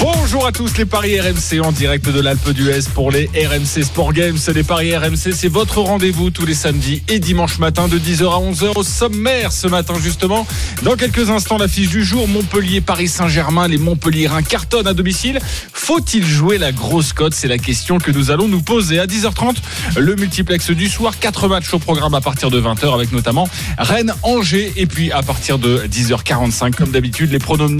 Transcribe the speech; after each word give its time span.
Bonjour 0.00 0.46
à 0.46 0.52
tous 0.52 0.76
les 0.76 0.84
paris 0.84 1.18
RMC 1.20 1.60
en 1.60 1.72
direct 1.72 2.08
de 2.08 2.20
l'Alpe 2.20 2.50
d'Huez 2.50 2.82
pour 2.94 3.10
les 3.10 3.28
RMC 3.34 3.82
Sport 3.82 4.12
Games. 4.12 4.38
Les 4.54 4.62
paris 4.62 4.96
RMC, 4.96 5.32
c'est 5.34 5.48
votre 5.48 5.80
rendez-vous 5.80 6.30
tous 6.30 6.46
les 6.46 6.54
samedis 6.54 7.02
et 7.08 7.18
dimanches 7.18 7.58
matin 7.58 7.88
de 7.88 7.98
10h 7.98 8.22
à 8.22 8.38
11h 8.38 8.76
au 8.76 8.84
sommaire 8.84 9.50
ce 9.50 9.66
matin 9.66 9.94
justement. 10.00 10.46
Dans 10.84 10.94
quelques 10.94 11.30
instants, 11.30 11.58
l'affiche 11.58 11.88
du 11.88 12.04
jour, 12.04 12.28
Montpellier-Paris 12.28 13.08
Saint-Germain, 13.08 13.66
les 13.66 13.78
Montpelliérains 13.78 14.42
cartonnent 14.42 14.86
à 14.86 14.94
domicile. 14.94 15.40
Faut-il 15.72 16.24
jouer 16.24 16.58
la 16.58 16.70
grosse 16.70 17.12
cote? 17.12 17.34
C'est 17.34 17.48
la 17.48 17.58
question 17.58 17.98
que 17.98 18.12
nous 18.12 18.30
allons 18.30 18.46
nous 18.46 18.62
poser 18.62 19.00
à 19.00 19.06
10h30. 19.06 19.56
Le 19.96 20.14
multiplex 20.14 20.70
du 20.70 20.88
soir, 20.88 21.18
4 21.18 21.48
matchs 21.48 21.74
au 21.74 21.80
programme 21.80 22.14
à 22.14 22.20
partir 22.20 22.50
de 22.50 22.60
20h 22.60 22.94
avec 22.94 23.10
notamment 23.10 23.48
Rennes-Angers 23.78 24.74
et 24.76 24.86
puis 24.86 25.10
à 25.10 25.22
partir 25.22 25.58
de 25.58 25.82
10h45 25.90 26.74
comme 26.74 26.92
d'habitude 26.92 27.32
les 27.32 27.40
pronos, 27.40 27.70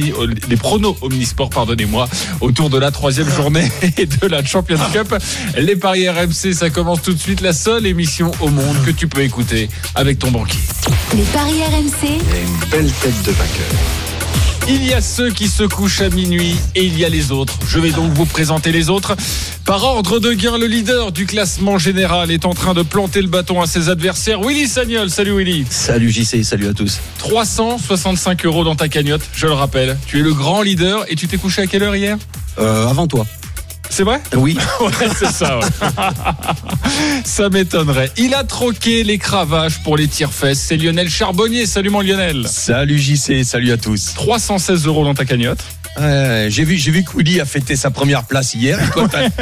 les 0.49 0.57
pronos 0.57 0.97
omnisports, 1.01 1.51
pardonnez-moi 1.51 2.08
autour 2.41 2.71
de 2.71 2.79
la 2.79 2.91
troisième 2.91 3.29
journée 3.29 3.71
de 4.21 4.27
la 4.27 4.45
Champions 4.45 4.79
Cup. 4.93 5.15
Les 5.57 5.77
paris 5.77 6.09
RMC, 6.09 6.53
ça 6.55 6.71
commence 6.71 7.03
tout 7.03 7.13
de 7.13 7.19
suite. 7.19 7.41
La 7.41 7.53
seule 7.53 7.87
émission 7.87 8.31
au 8.41 8.49
monde 8.49 8.77
que 8.85 8.91
tu 8.91 9.09
peux 9.09 9.23
écouter 9.23 9.69
avec 9.95 10.19
ton 10.19 10.31
banquier. 10.31 10.61
Les 11.15 11.23
paris 11.25 11.63
RMC, 11.65 12.09
une 12.09 12.71
belle 12.71 12.91
tête 12.93 13.23
de 13.25 13.33
vainqueur. 13.33 14.18
Il 14.71 14.85
y 14.85 14.93
a 14.93 15.01
ceux 15.01 15.31
qui 15.31 15.49
se 15.49 15.63
couchent 15.63 16.03
à 16.03 16.11
minuit 16.11 16.55
et 16.75 16.85
il 16.85 16.99
y 16.99 17.05
a 17.05 17.09
les 17.09 17.33
autres. 17.33 17.55
Je 17.67 17.79
vais 17.79 17.91
donc 17.91 18.13
vous 18.13 18.27
présenter 18.27 18.71
les 18.71 18.91
autres. 18.91 19.17
Par 19.65 19.83
ordre 19.83 20.19
de 20.19 20.33
gain, 20.35 20.59
le 20.59 20.67
leader 20.67 21.11
du 21.11 21.25
classement 21.25 21.79
général 21.79 22.31
est 22.31 22.45
en 22.45 22.53
train 22.53 22.75
de 22.75 22.83
planter 22.83 23.23
le 23.23 23.29
bâton 23.29 23.63
à 23.63 23.67
ses 23.67 23.89
adversaires. 23.89 24.41
Willy 24.43 24.69
Sagnol, 24.69 25.09
salut 25.09 25.37
Willy. 25.39 25.65
Salut 25.71 26.11
JC, 26.11 26.43
salut 26.45 26.69
à 26.69 26.75
tous. 26.75 26.99
365 27.19 28.45
euros 28.45 28.63
dans 28.65 28.77
ta 28.77 28.89
cagnotte, 28.89 29.23
je 29.35 29.47
le 29.47 29.55
rappelle. 29.55 29.97
Tu 30.07 30.19
es 30.21 30.23
le 30.23 30.35
grand 30.35 30.61
leader 30.61 31.05
et 31.09 31.17
tu 31.17 31.29
t'es 31.29 31.39
couché 31.39 31.63
à 31.63 31.67
quelle 31.67 31.83
heure 31.83 31.97
hier? 31.97 32.19
Euh, 32.59 32.89
Avant 32.89 33.07
toi. 33.07 33.27
C'est 33.91 34.03
vrai? 34.05 34.21
Oui. 34.37 34.57
ouais, 34.81 35.09
c'est 35.19 35.31
ça. 35.31 35.59
Ouais. 35.59 35.65
ça 37.25 37.49
m'étonnerait. 37.49 38.11
Il 38.17 38.35
a 38.35 38.45
troqué 38.45 39.03
les 39.03 39.19
cravaches 39.19 39.83
pour 39.83 39.97
les 39.97 40.09
tire-fesses. 40.09 40.61
C'est 40.61 40.77
Lionel 40.77 41.09
Charbonnier. 41.09 41.67
Salut 41.67 41.91
mon 41.91 42.01
Lionel. 42.01 42.47
Salut 42.49 42.99
JC, 42.99 43.45
salut 43.45 43.73
à 43.73 43.77
tous. 43.77 44.15
316 44.15 44.87
euros 44.87 45.05
dans 45.05 45.15
ta 45.15 45.25
cagnotte. 45.25 45.61
Euh, 45.99 46.49
j'ai 46.51 46.65
vu, 46.65 46.77
j'ai 46.77 46.91
vu 46.91 47.03
que 47.03 47.17
Willy 47.17 47.41
a 47.41 47.45
fêté 47.45 47.77
sa 47.77 47.91
première 47.91 48.25
place 48.25 48.55
hier. 48.55 48.79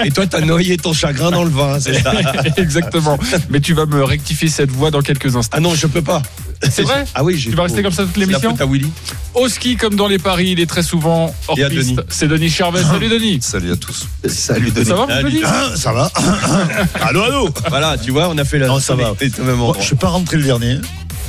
Et 0.04 0.10
toi, 0.10 0.26
t'as, 0.26 0.40
noyé 0.40 0.76
ton 0.76 0.92
chagrin 0.92 1.30
dans 1.30 1.44
le 1.44 1.50
vin, 1.50 1.78
c'est 1.80 2.00
ça 2.00 2.12
Exactement. 2.56 3.18
Mais 3.50 3.60
tu 3.60 3.74
vas 3.74 3.86
me 3.86 4.02
rectifier 4.04 4.48
cette 4.48 4.70
voix 4.70 4.90
dans 4.90 5.02
quelques 5.02 5.36
instants. 5.36 5.56
Ah 5.58 5.60
non, 5.60 5.74
je 5.74 5.86
peux 5.86 6.02
pas. 6.02 6.22
C'est 6.70 6.82
vrai 6.82 7.04
Ah 7.14 7.22
oui, 7.22 7.38
tu 7.38 7.54
vas 7.54 7.64
rester 7.64 7.82
comme 7.82 7.92
ça 7.92 8.04
toute 8.04 8.16
l'émission. 8.16 8.56
Willy. 8.68 8.90
Au 9.34 9.48
ski, 9.48 9.76
comme 9.76 9.96
dans 9.96 10.08
les 10.08 10.18
paris, 10.18 10.50
il 10.52 10.60
est 10.60 10.66
très 10.66 10.82
souvent 10.82 11.34
hors 11.48 11.56
piste. 11.56 11.70
Denis. 11.70 11.96
C'est 12.08 12.28
Denis 12.28 12.48
Charvet. 12.48 12.82
Salut 12.82 13.08
Denis. 13.08 13.38
Salut 13.42 13.72
à 13.72 13.76
tous. 13.76 14.06
Salut 14.26 14.70
Denis. 14.70 14.86
Ça 14.86 14.94
va, 14.94 15.06
mon 15.06 15.22
Denis 15.22 15.42
Ça 15.76 15.92
va 15.92 16.10
Allô, 17.02 17.22
allô 17.22 17.50
Voilà, 17.68 17.96
tu 17.98 18.10
vois, 18.10 18.30
on 18.30 18.38
a 18.38 18.44
fait 18.44 18.58
la. 18.58 18.68
Non, 18.68 18.80
ça 18.80 18.94
va. 18.94 19.08
sonnerie 19.08 19.32
au 19.38 19.44
même 19.44 19.56
Bon, 19.56 19.62
endroit. 19.68 19.76
Je 19.80 19.86
suis 19.86 19.96
pas 19.96 20.08
rentré 20.08 20.38
le 20.38 20.44
dernier. 20.44 20.78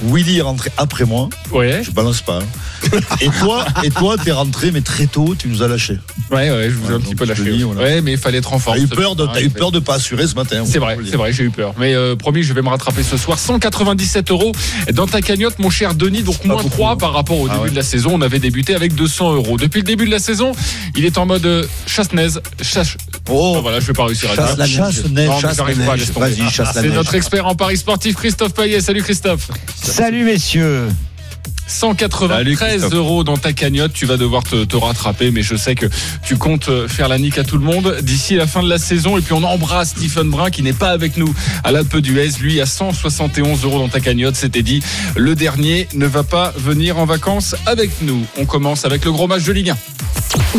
Willy 0.04 0.38
est 0.38 0.42
rentré 0.42 0.72
après 0.78 1.06
moi. 1.06 1.30
Ouais. 1.52 1.82
Je 1.84 1.92
balance 1.92 2.22
pas. 2.22 2.40
hein. 2.40 3.00
Et 3.22 3.30
toi, 3.30 3.66
et 3.84 3.90
toi, 3.90 4.16
t'es 4.24 4.32
rentré, 4.32 4.72
mais 4.72 4.82
très 4.82 5.08
tôt, 5.08 5.36
tu 5.38 5.48
nous 5.48 5.64
as 5.64 5.68
lâché. 5.68 5.98
Ouais, 6.32 6.52
ouais, 6.52 6.70
je 6.70 6.76
vous 6.76 6.92
ai 6.92 6.96
un 6.96 7.00
petit 7.00 7.16
peu 7.16 7.26
je 7.26 7.34
te 7.34 7.40
lâché. 7.42 7.52
dis, 7.58 7.64
voilà. 7.64 7.82
Ouais, 7.82 8.02
mais 8.02 8.12
il 8.14 8.18
fallait 8.18 8.38
être 8.38 8.54
en 8.54 8.60
forme. 8.60 8.78
T'as 8.78 8.84
eu 8.84 8.88
ce 8.88 8.94
peur 8.96 9.16
de, 9.16 9.24
matin, 9.24 9.34
t'as 9.40 9.46
eu 9.46 9.50
peur 9.50 9.72
de 9.72 9.80
pas 9.80 9.96
assurer 9.96 10.28
ce 10.28 10.36
matin. 10.36 10.64
C'est 10.66 10.78
vrai, 10.80 10.98
c'est 11.10 11.16
vrai, 11.18 11.34
j'ai 11.34 11.46
eu 11.46 11.50
peur. 11.50 11.74
Mais 11.80 11.96
euh, 11.96 12.16
promis, 12.16 12.44
je 12.44 12.54
vais 12.54 12.62
me 12.62 12.70
rattraper 12.70 13.02
ce 13.04 13.18
soir. 13.18 13.40
197 13.40 14.30
euros 14.32 14.52
dans 14.94 15.08
ta 15.08 15.22
cagnotte, 15.22 15.58
mon 15.60 15.70
cher 15.70 15.96
Denis. 15.96 16.22
Donc 16.24 16.44
moins 16.46 16.58
beaucoup, 16.58 16.70
3 16.70 16.92
hein. 16.92 16.96
par 16.98 17.14
rapport 17.14 17.40
au 17.40 17.48
Ah 17.50 17.54
début 17.54 17.64
ouais. 17.66 17.70
de 17.72 17.76
la 17.76 17.84
saison. 17.84 18.12
On 18.14 18.22
avait 18.22 18.40
débuté 18.40 18.76
avec 18.76 18.94
200 18.94 19.34
euros. 19.36 19.58
Depuis 19.58 19.80
le 19.80 19.86
début 19.86 20.06
de 20.06 20.12
la 20.12 20.20
saison, 20.20 20.52
il 20.96 21.06
est 21.06 21.18
en 21.18 21.26
mode 21.26 21.46
euh, 21.46 21.66
chasse-neige. 21.88 22.34
Chasse... 22.62 22.96
Oh, 23.30 23.56
Ah, 23.58 23.62
voilà, 23.62 23.80
je 23.80 23.88
vais 23.88 23.94
pas 23.94 24.06
réussir 24.06 24.30
à 24.32 24.36
dire. 24.36 24.48
chasse 24.48 24.58
la 24.58 24.68
chasse, 24.68 25.04
Non, 25.06 25.10
neige. 25.10 25.30
mais 25.36 25.42
chasse 25.42 25.58
j'arrive 25.58 25.80
la 25.80 25.86
pas, 25.86 25.92
neige. 25.94 26.00
laisse 26.02 26.14
tomber. 26.14 26.30
Vas-y, 26.30 26.50
chasse 26.52 26.68
la 26.68 26.74
C'est 26.82 26.88
neige. 26.88 26.94
notre 26.94 27.16
expert 27.16 27.46
en 27.48 27.56
paris 27.56 27.78
sportif, 27.78 28.16
Christophe 28.16 28.54
Payet. 28.54 28.80
Salut 28.82 29.02
Christophe. 29.04 29.50
Salut 29.88 30.26
messieurs. 30.26 30.90
193 31.66 32.58
Christophe. 32.58 32.94
euros 32.94 33.24
dans 33.24 33.38
ta 33.38 33.54
cagnotte. 33.54 33.94
Tu 33.94 34.06
vas 34.06 34.18
devoir 34.18 34.44
te, 34.44 34.66
te 34.66 34.76
rattraper, 34.76 35.32
mais 35.32 35.42
je 35.44 35.56
sais 35.56 35.76
que 35.76 35.86
tu 36.26 36.38
comptes 36.38 36.70
faire 36.88 37.08
la 37.08 37.18
nique 37.18 37.38
à 37.38 37.44
tout 37.46 37.58
le 37.58 37.64
monde 37.64 37.98
d'ici 38.02 38.36
la 38.36 38.48
fin 38.48 38.62
de 38.62 38.70
la 38.70 38.80
saison. 38.80 39.18
Et 39.18 39.22
puis 39.22 39.34
on 39.34 39.44
embrasse 39.44 39.90
Stephen 39.90 40.30
Brun 40.30 40.50
qui 40.50 40.62
n'est 40.62 40.74
pas 40.74 40.90
avec 40.90 41.16
nous 41.16 41.34
à 41.64 41.72
l'Alpe 41.72 41.98
d'Huez. 41.98 42.32
Lui 42.42 42.60
à 42.60 42.66
171 42.66 43.64
euros 43.64 43.80
dans 43.80 43.90
ta 43.90 44.02
cagnotte. 44.02 44.36
C'était 44.36 44.62
dit. 44.62 44.84
Le 45.16 45.36
dernier 45.36 45.88
ne 45.94 46.06
va 46.06 46.24
pas 46.24 46.54
venir 46.58 47.00
en 47.00 47.06
vacances 47.06 47.56
avec 47.66 48.02
nous. 48.02 48.26
On 48.38 48.46
commence 48.46 48.84
avec 48.86 49.06
le 49.06 49.12
gros 49.14 49.28
match 49.28 49.44
de 49.44 49.54
Ligue 49.54 49.70
1. 49.72 49.78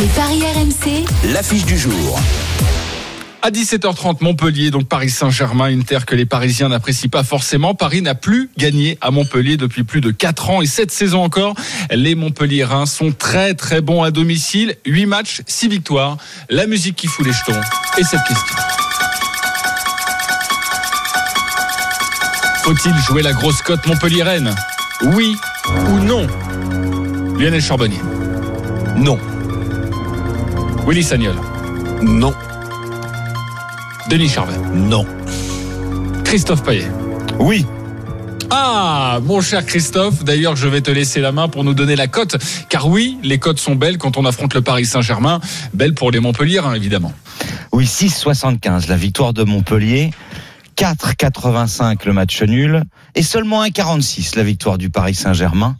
les 0.00 0.06
paris 0.06 0.42
RMC, 0.42 1.04
L'affiche 1.32 1.64
du 1.66 1.78
jour. 1.78 2.18
À 3.40 3.50
17h30, 3.50 4.16
Montpellier, 4.20 4.70
donc 4.72 4.88
Paris 4.88 5.10
Saint-Germain, 5.10 5.68
une 5.68 5.84
terre 5.84 6.06
que 6.06 6.16
les 6.16 6.26
Parisiens 6.26 6.68
n'apprécient 6.68 7.08
pas 7.08 7.22
forcément. 7.22 7.72
Paris 7.72 8.02
n'a 8.02 8.16
plus 8.16 8.50
gagné 8.58 8.98
à 9.00 9.12
Montpellier 9.12 9.56
depuis 9.56 9.84
plus 9.84 10.00
de 10.00 10.10
4 10.10 10.50
ans 10.50 10.60
et 10.60 10.66
cette 10.66 10.90
saison 10.90 11.22
encore. 11.22 11.54
Les 11.92 12.16
Montpelliérains 12.16 12.86
sont 12.86 13.12
très 13.12 13.54
très 13.54 13.80
bons 13.80 14.02
à 14.02 14.10
domicile. 14.10 14.74
8 14.86 15.06
matchs, 15.06 15.42
6 15.46 15.68
victoires. 15.68 16.16
La 16.50 16.66
musique 16.66 16.96
qui 16.96 17.06
fout 17.06 17.24
les 17.24 17.32
jetons. 17.32 17.60
Et 17.96 18.02
cette 18.02 18.24
question. 18.24 18.56
Faut-il 22.64 22.94
jouer 22.96 23.22
la 23.22 23.32
grosse 23.32 23.62
cote 23.62 23.86
Montpellier-Rennes 23.86 24.54
Oui 25.14 25.36
ou 25.86 26.00
non? 26.00 26.26
Lionel 27.38 27.62
Charbonnier. 27.62 28.00
Non. 28.96 29.18
Willy 30.86 31.04
Sagnol. 31.04 31.36
Non, 32.02 32.34
Denis 34.08 34.28
Charvet. 34.28 34.56
non. 34.74 35.04
Christophe 36.24 36.62
Payet. 36.62 36.88
Oui. 37.38 37.66
Ah, 38.50 39.18
mon 39.22 39.42
cher 39.42 39.66
Christophe, 39.66 40.24
d'ailleurs, 40.24 40.56
je 40.56 40.66
vais 40.66 40.80
te 40.80 40.90
laisser 40.90 41.20
la 41.20 41.30
main 41.30 41.48
pour 41.48 41.62
nous 41.62 41.74
donner 41.74 41.94
la 41.94 42.06
cote. 42.06 42.36
Car 42.70 42.88
oui, 42.88 43.18
les 43.22 43.38
cotes 43.38 43.60
sont 43.60 43.74
belles 43.74 43.98
quand 43.98 44.16
on 44.16 44.24
affronte 44.24 44.54
le 44.54 44.62
Paris 44.62 44.86
Saint-Germain. 44.86 45.40
Belles 45.74 45.92
pour 45.92 46.10
les 46.10 46.20
Montpellier, 46.20 46.58
hein, 46.58 46.72
évidemment. 46.72 47.12
Oui, 47.72 47.84
6,75 47.84 48.88
la 48.88 48.96
victoire 48.96 49.34
de 49.34 49.44
Montpellier. 49.44 50.10
4,85 50.76 52.06
le 52.06 52.12
match 52.14 52.42
nul. 52.42 52.82
Et 53.14 53.22
seulement 53.22 53.62
1,46 53.62 54.36
la 54.36 54.42
victoire 54.42 54.78
du 54.78 54.88
Paris 54.88 55.14
Saint-Germain. 55.14 55.76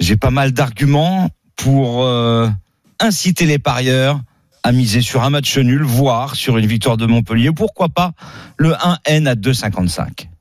J'ai 0.00 0.16
pas 0.16 0.30
mal 0.30 0.52
d'arguments 0.52 1.28
pour 1.56 2.04
euh, 2.04 2.48
inciter 2.98 3.44
les 3.44 3.58
parieurs 3.58 4.20
à 4.62 4.72
miser 4.72 5.00
sur 5.00 5.22
un 5.22 5.30
match 5.30 5.58
nul, 5.58 5.82
voire 5.82 6.36
sur 6.36 6.58
une 6.58 6.66
victoire 6.66 6.96
de 6.96 7.06
Montpellier. 7.06 7.50
Pourquoi 7.52 7.88
pas 7.88 8.12
le 8.56 8.72
1N 8.72 9.26
à 9.26 9.34
2,55 9.34 10.22
Et 10.22 10.31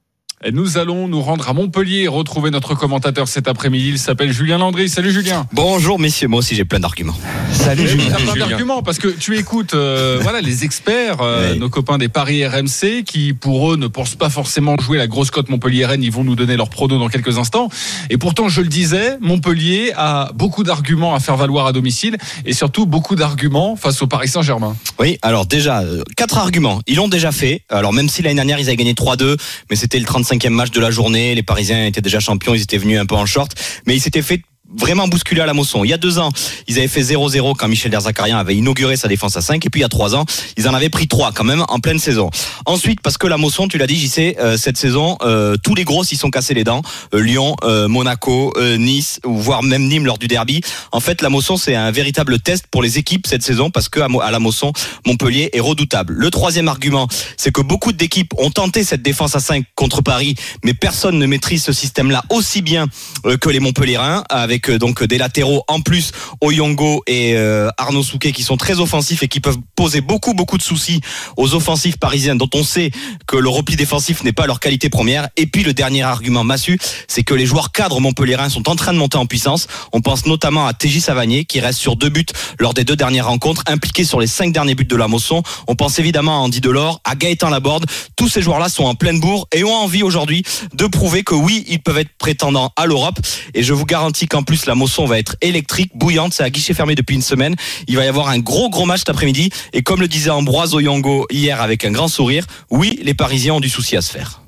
nous 0.52 0.78
allons 0.79 1.07
nous 1.07 1.22
rendre 1.22 1.47
à 1.50 1.53
Montpellier 1.53 2.00
et 2.03 2.07
retrouver 2.07 2.50
notre 2.50 2.74
commentateur 2.74 3.28
cet 3.28 3.47
après-midi. 3.47 3.90
Il 3.90 4.00
s'appelle 4.00 4.31
Julien 4.31 4.57
Landry. 4.57 4.90
Salut 4.90 5.12
Julien. 5.12 5.46
Bonjour 5.53 6.00
messieurs, 6.00 6.28
moi 6.28 6.40
aussi 6.40 6.56
j'ai 6.56 6.66
plein 6.66 6.79
d'arguments. 6.79 7.16
Salut 7.52 7.88
Julien. 7.88 8.16
plein 8.16 8.35
d'arguments 8.47 8.81
parce 8.81 8.97
que 8.97 9.07
tu 9.07 9.38
écoutes 9.38 9.75
euh, 9.75 10.18
voilà 10.22 10.41
les 10.41 10.63
experts, 10.63 11.18
euh, 11.22 11.53
Oui. 11.53 11.59
nos 11.59 11.69
copains 11.69 12.00
des 12.00 12.09
paris 12.09 12.46
RMC, 12.46 13.03
qui 13.06 13.34
pour 13.34 13.72
eux 13.72 13.78
ne 13.78 13.85
pensent 13.88 14.16
pas 14.16 14.30
forcément 14.31 14.75
jouer 14.80 14.97
la 14.97 15.07
grosse 15.07 15.30
cote 15.30 15.50
Montpellier-Rennes. 15.50 16.03
Ils 16.03 16.12
vont 16.12 16.24
nous 16.24 16.35
donner 16.35 16.57
leurs 16.57 16.69
pronos 16.69 16.97
dans 16.97 17.09
quelques 17.09 17.38
instants. 17.38 17.69
Et 18.09 18.18
pourtant, 18.18 18.50
je 18.50 18.62
le 18.62 18.68
disais, 18.68 19.18
Montpellier 19.22 19.91
a 19.96 20.31
beaucoup 20.34 20.63
d'arguments 20.63 21.13
à 21.13 21.19
faire 21.19 21.38
valoir 21.38 21.68
à 21.68 21.72
domicile 21.72 22.18
et 22.46 22.53
surtout 22.53 22.86
beaucoup 22.88 23.16
d'arguments 23.16 23.75
face 23.75 24.01
au 24.01 24.07
Paris 24.07 24.27
Saint-Germain. 24.27 24.75
Oui, 25.00 25.19
alors 25.21 25.45
déjà, 25.45 25.81
euh, 25.81 26.04
quatre 26.18 26.38
arguments. 26.39 26.81
Ils 26.88 26.95
l'ont 26.95 27.07
déjà 27.07 27.31
fait. 27.31 27.62
Alors 27.69 27.94
même 27.94 28.10
si 28.10 28.24
l'année 28.24 28.36
dernière 28.36 28.60
ils 28.60 28.68
avaient 28.68 28.75
gagné 28.77 28.94
3-2, 28.94 29.38
mais 29.69 29.75
c'était 29.75 30.00
le 30.00 30.06
35e 30.31 30.50
match 30.50 30.72
de 30.72 30.80
la 30.80 30.92
journée, 30.92 31.36
les 31.36 31.44
Parisiens 31.44 31.86
étaient 31.86 32.01
déjà 32.01 32.19
champions, 32.19 32.54
ils 32.54 32.62
étaient 32.62 32.78
venus 32.78 33.00
un 33.00 33.06
peu 33.06 33.16
en 33.16 33.25
short, 33.25 33.54
mais 33.86 33.95
ils 33.95 34.00
s'étaient 34.00 34.22
fait 34.22 34.42
vraiment 34.75 35.07
bousculé 35.07 35.41
à 35.41 35.45
la 35.45 35.53
Mosson. 35.53 35.83
Il 35.83 35.89
y 35.89 35.94
a 35.94 35.97
deux 35.97 36.19
ans, 36.19 36.31
ils 36.68 36.77
avaient 36.77 36.88
fait 36.88 37.01
0-0 37.01 37.56
quand 37.57 37.68
Michel 37.68 37.91
Derzakarian 37.91 38.38
avait 38.38 38.56
inauguré 38.56 38.95
sa 38.95 39.07
défense 39.07 39.38
à 39.38 39.41
5. 39.41 39.65
Et 39.65 39.69
puis 39.69 39.81
il 39.81 39.83
y 39.83 39.85
a 39.85 39.89
trois 39.89 40.15
ans, 40.15 40.25
ils 40.57 40.68
en 40.68 40.73
avaient 40.73 40.89
pris 40.89 41.07
trois 41.07 41.31
quand 41.31 41.44
même 41.44 41.63
en 41.68 41.79
pleine 41.79 42.00
saison. 42.00 42.29
Ensuite, 42.65 43.01
parce 43.01 43.18
que 43.18 43.27
la 43.27 43.38
Mosson, 43.38 43.68
tu 43.68 43.77
l'as 43.77 43.88
dit, 43.88 43.95
j'y 43.95 44.09
sais, 44.09 44.38
euh, 44.39 44.57
cette 44.57 44.77
saison, 44.77 45.18
euh, 45.21 45.56
tous 45.62 45.75
les 45.75 45.83
gros 45.83 46.03
s'y 46.03 46.15
sont 46.15 46.29
cassés 46.29 46.53
les 46.53 46.63
dents. 46.63 46.81
Euh, 47.13 47.21
Lyon, 47.21 47.56
euh, 47.63 47.88
Monaco, 47.88 48.53
euh, 48.57 48.77
Nice, 48.77 49.19
ou 49.25 49.38
voire 49.38 49.63
même 49.63 49.88
Nîmes 49.88 50.06
lors 50.06 50.18
du 50.18 50.27
derby. 50.27 50.62
En 50.91 51.00
fait, 51.00 51.21
la 51.21 51.29
Mosson, 51.29 51.57
c'est 51.57 51.75
un 51.75 51.91
véritable 51.91 52.39
test 52.39 52.65
pour 52.69 52.81
les 52.81 52.97
équipes 52.97 53.27
cette 53.27 53.44
saison 53.44 53.69
parce 53.69 53.89
que 53.89 54.00
à 54.00 54.31
la 54.31 54.39
Mosson, 54.39 54.73
Montpellier 55.06 55.50
est 55.53 55.59
redoutable. 55.59 56.13
Le 56.13 56.29
troisième 56.31 56.68
argument, 56.68 57.07
c'est 57.38 57.51
que 57.51 57.62
beaucoup 57.62 57.91
d'équipes 57.91 58.33
ont 58.38 58.51
tenté 58.51 58.83
cette 58.83 59.01
défense 59.01 59.35
à 59.35 59.39
5 59.39 59.65
contre 59.75 60.01
Paris, 60.01 60.35
mais 60.63 60.73
personne 60.73 61.18
ne 61.18 61.25
maîtrise 61.25 61.63
ce 61.63 61.73
système-là 61.73 62.23
aussi 62.29 62.62
bien 62.62 62.88
euh, 63.25 63.38
que 63.38 63.50
les 63.50 63.59
Montpelliérains 63.59 64.23
avec 64.29 64.61
euh, 64.69 64.80
donc 64.80 65.04
des 65.04 65.18
latéraux 65.18 65.63
en 65.68 65.81
plus 65.81 66.12
Oyongo 66.42 67.04
et 67.08 67.36
euh, 67.36 67.69
Arnaud 67.78 68.04
Souquet 68.04 68.31
qui 68.31 68.44
sont 68.44 68.58
très 68.58 68.80
offensifs 68.80 69.24
et 69.24 69.28
qui 69.28 69.40
peuvent 69.40 69.58
poser 69.75 70.02
beaucoup 70.02 70.34
beaucoup 70.34 70.58
de 70.58 70.63
soucis 70.63 71.02
aux 71.38 71.54
offensifs 71.54 71.98
parisiens 71.98 72.36
dont 72.36 72.50
on 72.54 72.63
sait 72.63 72.92
que 73.28 73.38
le 73.38 73.50
repli 73.50 73.75
défensif 73.75 74.24
n'est 74.24 74.34
pas 74.34 74.48
leur 74.48 74.60
qualité 74.60 74.90
première. 74.90 75.30
Et 75.38 75.46
puis 75.46 75.63
le 75.63 75.74
dernier 75.74 76.04
argument 76.04 76.44
massu, 76.44 76.80
c'est 77.08 77.24
que 77.24 77.34
les 77.34 77.46
joueurs 77.46 77.72
cadres 77.72 78.00
montpelliérains 78.00 78.50
sont 78.50 78.69
en 78.69 78.75
train 78.75 78.94
de 78.94 78.98
monter 78.98 79.18
en 79.18 79.25
puissance. 79.25 79.68
On 79.94 80.02
pense 80.02 80.25
notamment 80.25 80.68
à 80.68 80.74
TJ 80.74 81.00
Savanier 81.00 81.46
qui 81.46 81.60
reste 81.60 81.80
sur 81.80 81.96
deux 81.96 82.10
buts 82.10 82.25
lors 82.60 82.74
des 82.74 82.84
deux 82.84 82.96
dernières 82.96 83.28
rencontres, 83.28 83.64
impliqué 83.68 84.04
sur 84.04 84.19
les 84.19 84.28
cinq 84.28 84.52
derniers 84.54 84.75
buts 84.75 84.86
de 84.86 84.96
la 84.96 85.07
Mosson. 85.07 85.44
On 85.68 85.75
pense 85.75 86.00
évidemment 86.00 86.38
à 86.38 86.40
Andy 86.40 86.62
Delors, 86.62 87.02
à 87.04 87.16
Gaëtan 87.16 87.50
Laborde. 87.50 87.86
Tous 88.16 88.28
ces 88.28 88.42
joueurs-là 88.42 88.69
sont 88.69 88.86
en 88.86 88.96
pleine 88.96 89.19
bourre 89.19 89.48
et 89.54 89.64
ont 89.64 89.74
envie 89.74 90.04
aujourd'hui 90.04 90.44
de 90.74 90.86
prouver 90.88 91.24
que 91.24 91.36
oui, 91.36 91.66
ils 91.68 91.81
peuvent 91.81 91.98
être 91.98 92.12
prétendants 92.18 92.72
à 92.75 92.86
l'Europe. 92.86 93.19
Et 93.54 93.64
je 93.64 93.74
vous 93.74 93.86
garantis 93.86 94.28
qu'en 94.28 94.44
plus 94.51 94.65
la 94.65 94.75
Mosson 94.75 95.06
va 95.06 95.18
être 95.18 95.38
électrique, 95.39 95.92
bouillante. 95.95 96.33
C'est 96.33 96.44
à 96.44 96.50
guichet 96.50 96.74
fermé 96.74 96.94
depuis 96.94 97.15
une 97.15 97.21
semaine. 97.21 97.56
Il 97.88 97.95
va 97.95 98.03
y 98.03 98.09
avoir 98.09 98.27
un 98.27 98.39
gros 98.39 98.69
gros 98.69 98.86
match 98.86 99.00
cet 99.00 99.09
après-midi. 99.09 99.50
Et 99.71 99.81
comme 99.81 100.01
le 100.01 100.09
disait 100.09 100.30
Ambroise 100.30 100.74
Oyango 100.75 101.25
hier 101.31 101.62
avec 101.62 101.86
un 101.86 101.92
grand 101.92 102.09
sourire, 102.09 102.45
oui, 102.69 103.00
les 103.01 103.13
Parisiens 103.13 103.53
ont 103.53 103.59
du 103.62 103.69
souci 103.69 103.95
à 103.95 104.01
se 104.01 104.12
faire. 104.12 104.42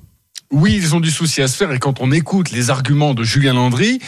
Oui, 0.51 0.73
ils 0.75 0.93
ont 0.93 0.99
du 0.99 1.09
souci 1.09 1.41
à 1.41 1.47
se 1.47 1.55
faire 1.55 1.71
et 1.71 1.79
quand 1.79 2.01
on 2.01 2.11
écoute 2.11 2.51
les 2.51 2.69
arguments 2.69 3.13
de 3.13 3.23
Julien 3.23 3.53
Landry, 3.53 3.99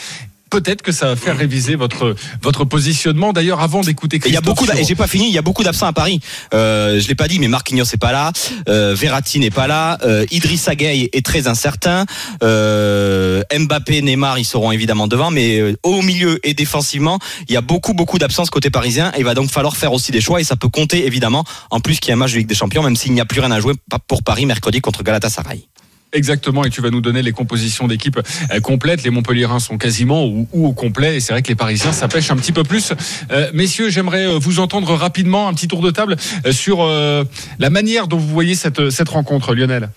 peut-être 0.50 0.82
que 0.82 0.92
ça 0.92 1.06
va 1.06 1.16
faire 1.16 1.36
réviser 1.36 1.74
votre 1.76 2.14
votre 2.42 2.64
positionnement. 2.64 3.32
D'ailleurs, 3.32 3.60
avant 3.60 3.80
d'écouter 3.80 4.20
Il 4.26 4.32
y 4.32 4.36
a 4.36 4.40
beaucoup, 4.40 4.64
sur- 4.64 4.74
et 4.74 4.84
j'ai 4.84 4.94
pas 4.94 5.06
fini, 5.06 5.26
il 5.28 5.32
y 5.34 5.38
a 5.38 5.42
beaucoup 5.42 5.62
d'absents 5.64 5.86
à 5.86 5.92
Paris. 5.92 6.20
Euh, 6.54 7.00
je 7.00 7.08
l'ai 7.08 7.14
pas 7.14 7.28
dit, 7.28 7.38
mais 7.38 7.48
Marquinhos 7.48 7.84
n'est 7.92 7.98
pas 7.98 8.12
là, 8.12 8.32
euh, 8.68 8.94
Verratti 8.96 9.38
n'est 9.38 9.50
pas 9.50 9.66
là, 9.66 9.98
euh, 10.04 10.24
Idrissa 10.30 10.74
Gueye 10.74 11.08
est 11.12 11.24
très 11.24 11.48
incertain, 11.48 12.04
euh, 12.42 13.42
Mbappé, 13.56 14.02
Neymar, 14.02 14.38
ils 14.38 14.44
seront 14.44 14.72
évidemment 14.72 15.08
devant, 15.08 15.30
mais 15.30 15.58
euh, 15.58 15.76
au 15.82 16.02
milieu 16.02 16.38
et 16.46 16.54
défensivement, 16.54 17.18
il 17.48 17.54
y 17.54 17.56
a 17.56 17.60
beaucoup, 17.60 17.94
beaucoup 17.94 18.18
d'absences 18.18 18.50
côté 18.50 18.70
parisien. 18.70 19.12
Et 19.16 19.18
il 19.20 19.24
va 19.24 19.34
donc 19.34 19.50
falloir 19.50 19.76
faire 19.76 19.92
aussi 19.92 20.12
des 20.12 20.20
choix 20.20 20.40
et 20.40 20.44
ça 20.44 20.56
peut 20.56 20.68
compter 20.68 21.06
évidemment. 21.06 21.44
En 21.70 21.80
plus 21.80 21.98
qu'il 22.00 22.10
y 22.10 22.12
a 22.12 22.14
un 22.14 22.18
match 22.18 22.32
de 22.32 22.38
Ligue 22.38 22.46
des 22.48 22.54
Champions, 22.54 22.82
même 22.82 22.96
s'il 22.96 23.12
n'y 23.12 23.20
a 23.20 23.24
plus 23.24 23.40
rien 23.40 23.50
à 23.50 23.60
jouer 23.60 23.74
pour 24.06 24.22
Paris 24.22 24.46
mercredi 24.46 24.80
contre 24.80 25.02
Galatasaray. 25.02 25.66
Exactement, 26.12 26.64
et 26.64 26.70
tu 26.70 26.80
vas 26.80 26.90
nous 26.90 27.00
donner 27.00 27.20
les 27.20 27.32
compositions 27.32 27.88
d'équipe 27.88 28.18
euh, 28.52 28.60
complètes. 28.60 29.02
Les 29.02 29.10
Montpelliérains 29.10 29.58
sont 29.58 29.76
quasiment 29.76 30.24
ou, 30.24 30.48
ou 30.52 30.66
au 30.66 30.72
complet, 30.72 31.16
et 31.16 31.20
c'est 31.20 31.32
vrai 31.32 31.42
que 31.42 31.48
les 31.48 31.56
Parisiens, 31.56 31.92
ça 31.92 32.08
pêche 32.08 32.30
un 32.30 32.36
petit 32.36 32.52
peu 32.52 32.62
plus. 32.62 32.92
Euh, 33.30 33.50
messieurs, 33.52 33.90
j'aimerais 33.90 34.26
euh, 34.26 34.38
vous 34.38 34.60
entendre 34.60 34.94
rapidement 34.94 35.48
un 35.48 35.54
petit 35.54 35.68
tour 35.68 35.82
de 35.82 35.90
table 35.90 36.16
euh, 36.46 36.52
sur 36.52 36.82
euh, 36.82 37.24
la 37.58 37.70
manière 37.70 38.06
dont 38.06 38.18
vous 38.18 38.28
voyez 38.28 38.54
cette, 38.54 38.90
cette 38.90 39.08
rencontre, 39.08 39.54
Lionel. 39.54 39.90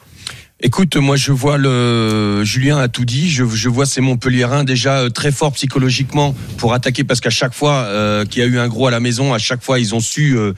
Écoute, 0.61 0.97
moi 0.97 1.15
je 1.15 1.31
vois 1.31 1.57
le 1.57 2.43
Julien 2.43 2.79
a 2.79 2.89
tout 2.89 3.05
dit. 3.05 3.29
Je, 3.29 3.43
vois 3.69 3.85
ces 3.85 4.01
Montpelliérains 4.01 4.65
déjà 4.65 4.97
euh, 4.97 5.09
très 5.09 5.31
forts 5.31 5.53
psychologiquement 5.53 6.35
pour 6.57 6.73
attaquer 6.73 7.05
parce 7.05 7.21
qu'à 7.21 7.29
chaque 7.29 7.53
fois 7.53 7.75
euh, 7.85 8.25
qu'il 8.25 8.41
y 8.41 8.45
a 8.45 8.47
eu 8.47 8.59
un 8.59 8.67
gros 8.67 8.85
à 8.87 8.91
la 8.91 8.99
maison, 8.99 9.33
à 9.33 9.37
chaque 9.37 9.63
fois 9.63 9.79
ils 9.79 9.95
ont 9.95 10.01
su 10.01 10.37
euh, 10.37 10.53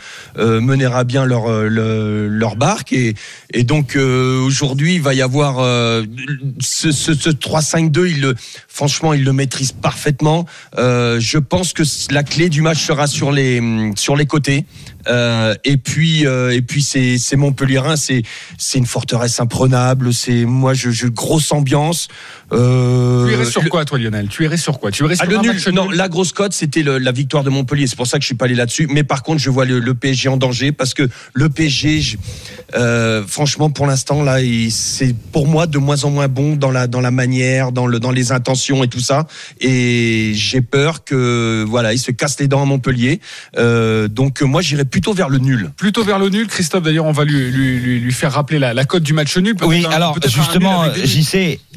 mener 0.59 0.85
à 0.85 1.03
bien 1.03 1.23
leur 1.23 1.51
le- 1.69 2.27
leur 2.27 2.55
barque 2.55 2.93
et 2.93 3.13
donc 3.63 3.95
aujourd'hui 3.95 4.95
il 4.95 5.01
va 5.03 5.13
y 5.13 5.21
avoir 5.21 5.57
ce, 6.59 6.91
ce, 6.91 7.13
ce 7.13 7.29
3-5-2. 7.29 8.09
Il 8.09 8.21
le 8.21 8.35
franchement 8.67 9.13
il 9.13 9.23
le 9.23 9.33
maîtrise 9.33 9.71
parfaitement. 9.71 10.47
Je 10.77 11.37
pense 11.37 11.73
que 11.73 11.83
la 12.11 12.23
clé 12.23 12.49
du 12.49 12.63
match 12.63 12.83
sera 12.83 13.05
sur 13.05 13.31
les 13.31 13.61
sur 13.95 14.15
les 14.15 14.25
côtés. 14.25 14.65
Euh, 15.07 15.55
et 15.63 15.77
puis 15.77 16.25
euh, 16.25 16.51
et 16.51 16.61
puis 16.61 16.81
c'est 16.81 17.17
c'est 17.17 17.35
Montpelliérain, 17.35 17.95
c'est 17.95 18.23
c'est 18.57 18.77
une 18.77 18.85
forteresse 18.85 19.39
imprenable. 19.39 20.13
C'est 20.13 20.45
moi 20.45 20.73
je, 20.73 20.91
je 20.91 21.07
grosse 21.07 21.51
ambiance. 21.51 22.07
Euh, 22.53 23.25
Tu 23.27 23.33
irais 23.33 23.45
sur 23.45 23.63
le- 23.63 23.69
quoi, 23.69 23.85
toi, 23.85 23.97
Lionel? 23.97 24.27
Tu 24.27 24.43
irais 24.43 24.57
sur 24.57 24.79
quoi? 24.79 24.91
Tu 24.91 25.03
irais 25.03 25.15
sur 25.15 25.25
ah, 25.25 25.29
le 25.31 25.37
un 25.37 25.41
nul, 25.41 25.61
non, 25.73 25.89
la 25.89 26.09
grosse 26.09 26.33
cote, 26.33 26.53
c'était 26.53 26.83
le- 26.83 26.97
la 26.97 27.11
victoire 27.11 27.43
de 27.43 27.49
Montpellier. 27.49 27.87
C'est 27.87 27.95
pour 27.95 28.07
ça 28.07 28.17
que 28.17 28.23
je 28.23 28.27
suis 28.27 28.35
pas 28.35 28.45
allé 28.45 28.55
là-dessus. 28.55 28.87
Mais 28.89 29.03
par 29.03 29.23
contre, 29.23 29.41
je 29.41 29.49
vois 29.49 29.65
le, 29.65 29.79
le 29.79 29.93
PSG 29.93 30.27
en 30.29 30.37
danger 30.37 30.71
parce 30.71 30.93
que 30.93 31.07
le 31.33 31.49
PSG, 31.49 32.01
je- 32.01 32.17
euh, 32.75 33.23
franchement, 33.25 33.69
pour 33.69 33.87
l'instant, 33.87 34.23
là, 34.23 34.37
c'est 34.69 35.15
pour 35.31 35.47
moi 35.47 35.67
de 35.67 35.77
moins 35.77 36.03
en 36.03 36.09
moins 36.09 36.27
bon 36.27 36.55
dans 36.55 36.71
la 36.71 36.87
dans 36.87 37.01
la 37.01 37.11
manière, 37.11 37.71
dans 37.71 37.87
le 37.87 37.99
dans 37.99 38.11
les 38.11 38.31
intentions 38.31 38.83
et 38.83 38.87
tout 38.87 38.99
ça. 38.99 39.27
Et 39.59 40.31
j'ai 40.35 40.61
peur 40.61 41.03
que 41.03 41.63
voilà, 41.67 41.93
il 41.93 41.99
se 41.99 42.11
casse 42.11 42.39
les 42.39 42.47
dents 42.47 42.61
à 42.61 42.65
Montpellier. 42.65 43.21
Euh, 43.57 44.07
donc 44.07 44.41
moi, 44.41 44.61
j'irais 44.61 44.85
plutôt 44.85 45.13
vers 45.13 45.29
le 45.29 45.37
nul. 45.37 45.71
Plutôt 45.77 46.03
vers 46.03 46.19
le 46.19 46.29
nul. 46.29 46.47
Christophe, 46.47 46.83
d'ailleurs, 46.83 47.05
on 47.05 47.11
va 47.11 47.23
lui, 47.25 47.49
lui, 47.51 47.79
lui, 47.79 47.99
lui 47.99 48.11
faire 48.13 48.31
rappeler 48.33 48.59
la, 48.59 48.73
la 48.73 48.85
cote 48.85 49.03
du 49.03 49.13
match 49.13 49.37
nul. 49.37 49.55
Oui, 49.63 49.85
un- 49.85 49.91
alors 49.91 50.17
justement, 50.27 50.83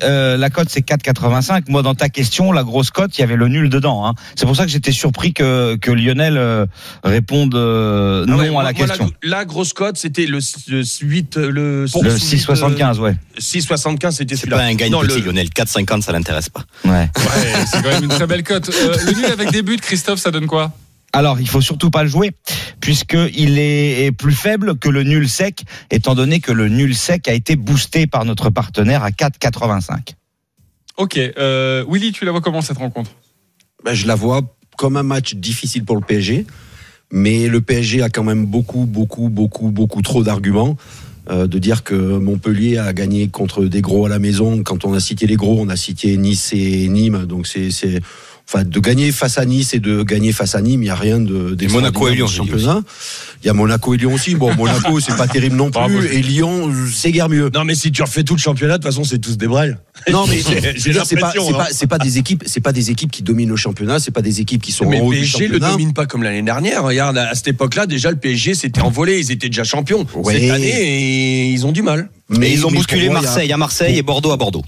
euh, 0.02 0.36
la 0.36 0.50
cote 0.50 0.63
c'est 0.70 0.80
4,85. 0.86 1.64
Moi, 1.68 1.82
dans 1.82 1.94
ta 1.94 2.08
question, 2.08 2.52
la 2.52 2.62
grosse 2.62 2.90
cote, 2.90 3.16
il 3.16 3.20
y 3.20 3.24
avait 3.24 3.36
le 3.36 3.48
nul 3.48 3.68
dedans. 3.68 4.06
Hein. 4.06 4.14
C'est 4.36 4.46
pour 4.46 4.56
ça 4.56 4.64
que 4.64 4.70
j'étais 4.70 4.92
surpris 4.92 5.32
que, 5.32 5.76
que 5.76 5.90
Lionel 5.90 6.36
euh, 6.36 6.66
réponde 7.04 7.54
euh, 7.54 8.26
non 8.26 8.38
ouais, 8.38 8.48
à 8.48 8.50
moi- 8.50 8.62
la 8.62 8.72
moi, 8.72 8.86
question. 8.86 9.10
la, 9.22 9.44
grosse 9.44 9.72
cote, 9.72 9.96
c'était 9.96 10.26
le, 10.26 10.38
le 10.68 10.82
8, 11.02 11.36
le, 11.36 11.50
le 11.50 11.86
6,75, 11.86 12.98
ouais. 12.98 13.14
6,75, 13.38 14.10
c'était 14.12 14.34
C'est 14.36 14.42
celui-là. 14.42 14.56
pas 14.58 14.62
un 14.64 14.74
gagne 14.74 14.92
Non, 14.92 15.00
petit, 15.00 15.20
le- 15.20 15.26
Lionel. 15.26 15.48
4,50, 15.48 16.02
ça 16.02 16.12
l'intéresse 16.12 16.48
pas. 16.48 16.64
ouais. 16.84 17.10
Ouais, 17.24 17.64
c'est 17.66 17.82
quand 17.82 17.88
même 17.90 18.04
une 18.04 18.08
très 18.10 18.26
belle 18.26 18.42
cote. 18.44 18.68
Euh, 18.68 18.96
le 19.06 19.12
nul 19.12 19.24
avec 19.26 19.50
des 19.50 19.62
buts, 19.62 19.78
Christophe, 19.80 20.18
ça 20.20 20.30
donne 20.30 20.46
quoi? 20.46 20.72
Alors, 21.12 21.38
il 21.40 21.48
faut 21.48 21.60
surtout 21.60 21.90
pas 21.90 22.02
le 22.02 22.08
jouer, 22.08 22.32
puisqu'il 22.80 23.58
est, 23.58 24.06
est 24.06 24.12
plus 24.12 24.34
faible 24.34 24.76
que 24.76 24.88
le 24.88 25.04
nul 25.04 25.28
sec, 25.28 25.62
étant 25.90 26.14
donné 26.14 26.40
que 26.40 26.50
le 26.52 26.68
nul 26.68 26.94
sec 26.94 27.28
a 27.28 27.32
été 27.34 27.54
boosté 27.56 28.06
par 28.06 28.24
notre 28.24 28.50
partenaire 28.50 29.02
à 29.04 29.10
4,85. 29.10 30.14
Ok. 30.96 31.18
Euh, 31.18 31.84
Willy, 31.88 32.12
tu 32.12 32.24
la 32.24 32.30
vois 32.30 32.40
comment 32.40 32.60
cette 32.60 32.78
rencontre? 32.78 33.10
Ben, 33.84 33.94
je 33.94 34.06
la 34.06 34.14
vois 34.14 34.42
comme 34.76 34.96
un 34.96 35.02
match 35.02 35.34
difficile 35.34 35.84
pour 35.84 35.96
le 35.96 36.02
PSG, 36.02 36.46
mais 37.10 37.48
le 37.48 37.60
PSG 37.60 38.02
a 38.02 38.08
quand 38.08 38.24
même 38.24 38.46
beaucoup, 38.46 38.86
beaucoup, 38.86 39.28
beaucoup, 39.28 39.70
beaucoup 39.70 40.02
trop 40.02 40.22
d'arguments. 40.22 40.76
Euh, 41.30 41.46
de 41.46 41.58
dire 41.58 41.84
que 41.84 41.94
Montpellier 41.94 42.76
a 42.76 42.92
gagné 42.92 43.28
contre 43.28 43.64
des 43.64 43.80
gros 43.80 44.04
à 44.04 44.10
la 44.10 44.18
maison. 44.18 44.62
Quand 44.62 44.84
on 44.84 44.92
a 44.92 45.00
cité 45.00 45.26
les 45.26 45.36
gros, 45.36 45.58
on 45.58 45.70
a 45.70 45.76
cité 45.76 46.18
Nice 46.18 46.52
et 46.52 46.86
Nîmes. 46.88 47.24
Donc 47.24 47.46
c'est, 47.46 47.70
enfin, 48.48 48.64
de 48.64 48.80
gagner 48.80 49.10
face 49.12 49.38
à 49.38 49.44
Nice 49.44 49.74
et 49.74 49.78
de 49.80 50.02
gagner 50.02 50.32
face 50.32 50.54
à 50.54 50.60
Nîmes, 50.60 50.82
il 50.82 50.86
n'y 50.86 50.90
a 50.90 50.94
rien 50.94 51.20
de. 51.20 51.56
Et 51.60 51.68
Monaco 51.68 52.08
et 52.08 52.14
Lyon, 52.14 52.26
le 52.26 52.32
championnat. 52.32 52.80
Il 53.42 53.46
y 53.46 53.50
a 53.50 53.52
Monaco 53.52 53.92
et 53.94 53.96
Lyon 53.98 54.14
aussi. 54.14 54.34
Bon, 54.34 54.54
Monaco, 54.56 55.00
c'est 55.00 55.16
pas 55.16 55.26
terrible 55.26 55.56
non 55.56 55.68
Bravo. 55.70 55.98
plus. 55.98 56.08
Et 56.14 56.22
Lyon, 56.22 56.70
c'est 56.92 57.10
guère 57.12 57.28
mieux. 57.28 57.50
Non, 57.54 57.64
mais 57.64 57.74
si 57.74 57.92
tu 57.92 58.02
refais 58.02 58.22
tout 58.24 58.34
le 58.34 58.40
championnat, 58.40 58.78
de 58.78 58.82
toute 58.82 58.90
façon, 58.92 59.04
c'est 59.04 59.18
tous 59.18 59.36
des 59.36 59.46
brels. 59.48 59.78
Non, 60.10 60.26
mais 60.26 60.40
c'est 60.42 61.16
pas, 61.16 61.32
c'est 61.32 61.38
hein. 61.38 61.52
pas, 61.52 61.68
c'est 61.70 61.86
pas 61.86 61.98
des 61.98 62.18
équipes, 62.18 62.42
c'est 62.46 62.60
pas 62.60 62.72
des 62.72 62.90
équipes 62.90 63.10
qui 63.10 63.22
dominent 63.22 63.50
le 63.50 63.56
championnat, 63.56 63.98
c'est 64.00 64.10
pas 64.10 64.22
des 64.22 64.40
équipes 64.40 64.62
qui 64.62 64.72
sont 64.72 64.88
Mais 64.88 65.00
en 65.00 65.04
haut 65.04 65.12
du 65.12 65.18
PSG 65.20 65.38
le 65.48 65.54
championnat. 65.54 65.70
domine 65.72 65.92
pas 65.92 66.06
comme 66.06 66.22
l'année 66.22 66.42
dernière. 66.42 66.84
Regarde, 66.84 67.18
à 67.18 67.34
cette 67.34 67.48
époque-là, 67.48 67.86
déjà, 67.86 68.10
le 68.10 68.16
PSG 68.16 68.54
s'était 68.54 68.80
envolé. 68.82 69.18
Ils 69.18 69.30
étaient 69.30 69.48
déjà 69.48 69.64
champions. 69.64 70.06
Ouais. 70.14 70.40
Cette 70.40 70.50
année, 70.50 70.68
et 70.68 71.46
ils 71.50 71.66
ont 71.66 71.72
du 71.72 71.82
mal. 71.82 72.08
Mais 72.30 72.50
ils 72.52 72.64
ont 72.66 72.70
mais 72.70 72.78
bousculé 72.78 73.08
moi, 73.08 73.18
a- 73.18 73.22
Marseille 73.22 73.52
à 73.52 73.56
Marseille 73.56 73.98
et 73.98 74.02
Bordeaux 74.02 74.32
à 74.32 74.36
Bordeaux. 74.36 74.62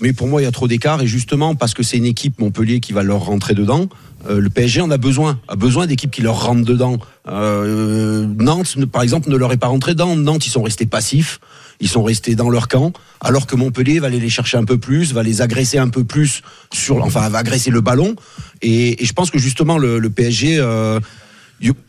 Mais 0.00 0.12
pour 0.12 0.28
moi, 0.28 0.40
il 0.40 0.44
y 0.44 0.48
a 0.48 0.52
trop 0.52 0.68
d'écart 0.68 1.02
et 1.02 1.06
justement 1.06 1.54
parce 1.54 1.74
que 1.74 1.82
c'est 1.82 1.96
une 1.96 2.06
équipe 2.06 2.38
Montpellier 2.38 2.80
qui 2.80 2.92
va 2.92 3.02
leur 3.02 3.24
rentrer 3.24 3.54
dedans. 3.54 3.88
euh, 4.28 4.40
le 4.40 4.50
PSG 4.50 4.80
en 4.80 4.90
a 4.90 4.96
besoin, 4.98 5.40
a 5.48 5.56
besoin 5.56 5.86
d'équipes 5.86 6.10
qui 6.10 6.22
leur 6.22 6.44
rentrent 6.44 6.64
dedans. 6.64 6.98
Euh, 7.28 8.26
Nantes, 8.38 8.76
par 8.86 9.02
exemple, 9.02 9.30
ne 9.30 9.36
leur 9.36 9.52
est 9.52 9.56
pas 9.56 9.68
rentré 9.68 9.92
dedans. 9.92 10.16
Nantes, 10.16 10.46
ils 10.46 10.50
sont 10.50 10.62
restés 10.62 10.86
passifs, 10.86 11.40
ils 11.80 11.88
sont 11.88 12.02
restés 12.02 12.34
dans 12.34 12.50
leur 12.50 12.68
camp, 12.68 12.92
alors 13.20 13.46
que 13.46 13.56
Montpellier 13.56 13.98
va 13.98 14.08
aller 14.08 14.20
les 14.20 14.28
chercher 14.28 14.58
un 14.58 14.64
peu 14.64 14.78
plus, 14.78 15.12
va 15.12 15.22
les 15.22 15.42
agresser 15.42 15.78
un 15.78 15.88
peu 15.88 16.04
plus 16.04 16.42
sur, 16.72 17.02
enfin, 17.04 17.28
va 17.28 17.38
agresser 17.38 17.70
le 17.70 17.80
ballon. 17.80 18.14
Et, 18.62 19.02
je 19.04 19.12
pense 19.12 19.30
que 19.30 19.38
justement 19.38 19.78
le, 19.78 20.00
PSG. 20.10 20.58
euh, 20.58 21.00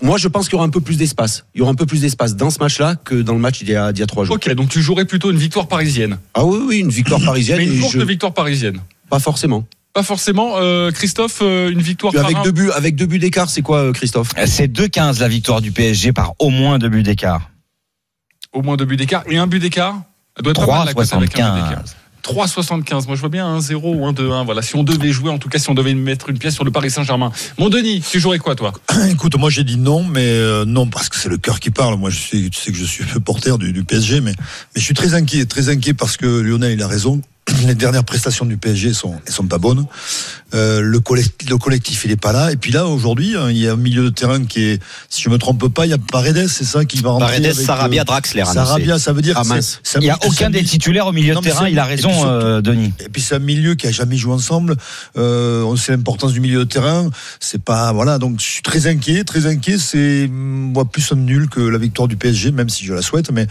moi, 0.01 0.17
je 0.17 0.27
pense 0.27 0.45
qu'il 0.47 0.53
y 0.53 0.55
aura 0.57 0.65
un 0.65 0.69
peu 0.69 0.81
plus 0.81 0.97
d'espace. 0.97 1.45
Il 1.55 1.59
y 1.59 1.61
aura 1.61 1.71
un 1.71 1.75
peu 1.75 1.85
plus 1.85 2.01
d'espace 2.01 2.35
dans 2.35 2.49
ce 2.49 2.59
match-là 2.59 2.95
que 2.95 3.15
dans 3.15 3.33
le 3.33 3.39
match 3.39 3.59
d'il 3.59 3.69
y 3.69 3.75
a, 3.75 3.91
d'il 3.93 4.01
y 4.01 4.03
a 4.03 4.07
trois 4.07 4.25
jours. 4.25 4.35
Ok, 4.35 4.53
donc 4.53 4.69
tu 4.69 4.81
jouerais 4.81 5.05
plutôt 5.05 5.31
une 5.31 5.37
victoire 5.37 5.67
parisienne. 5.67 6.17
Ah 6.33 6.45
oui, 6.45 6.59
oui, 6.67 6.79
une 6.79 6.89
victoire 6.89 7.21
parisienne. 7.21 7.57
Mais 7.57 7.65
une 7.67 7.79
courte 7.79 7.93
je- 7.93 7.99
victoire 8.03 8.33
parisienne. 8.33 8.79
Pas 9.09 9.19
forcément. 9.19 9.65
Pas 9.93 10.03
forcément. 10.03 10.53
Euh, 10.57 10.91
Christophe, 10.91 11.39
euh, 11.41 11.69
une 11.69 11.81
victoire 11.81 12.13
par 12.13 12.23
Avec 12.25 12.37
deux 12.43 12.51
buts, 12.51 12.71
avec 12.71 12.95
deux 12.95 13.05
buts 13.05 13.19
d'écart, 13.19 13.49
c'est 13.49 13.61
quoi, 13.61 13.77
euh, 13.79 13.91
Christophe? 13.93 14.29
C'est 14.45 14.67
2,15 14.69 15.19
la 15.19 15.27
victoire 15.27 15.61
du 15.61 15.71
PSG 15.71 16.13
par 16.13 16.33
au 16.39 16.49
moins 16.49 16.79
deux 16.79 16.87
buts 16.89 17.03
d'écart. 17.03 17.49
Au 18.53 18.61
moins 18.61 18.77
deux 18.77 18.85
buts 18.85 18.97
d'écart. 18.97 19.23
Et 19.27 19.37
un 19.37 19.47
but 19.47 19.59
d'écart? 19.59 20.01
Elle 20.37 20.43
doit 20.43 20.51
être 20.51 20.65
pas 20.65 20.77
mal, 20.77 20.85
la 20.87 20.93
cote 20.93 21.13
avec 21.13 21.39
un 21.39 21.55
but 21.55 21.61
d'écart. 21.63 21.83
3,75. 22.23 22.81
3,75. 22.81 23.07
Moi, 23.07 23.15
je 23.15 23.19
vois 23.21 23.29
bien 23.29 23.47
un 23.47 23.59
0 23.59 23.93
ou 23.93 24.05
un 24.05 24.13
2-1. 24.13 24.45
Voilà, 24.45 24.61
si 24.61 24.75
on 24.75 24.83
devait 24.83 25.11
jouer, 25.11 25.29
en 25.29 25.37
tout 25.37 25.49
cas, 25.49 25.59
si 25.59 25.69
on 25.69 25.73
devait 25.73 25.93
mettre 25.93 26.29
une 26.29 26.37
pièce 26.37 26.53
sur 26.53 26.63
le 26.63 26.71
Paris 26.71 26.91
Saint-Germain. 26.91 27.31
Mon 27.57 27.69
Denis, 27.69 28.01
tu 28.01 28.19
jouerais 28.19 28.39
quoi, 28.39 28.55
toi? 28.55 28.73
Écoute, 29.09 29.35
moi 29.37 29.49
j'ai 29.49 29.63
dit 29.63 29.77
non, 29.77 30.03
mais 30.03 30.25
euh, 30.25 30.65
non 30.65 30.87
parce 30.87 31.09
que 31.09 31.17
c'est 31.17 31.29
le 31.29 31.37
cœur 31.37 31.59
qui 31.59 31.69
parle. 31.69 31.97
Moi, 31.97 32.09
je 32.09 32.19
suis, 32.19 32.49
tu 32.49 32.59
sais 32.59 32.71
que 32.71 32.77
je 32.77 32.85
suis 32.85 33.03
supporter 33.03 33.57
du, 33.57 33.73
du 33.73 33.83
PSG, 33.83 34.21
mais 34.21 34.33
je 34.75 34.81
suis 34.81 34.93
très 34.93 35.13
inquiet, 35.13 35.45
très 35.45 35.69
inquiet 35.69 35.93
parce 35.93 36.17
que 36.17 36.25
Lionel 36.25 36.73
il 36.73 36.83
a 36.83 36.87
raison. 36.87 37.21
Les 37.65 37.75
dernières 37.75 38.03
prestations 38.03 38.45
du 38.45 38.57
PSG 38.57 38.93
sont, 38.93 39.15
elles 39.25 39.33
sont 39.33 39.45
pas 39.45 39.57
bonnes. 39.57 39.85
Euh, 40.53 40.81
le, 40.81 40.99
collectif, 40.99 41.49
le 41.49 41.57
collectif, 41.57 42.03
il 42.05 42.11
est 42.11 42.19
pas 42.19 42.33
là. 42.33 42.51
Et 42.51 42.55
puis 42.57 42.71
là, 42.71 42.85
aujourd'hui, 42.85 43.35
hein, 43.37 43.49
il 43.49 43.57
y 43.57 43.67
a 43.67 43.73
un 43.73 43.77
milieu 43.77 44.03
de 44.03 44.09
terrain 44.09 44.43
qui 44.45 44.63
est, 44.63 44.81
si 45.09 45.21
je 45.21 45.29
me 45.29 45.37
trompe 45.37 45.67
pas, 45.73 45.85
il 45.85 45.89
y 45.89 45.93
a 45.93 45.97
Paredes, 45.97 46.47
c'est 46.47 46.65
ça 46.65 46.83
qui 46.85 46.99
va 47.01 47.11
rentrer. 47.11 47.27
Paredes, 47.27 47.45
avec, 47.45 47.57
euh, 47.57 47.63
Sarabia, 47.65 48.03
Draxler. 48.03 48.43
Sarabia, 48.45 48.99
ça 48.99 49.13
veut 49.13 49.21
dire. 49.21 49.35
Ah, 49.37 49.43
mince. 49.43 49.79
Il 49.95 50.01
n'y 50.01 50.09
a 50.09 50.17
aucun 50.25 50.47
un 50.47 50.49
des 50.49 50.59
milieu- 50.59 50.69
titulaires 50.69 51.07
au 51.07 51.11
milieu 51.13 51.33
Non, 51.33 51.39
de 51.39 51.45
terrain. 51.45 51.69
Il 51.69 51.79
a 51.79 51.83
et 51.91 51.95
puis 51.95 52.05
raison, 52.05 52.25
euh, 52.25 52.61
Denis. 52.61 52.93
Et 52.99 53.09
puis 53.09 53.21
c'est 53.21 53.35
un 53.35 53.39
milieu 53.39 53.75
qui 53.75 53.87
a 53.87 53.91
jamais 53.91 54.17
joué 54.17 54.33
ensemble. 54.33 54.75
Euh, 55.17 55.63
on 55.63 55.75
sait 55.75 55.93
l'importance 55.93 56.33
du 56.33 56.41
milieu 56.41 56.59
de 56.59 56.69
terrain. 56.69 57.09
C'est 57.39 57.61
pas 57.63 57.91
voilà. 57.93 58.17
Donc 58.17 58.39
je 58.39 58.45
suis 58.45 58.61
très 58.61 58.87
inquiet, 58.87 59.23
très 59.23 59.45
inquiet. 59.45 59.77
C'est 59.77 60.27
moi 60.31 60.85
plus 60.85 61.11
un 61.11 61.15
nul 61.15 61.47
que 61.49 61.61
la 61.61 61.77
victoire 61.77 62.07
du 62.07 62.17
PSG, 62.17 62.51
même 62.51 62.69
si 62.69 62.85
je 62.85 62.93
la 62.93 63.01
souhaite, 63.01 63.31
mais 63.31 63.47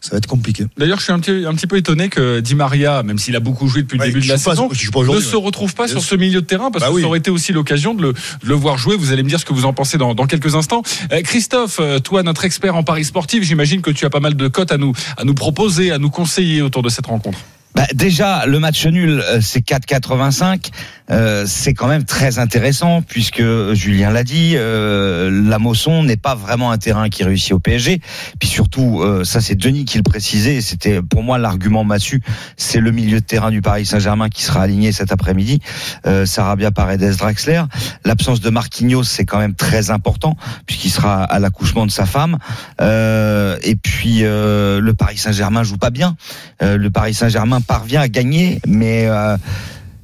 ça 0.00 0.10
va 0.12 0.18
être 0.18 0.26
compliqué. 0.26 0.66
D'ailleurs, 0.76 0.98
je 0.98 1.04
suis 1.04 1.12
un 1.12 1.20
petit, 1.20 1.44
un 1.46 1.54
petit 1.54 1.66
peu 1.66 1.76
étonné 1.76 2.08
que 2.08 2.40
Di 2.40 2.54
Maria, 2.54 3.02
même 3.02 3.18
s'il 3.32 3.36
a 3.36 3.40
beaucoup 3.40 3.66
joué 3.68 3.82
depuis 3.82 3.98
le 3.98 4.04
début 4.04 4.20
de 4.20 4.28
la 4.28 4.36
saison, 4.38 4.68
pas 4.68 4.74
ne 5.14 5.20
se 5.20 5.36
retrouve 5.36 5.74
pas 5.74 5.88
sur 5.88 6.02
ce 6.02 6.14
milieu 6.14 6.40
de 6.42 6.46
terrain 6.46 6.70
parce 6.70 6.84
Bah 6.84 6.90
que 6.90 6.94
oui. 6.96 7.02
ça 7.02 7.08
aurait 7.08 7.18
été 7.18 7.30
aussi 7.30 7.52
l'occasion 7.52 7.94
de 7.94 8.02
le, 8.02 8.12
de 8.12 8.48
le 8.48 8.54
voir 8.54 8.76
jouer. 8.76 8.96
Vous 8.96 9.12
allez 9.12 9.22
me 9.22 9.28
dire 9.28 9.40
ce 9.40 9.44
que 9.44 9.52
vous 9.54 9.64
en 9.64 9.72
pensez 9.72 9.96
dans, 9.98 10.14
dans 10.14 10.26
quelques 10.26 10.54
instants. 10.54 10.82
Euh, 11.12 11.22
Christophe, 11.22 11.78
euh, 11.80 11.98
toi, 11.98 12.22
notre 12.22 12.44
expert 12.44 12.76
en 12.76 12.82
paris 12.82 13.04
sportif, 13.04 13.42
j'imagine 13.42 13.80
que 13.80 13.90
tu 13.90 14.04
as 14.04 14.10
pas 14.10 14.20
mal 14.20 14.34
de 14.34 14.48
cotes 14.48 14.72
à 14.72 14.76
nous, 14.78 14.92
à 15.16 15.24
nous 15.24 15.34
proposer, 15.34 15.90
à 15.92 15.98
nous 15.98 16.10
conseiller 16.10 16.62
autour 16.62 16.82
de 16.82 16.88
cette 16.88 17.06
rencontre. 17.06 17.38
Bah, 17.74 17.86
déjà, 17.94 18.44
le 18.46 18.58
match 18.58 18.86
nul, 18.86 19.22
euh, 19.26 19.40
c'est 19.40 19.60
4,85. 19.60 20.70
Euh, 21.10 21.44
c'est 21.46 21.74
quand 21.74 21.88
même 21.88 22.04
très 22.04 22.38
intéressant 22.38 23.02
puisque 23.02 23.42
Julien 23.72 24.10
l'a 24.10 24.24
dit, 24.24 24.54
euh, 24.56 25.30
la 25.30 25.58
Mosson 25.58 26.04
n'est 26.04 26.16
pas 26.16 26.34
vraiment 26.34 26.70
un 26.70 26.78
terrain 26.78 27.08
qui 27.08 27.24
réussit 27.24 27.52
au 27.52 27.58
PSG. 27.58 28.00
Puis 28.38 28.48
surtout, 28.48 29.00
euh, 29.02 29.24
ça 29.24 29.40
c'est 29.40 29.54
Denis 29.54 29.84
qui 29.84 29.98
le 29.98 30.02
précisait. 30.02 30.60
C'était 30.60 31.02
pour 31.02 31.22
moi 31.22 31.38
l'argument 31.38 31.84
massu. 31.84 32.22
C'est 32.56 32.80
le 32.80 32.90
milieu 32.92 33.20
de 33.20 33.24
terrain 33.24 33.50
du 33.50 33.62
Paris 33.62 33.86
Saint-Germain 33.86 34.28
qui 34.28 34.42
sera 34.42 34.62
aligné 34.62 34.92
cet 34.92 35.12
après-midi. 35.12 35.60
Euh, 36.06 36.24
Sarabia, 36.24 36.70
Paredes, 36.70 37.16
Draxler. 37.16 37.62
L'absence 38.04 38.40
de 38.40 38.50
Marquinhos, 38.50 39.04
c'est 39.04 39.24
quand 39.24 39.38
même 39.38 39.54
très 39.54 39.90
important 39.90 40.36
puisqu'il 40.66 40.90
sera 40.90 41.24
à 41.24 41.38
l'accouchement 41.38 41.86
de 41.86 41.90
sa 41.90 42.06
femme. 42.06 42.38
Euh, 42.80 43.56
et 43.62 43.76
puis 43.76 44.20
le 44.22 44.92
Paris 44.92 45.18
Saint-Germain 45.18 45.62
joue 45.62 45.78
pas 45.78 45.90
bien. 45.90 46.16
Le 46.60 46.88
Paris 46.88 47.14
Saint-Germain 47.14 47.60
parvient 47.62 48.00
à 48.02 48.08
gagner, 48.08 48.60
mais 48.66 49.06
euh, 49.06 49.36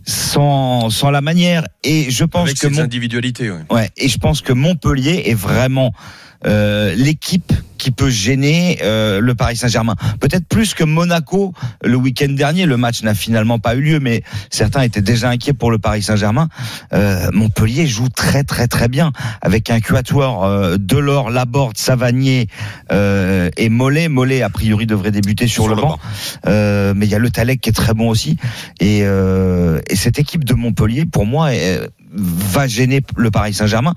sans, 0.04 0.90
sans 0.90 1.10
la 1.10 1.20
manière. 1.20 1.64
Et 1.84 2.10
je 2.10 2.24
pense 2.24 2.48
Avec 2.48 2.58
que 2.58 2.66
mon- 2.68 2.86
ouais. 3.50 3.64
Ouais, 3.70 3.90
et 3.96 4.08
je 4.08 4.18
pense 4.18 4.40
que 4.40 4.52
Montpellier 4.52 5.22
est 5.26 5.34
vraiment 5.34 5.92
euh, 6.46 6.94
l'équipe 6.94 7.52
qui 7.78 7.92
peut 7.92 8.10
gêner 8.10 8.78
euh, 8.82 9.20
le 9.20 9.34
Paris 9.36 9.56
Saint-Germain. 9.56 9.94
Peut-être 10.18 10.46
plus 10.48 10.74
que 10.74 10.82
Monaco 10.82 11.52
le 11.84 11.94
week-end 11.96 12.30
dernier. 12.30 12.66
Le 12.66 12.76
match 12.76 13.02
n'a 13.04 13.14
finalement 13.14 13.60
pas 13.60 13.76
eu 13.76 13.80
lieu, 13.80 14.00
mais 14.00 14.24
certains 14.50 14.82
étaient 14.82 15.00
déjà 15.00 15.28
inquiets 15.30 15.52
pour 15.52 15.70
le 15.70 15.78
Paris 15.78 16.02
Saint-Germain. 16.02 16.48
Euh, 16.92 17.28
Montpellier 17.32 17.86
joue 17.86 18.08
très 18.08 18.42
très 18.42 18.66
très 18.66 18.88
bien 18.88 19.12
avec 19.42 19.70
un 19.70 19.78
quatuor 19.78 20.44
euh, 20.44 20.76
Delors, 20.76 21.30
Laborde, 21.30 21.78
Savanier 21.78 22.48
euh, 22.90 23.48
et 23.56 23.68
Mollet. 23.68 24.08
Mollet 24.08 24.42
a 24.42 24.50
priori 24.50 24.86
devrait 24.86 25.12
débuter 25.12 25.46
sur, 25.46 25.68
le, 25.68 25.76
banc, 25.76 25.98
Euh, 26.48 26.94
mais 26.96 27.06
il 27.06 27.10
y 27.10 27.14
a 27.14 27.20
le 27.20 27.30
Talek 27.30 27.60
qui 27.60 27.68
est 27.70 27.72
très 27.72 27.94
bon 27.94 28.08
aussi. 28.08 28.38
Et, 28.80 29.02
euh, 29.02 29.80
et 29.88 29.94
cette 29.94 30.18
équipe 30.18 30.42
de 30.44 30.54
Montpellier, 30.54 31.06
pour 31.06 31.26
moi, 31.26 31.54
est- 31.54 31.88
va 32.12 32.66
gêner 32.66 33.02
le 33.16 33.30
Paris 33.30 33.54
Saint-Germain 33.54 33.94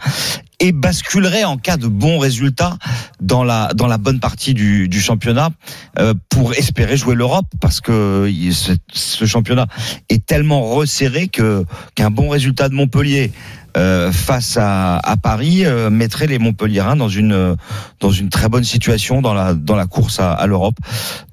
et 0.59 0.71
basculerait 0.73 1.43
en 1.43 1.57
cas 1.57 1.77
de 1.77 1.87
bons 1.87 2.19
résultats 2.19 2.77
dans 3.21 3.43
la 3.43 3.71
dans 3.73 3.87
la 3.87 3.97
bonne 3.97 4.19
partie 4.19 4.53
du, 4.53 4.87
du 4.87 5.01
championnat 5.01 5.49
euh, 5.97 6.13
pour 6.29 6.53
espérer 6.53 6.97
jouer 6.97 7.15
l'Europe 7.15 7.47
parce 7.59 7.81
que 7.81 8.29
il- 8.29 8.53
ce, 8.53 8.73
ce 8.93 9.25
championnat 9.25 9.67
est 10.09 10.25
tellement 10.25 10.61
resserré 10.73 11.29
que 11.29 11.65
qu'un 11.95 12.11
bon 12.11 12.29
résultat 12.29 12.69
de 12.69 12.73
Montpellier 12.75 13.31
euh, 13.77 14.11
face 14.11 14.57
à, 14.57 14.97
à 14.97 15.15
Paris 15.15 15.65
euh, 15.65 15.89
mettrait 15.89 16.27
les 16.27 16.37
Montpelliérains 16.37 16.97
dans 16.97 17.07
une 17.09 17.31
euh, 17.33 17.55
dans 18.01 18.11
une 18.11 18.29
très 18.29 18.49
bonne 18.49 18.65
situation 18.65 19.21
dans 19.21 19.33
la 19.33 19.53
dans 19.53 19.77
la 19.77 19.87
course 19.87 20.19
à, 20.19 20.33
à 20.33 20.45
l'Europe. 20.47 20.75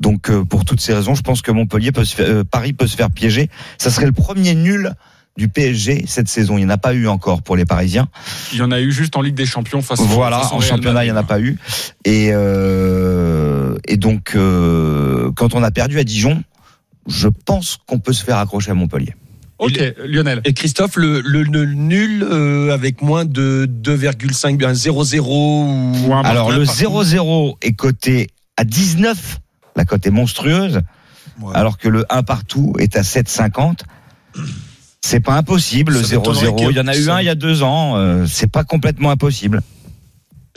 Donc 0.01 0.31
euh, 0.31 0.45
pour 0.45 0.65
toutes 0.65 0.81
ces 0.81 0.95
raisons, 0.95 1.17
je 1.17 1.23
pense 1.23 1.43
que 1.43 1.51
Montpellier 1.51 1.91
peut 1.93 2.05
se 2.05 2.15
faire, 2.15 2.29
euh, 2.31 2.45
Paris 2.45 2.73
peut 2.73 2.87
se 2.87 2.97
faire 2.97 3.11
piéger. 3.11 3.51
Ça 3.77 3.91
serait 3.91 4.07
le 4.07 4.13
premier 4.13 4.55
nul 4.55 4.93
du 5.39 5.49
PSG 5.49 6.05
cette 6.07 6.29
saison. 6.29 6.59
Il 6.59 6.63
n'y 6.63 6.67
en 6.67 6.75
a 6.75 6.79
pas 6.79 6.93
eu 6.93 7.07
encore 7.09 7.43
pour 7.43 7.57
les 7.57 7.65
Parisiens. 7.65 8.09
Il 8.53 8.59
y 8.59 8.63
en 8.63 8.73
a 8.73 8.81
eu 8.81 8.91
juste 8.93 9.17
en 9.17 9.23
Ligue 9.23 9.37
des 9.37 9.47
Champions 9.47 9.81
face 9.81 10.01
Voilà, 10.01 10.53
en 10.53 10.61
championnat, 10.61 11.05
il 11.05 11.07
n'y 11.07 11.13
en 11.13 11.17
a 11.17 11.23
pas 11.23 11.41
eu. 11.41 11.57
Et, 12.05 12.31
euh, 12.33 13.77
et 13.87 13.97
donc, 13.97 14.33
euh, 14.35 15.31
quand 15.37 15.55
on 15.55 15.63
a 15.63 15.71
perdu 15.71 15.99
à 16.01 16.05
Dijon, 16.05 16.43
je 17.07 17.29
pense 17.29 17.79
qu'on 17.87 18.01
peut 18.01 18.13
se 18.13 18.25
faire 18.25 18.37
accrocher 18.39 18.73
à 18.73 18.75
Montpellier. 18.75 19.15
Ok, 19.61 19.81
Lionel. 20.07 20.41
Et 20.45 20.53
Christophe, 20.55 20.97
le, 20.97 21.21
le- 21.21 21.43
le 21.43 21.65
nul 21.67 22.23
euh, 22.23 22.73
avec 22.73 23.01
moins 23.03 23.25
de 23.25 23.69
2,5, 23.69 24.65
un 24.65 24.73
0-0 24.73 25.21
ou... 25.21 26.13
Un 26.15 26.23
Alors, 26.23 26.51
le 26.53 26.65
partout. 26.65 26.83
0-0 26.83 27.57
est 27.63 27.73
coté 27.73 28.29
à 28.57 28.65
19. 28.65 29.39
La 29.77 29.85
cote 29.85 30.07
est 30.07 30.11
monstrueuse. 30.11 30.81
Ouais. 31.41 31.53
Alors 31.57 31.79
que 31.79 31.89
le 31.89 32.05
1 32.11 32.23
partout 32.25 32.75
est 32.79 32.97
à 32.97 33.03
7,50. 33.03 33.81
C'est 35.09 35.21
pas 35.21 35.37
impossible, 35.37 35.95
le 35.95 36.03
Ça 36.03 36.17
m'étonnerait 36.17 36.49
0-0. 36.49 36.55
qu'il 36.57 36.67
y 36.67 36.71
Il 36.73 36.77
y 36.77 36.81
en 36.81 36.87
a 36.87 36.95
eu 36.95 37.09
un 37.09 37.21
il 37.21 37.25
y 37.25 37.31
a 37.31 37.35
deux 37.35 37.63
ans. 37.63 37.97
euh, 37.97 38.27
c'est 38.27 38.51
pas 38.51 38.63
complètement 38.63 39.11
impossible. 39.11 39.63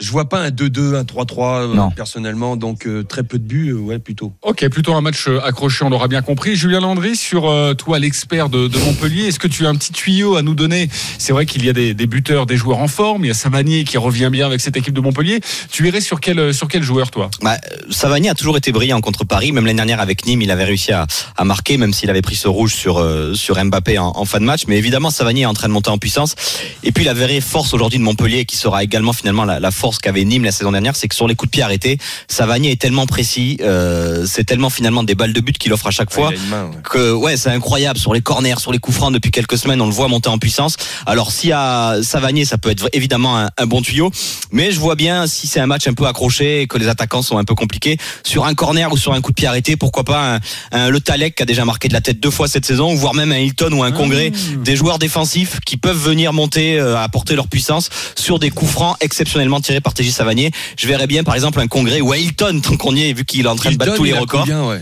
Je 0.02 0.10
vois 0.10 0.28
pas 0.28 0.40
un 0.40 0.50
2-2, 0.50 0.96
un 0.96 1.04
3-3 1.04 1.78
euh, 1.78 1.90
personnellement, 1.94 2.56
donc 2.56 2.86
euh, 2.88 3.04
très 3.04 3.22
peu 3.22 3.38
de 3.38 3.44
buts, 3.44 3.70
euh, 3.70 3.78
ouais, 3.78 4.00
plutôt. 4.00 4.32
Ok, 4.42 4.68
plutôt 4.68 4.94
un 4.94 5.00
match 5.00 5.28
accroché, 5.44 5.84
on 5.84 5.90
l'aura 5.90 6.08
bien 6.08 6.22
compris. 6.22 6.56
Julien 6.56 6.80
Landry, 6.80 7.14
sur 7.14 7.48
euh, 7.48 7.74
toi, 7.74 8.00
l'expert 8.00 8.48
de, 8.48 8.66
de 8.66 8.78
Montpellier, 8.78 9.26
est-ce 9.26 9.38
que 9.38 9.46
tu 9.46 9.64
as 9.64 9.68
un 9.68 9.76
petit 9.76 9.92
tuyau 9.92 10.34
à 10.34 10.42
nous 10.42 10.56
donner? 10.56 10.88
C'est 11.18 11.32
vrai 11.32 11.46
qu'il 11.46 11.64
y 11.64 11.68
a 11.68 11.72
des, 11.72 11.94
des 11.94 12.06
buteurs, 12.08 12.46
des 12.46 12.56
joueurs 12.56 12.80
en 12.80 12.88
forme. 12.88 13.24
Il 13.24 13.28
y 13.28 13.30
a 13.30 13.34
Savanier 13.34 13.84
qui 13.84 13.96
revient 13.96 14.28
bien 14.32 14.44
avec 14.44 14.60
cette 14.60 14.76
équipe 14.76 14.92
de 14.92 15.00
Montpellier. 15.00 15.40
Tu 15.70 15.86
irais 15.86 16.00
sur 16.00 16.18
quel, 16.18 16.52
sur 16.52 16.66
quel 16.66 16.82
joueur, 16.82 17.12
toi? 17.12 17.30
Bah, 17.40 17.58
Savani 17.90 18.28
a 18.28 18.34
toujours 18.34 18.56
été 18.56 18.72
brillant 18.72 19.00
contre 19.00 19.22
Paris. 19.24 19.52
Même 19.52 19.66
l'année 19.66 19.76
dernière 19.76 20.00
avec 20.00 20.26
Nîmes, 20.26 20.42
il 20.42 20.50
avait 20.50 20.64
réussi 20.64 20.90
à, 20.90 21.06
à 21.36 21.44
marquer, 21.44 21.76
même 21.76 21.92
s'il 21.92 22.10
avait 22.10 22.22
pris 22.22 22.34
ce 22.34 22.48
rouge 22.48 22.74
sur, 22.74 22.98
euh, 22.98 23.34
sur 23.34 23.62
Mbappé 23.64 23.98
en, 23.98 24.10
en 24.16 24.24
fin 24.24 24.40
de 24.40 24.44
match. 24.46 24.62
Mais 24.66 24.78
évidemment, 24.78 25.10
Savani 25.10 25.42
est 25.42 25.46
en 25.46 25.54
train 25.54 25.68
de 25.68 25.72
monter 25.72 25.90
en 25.90 25.98
puissance. 25.98 26.34
Et 26.82 26.90
puis 26.90 27.04
la 27.04 27.14
vraie 27.14 27.40
force 27.40 27.72
aujourd'hui 27.72 28.00
de 28.00 28.04
Montpellier, 28.04 28.46
qui 28.46 28.56
sera 28.56 28.82
également 28.82 29.12
finalement 29.12 29.44
la, 29.44 29.60
la 29.60 29.70
force 29.70 29.91
qu'avait 29.98 30.24
Nîmes 30.24 30.44
la 30.44 30.52
saison 30.52 30.72
dernière, 30.72 30.96
c'est 30.96 31.08
que 31.08 31.14
sur 31.14 31.26
les 31.28 31.34
coups 31.34 31.50
de 31.50 31.52
pied 31.52 31.62
arrêtés, 31.62 31.98
Savani 32.28 32.70
est 32.70 32.80
tellement 32.80 33.06
précis, 33.06 33.58
euh, 33.62 34.24
c'est 34.26 34.44
tellement 34.44 34.70
finalement 34.70 35.02
des 35.02 35.14
balles 35.14 35.32
de 35.32 35.40
but 35.40 35.58
qu'il 35.58 35.72
offre 35.72 35.86
à 35.86 35.90
chaque 35.90 36.12
fois 36.12 36.28
Ouais, 36.28 36.34
il 36.36 36.40
a 36.40 36.42
une 36.44 36.50
main, 36.50 36.64
ouais. 36.66 36.76
que 36.84 37.12
ouais 37.12 37.36
c'est 37.36 37.50
incroyable 37.50 37.98
sur 37.98 38.14
les 38.14 38.20
corners 38.20 38.58
sur 38.58 38.72
les 38.72 38.78
coups 38.78 38.96
francs 38.96 39.12
depuis 39.12 39.30
quelques 39.30 39.58
semaines 39.58 39.80
on 39.80 39.86
le 39.86 39.92
voit 39.92 40.08
monter 40.08 40.28
en 40.28 40.38
puissance 40.38 40.76
alors 41.06 41.32
s'il 41.32 41.50
y 41.50 41.52
a 41.52 42.02
Savanier 42.02 42.44
ça 42.44 42.58
peut 42.58 42.70
être 42.70 42.88
évidemment 42.92 43.38
un, 43.38 43.50
un 43.58 43.66
bon 43.66 43.82
tuyau 43.82 44.10
mais 44.50 44.70
je 44.72 44.78
vois 44.80 44.94
bien 44.94 45.26
si 45.26 45.46
c'est 45.46 45.60
un 45.60 45.66
match 45.66 45.86
un 45.88 45.94
peu 45.94 46.06
accroché 46.06 46.62
et 46.62 46.66
que 46.66 46.78
les 46.78 46.88
attaquants 46.88 47.22
sont 47.22 47.38
un 47.38 47.44
peu 47.44 47.54
compliqués 47.54 47.96
sur 48.24 48.44
un 48.46 48.54
corner 48.54 48.92
ou 48.92 48.96
sur 48.96 49.12
un 49.12 49.20
coup 49.20 49.30
de 49.30 49.34
pied 49.36 49.46
arrêté 49.48 49.76
pourquoi 49.76 50.04
pas 50.04 50.36
un, 50.36 50.40
un 50.72 50.88
Le 50.90 51.00
Talek 51.00 51.34
qui 51.34 51.42
a 51.42 51.46
déjà 51.46 51.64
marqué 51.64 51.88
de 51.88 51.92
la 51.94 52.00
tête 52.00 52.20
deux 52.20 52.30
fois 52.30 52.48
cette 52.48 52.64
saison 52.66 52.94
voire 52.94 53.14
même 53.14 53.32
un 53.32 53.38
Hilton 53.38 53.72
ou 53.72 53.82
un 53.82 53.92
Congrès 53.92 54.32
des 54.64 54.76
joueurs 54.76 54.98
défensifs 54.98 55.58
qui 55.66 55.76
peuvent 55.76 55.98
venir 55.98 56.32
monter 56.32 56.78
euh, 56.78 56.96
apporter 56.98 57.34
leur 57.34 57.48
puissance 57.48 57.90
sur 58.16 58.38
des 58.38 58.50
coups 58.50 58.70
francs 58.70 58.96
exceptionnellement 59.00 59.60
tirés 59.60 59.80
par 59.82 59.94
TJ 59.94 60.10
Savanier 60.10 60.50
je 60.76 60.86
verrais 60.86 61.06
bien 61.06 61.24
par 61.24 61.34
exemple 61.34 61.60
un 61.60 61.66
Congrès 61.66 62.00
ou 62.00 62.12
un 62.12 62.16
Hilton 62.16 62.60
tant 62.62 62.76
qu'on 62.76 62.94
y 62.96 63.10
est 63.10 63.12
vu 63.12 63.24
qu'il 63.24 63.44
est 63.44 63.48
en 63.48 63.56
train 63.56 63.70
de 63.72 63.76
battre 63.76 63.94
tous 63.94 64.04
les 64.04 64.12
records 64.12 64.40
combien, 64.42 64.64
ouais. 64.66 64.80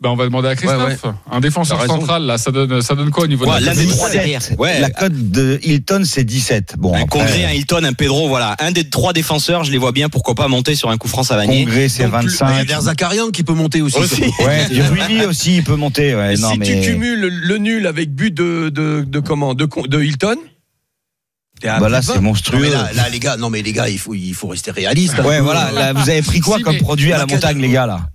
ben, 0.00 0.10
On 0.10 0.16
va 0.16 0.24
demander 0.24 0.48
à 0.48 0.56
Christophe. 0.56 1.04
Ouais, 1.04 1.10
Un 1.30 1.40
défenseur 1.40 1.84
central, 1.86 2.22
là, 2.24 2.38
ça 2.38 2.50
donne, 2.50 2.80
ça 2.82 2.94
donne 2.94 3.10
quoi 3.10 3.24
au 3.24 3.26
niveau 3.26 3.46
Ouais, 3.46 3.60
de 3.60 3.66
la 3.66 3.74
des 3.74 3.84
cote 3.86 3.96
trois 3.96 4.10
derrière. 4.10 4.40
Ouais. 4.58 4.80
La 4.80 4.90
cote 4.90 5.12
de 5.30 5.58
Hilton, 5.62 6.02
c'est 6.04 6.24
17. 6.24 6.74
Bon, 6.78 6.94
un 6.94 7.02
après, 7.02 7.18
Congrès, 7.20 7.44
un 7.44 7.52
Hilton, 7.52 7.84
un 7.84 7.92
Pedro, 7.92 8.28
voilà. 8.28 8.56
Un 8.60 8.70
des 8.72 8.88
trois 8.88 9.12
défenseurs, 9.12 9.64
je 9.64 9.72
les 9.72 9.78
vois 9.78 9.92
bien, 9.92 10.08
pourquoi 10.08 10.34
pas 10.34 10.48
monter 10.48 10.74
sur 10.74 10.90
un 10.90 10.96
coup 10.96 11.08
franc 11.08 11.22
Savanier. 11.24 11.64
Congrès, 11.64 11.88
c'est 11.88 12.02
Il 12.02 12.06
y 12.06 12.06
a 12.06 12.08
25. 12.10 12.66
Verzakarian 12.66 13.30
qui 13.30 13.42
peut 13.44 13.54
monter 13.54 13.82
aussi. 13.82 13.98
Aussi. 13.98 14.22
Ouais, 14.40 14.66
Rudy 14.66 15.24
aussi, 15.24 15.56
il 15.56 15.64
peut 15.64 15.76
monter. 15.76 16.14
Ouais, 16.14 16.34
Et 16.34 16.38
non, 16.38 16.52
si 16.52 16.58
mais... 16.58 16.66
tu 16.80 16.92
cumules 16.92 17.26
le 17.28 17.58
nul 17.58 17.86
avec 17.86 18.14
but 18.14 18.32
de, 18.32 18.68
de, 18.68 19.04
de 19.06 19.20
comment? 19.20 19.54
De, 19.54 19.68
de 19.88 20.02
Hilton, 20.02 20.36
Bah 21.62 21.88
là, 21.88 22.02
c'est 22.02 22.12
20. 22.12 22.16
Non, 22.16 22.22
monstrueux. 22.22 22.70
là, 22.70 22.90
là, 22.94 23.08
les 23.08 23.18
gars, 23.18 23.36
non 23.36 23.50
mais 23.50 23.62
les 23.62 23.72
gars, 23.72 23.88
il 23.88 23.98
faut, 23.98 24.14
il 24.14 24.34
faut 24.34 24.48
rester 24.48 24.70
réaliste. 24.70 25.14
hein. 25.18 25.24
Ouais, 25.24 25.40
voilà. 25.40 25.70
Là, 25.72 25.92
vous 25.92 26.08
avez 26.10 26.22
pris 26.22 26.40
quoi 26.40 26.56
Si, 26.58 26.62
comme 26.62 26.78
produit 26.78 27.12
à 27.12 27.18
la 27.18 27.26
montagne, 27.26 27.58
les 27.60 27.68
gars, 27.70 27.86
là? 27.86 28.08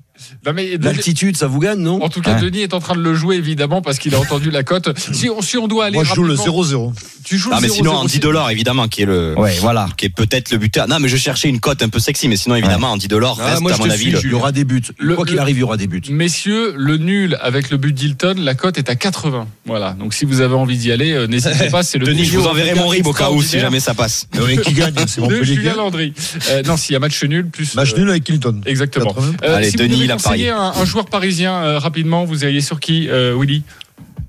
Non, 0.45 0.53
mais- 0.53 0.77
L'altitude, 0.81 1.37
ça 1.37 1.47
vous 1.47 1.59
gagne, 1.59 1.79
non 1.79 2.01
En 2.03 2.09
tout 2.09 2.21
cas, 2.21 2.35
Ouais. 2.35 2.41
Denis 2.41 2.61
est 2.61 2.73
en 2.73 2.79
train 2.79 2.95
de 2.95 3.01
le 3.01 3.13
jouer 3.15 3.35
évidemment 3.37 3.81
parce 3.81 3.99
qu'il 3.99 4.13
a 4.15 4.19
entendu 4.19 4.49
la 4.51 4.63
cote. 4.63 4.89
Si 5.13 5.29
on, 5.29 5.41
si 5.41 5.57
on 5.57 5.67
doit 5.67 5.85
aller 5.85 5.93
Moi, 5.95 6.03
je 6.03 6.13
joue 6.13 6.23
le 6.23 6.33
rapidement- 6.33 6.63
0-0. 6.63 6.93
Tu 7.23 7.37
joues 7.37 7.49
Ah, 7.53 7.57
le 7.57 7.61
mais 7.61 7.67
0-0 7.69 7.75
sinon, 7.75 7.91
Andy. 7.93 8.19
Delors, 8.19 8.49
évidemment, 8.49 8.87
qui 8.89 9.03
est 9.03 9.05
le, 9.05 9.33
Ouais, 9.37 9.55
voilà. 9.61 9.87
qui 9.95 10.05
est 10.07 10.09
peut-être 10.09 10.51
le 10.51 10.57
buteur. 10.57 10.87
Non, 10.87 10.99
mais 10.99 11.07
je 11.07 11.15
cherchais 11.17 11.47
une 11.47 11.59
cote 11.61 11.81
un 11.81 11.87
peu 11.89 11.99
sexy, 11.99 12.27
mais 12.27 12.35
sinon, 12.35 12.55
évidemment, 12.55 12.91
Andy 12.91 13.07
Delors 13.07 13.39
Ah, 13.41 13.51
reste, 13.51 13.61
moi, 13.61 13.73
à 13.73 13.77
mon 13.77 13.89
avis, 13.89 14.03
suis, 14.03 14.11
le- 14.11 14.19
Il 14.23 14.31
y 14.31 14.33
aura 14.33 14.51
des 14.51 14.65
buts. 14.65 14.81
Le- 14.97 15.15
Quoi 15.15 15.25
qu'il 15.25 15.39
arrive, 15.39 15.57
il 15.57 15.61
y 15.61 15.63
aura 15.63 15.77
des 15.77 15.87
buts. 15.87 16.01
Messieurs, 16.09 16.73
le 16.75 16.97
nul 16.97 17.37
avec 17.41 17.69
le 17.69 17.77
but 17.77 17.93
d'Hilton, 17.93 18.35
la 18.39 18.55
cote 18.55 18.77
est 18.77 18.89
à 18.89 18.95
80. 18.95 19.47
Voilà. 19.65 19.93
Donc 19.93 20.13
si 20.13 20.25
vous 20.25 20.41
avez 20.41 20.55
envie 20.55 20.77
d'y 20.77 20.91
aller, 20.91 21.11
euh, 21.13 21.27
n'hésitez 21.27 21.69
pas. 21.69 21.83
C'est 21.83 21.97
le 21.97 22.05
Denis, 22.05 22.25
je 22.25 22.37
vous 22.37 22.47
enverrai 22.47 22.75
mon 22.75 22.87
rib 22.87 23.05
au 23.07 23.13
cas 23.13 23.29
où, 23.31 23.41
si 23.41 23.59
jamais 23.59 23.79
ça 23.79 23.93
passe. 23.93 24.27
Mais 24.47 24.57
qui 24.57 24.73
gagne 24.73 24.93
C'est 25.07 25.17
De 25.21 25.21
Montpellier 25.21 25.45
Julien. 25.45 25.75
Landry. 25.75 26.13
Euh, 26.49 26.63
non, 26.63 26.75
s'il 26.77 26.93
y 26.93 26.95
a 26.95 26.99
match 26.99 27.23
nul, 27.23 27.47
plus. 27.49 27.75
Match 27.75 27.93
euh, 27.93 27.99
nul 27.99 28.09
avec 28.09 28.27
Hilton. 28.27 28.61
Exactement. 28.65 29.13
80. 29.13 29.33
Allez, 29.43 29.71
Denis, 29.71 30.07
conseiller 30.13 30.50
un, 30.50 30.74
un 30.75 30.86
joueur 30.86 31.05
parisien 31.05 31.53
euh, 31.53 31.79
rapidement, 31.79 32.25
vous 32.25 32.43
iriez 32.43 32.62
sur 32.62 32.79
qui, 32.79 33.08
euh, 33.10 33.36
Willy? 33.38 33.63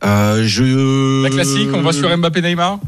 Euh, 0.05 0.45
je... 0.47 1.23
La 1.23 1.31
classique, 1.31 1.69
on 1.73 1.83
va 1.83 1.93
sur 1.93 2.15
Mbappé 2.17 2.43
Neymar? 2.43 2.79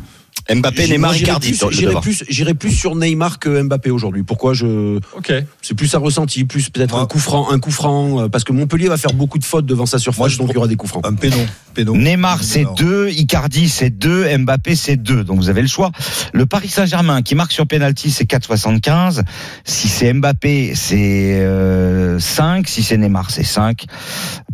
Mbappé, 0.54 0.86
Neymar, 0.86 1.16
Icardi. 1.16 1.52
plus- 1.52 1.80
devant. 1.82 2.00
plus, 2.00 2.24
j'irais 2.28 2.54
plus 2.54 2.70
sur 2.70 2.94
Neymar 2.94 3.40
que 3.40 3.62
Mbappé 3.62 3.90
aujourd'hui. 3.90 4.22
Pourquoi 4.22 4.54
je 4.54 4.98
Ok. 5.16 5.32
C'est 5.60 5.74
plus 5.74 5.92
un 5.94 5.98
ressenti, 5.98 6.44
plus 6.44 6.70
peut-être 6.70 6.94
un 6.96 7.06
coup 7.06 7.18
franc, 7.18 7.50
un 7.50 7.58
coup 7.58 7.72
franc, 7.72 8.20
euh, 8.22 8.28
parce 8.28 8.44
que 8.44 8.52
Montpellier 8.52 8.88
va 8.88 8.96
faire 8.96 9.12
beaucoup 9.12 9.38
de 9.38 9.44
fautes 9.44 9.66
devant 9.66 9.86
sa 9.86 9.98
surface, 9.98 10.18
Moi, 10.18 10.28
je 10.28 10.38
donc 10.38 10.50
il 10.50 10.54
y 10.54 10.56
aura 10.58 10.68
des 10.68 10.76
coups 10.76 10.90
francs. 10.92 11.04
Un 11.04 11.14
péno. 11.14 11.36
péno. 11.74 11.96
Neymar, 11.96 12.44
c'est 12.44 12.64
2, 12.76 13.08
Icardi, 13.10 13.68
c'est 13.68 13.90
2, 13.90 14.38
Mbappé, 14.38 14.76
c'est 14.76 14.96
2. 14.96 15.24
Donc 15.24 15.38
vous 15.38 15.48
avez 15.50 15.62
le 15.62 15.68
choix. 15.68 15.90
Le 16.32 16.46
Paris 16.46 16.68
Saint-Germain 16.68 17.22
qui 17.22 17.34
marque 17.34 17.50
sur 17.52 17.66
penalty, 17.66 18.10
c'est 18.12 18.24
4,75. 18.24 19.22
Si 19.64 19.88
c'est 19.88 20.12
Mbappé, 20.12 20.74
c'est 20.76 21.40
euh, 21.40 22.20
5. 22.20 22.68
Si 22.68 22.84
c'est 22.84 22.96
Neymar, 22.98 23.30
c'est 23.32 23.42
5. 23.44 23.84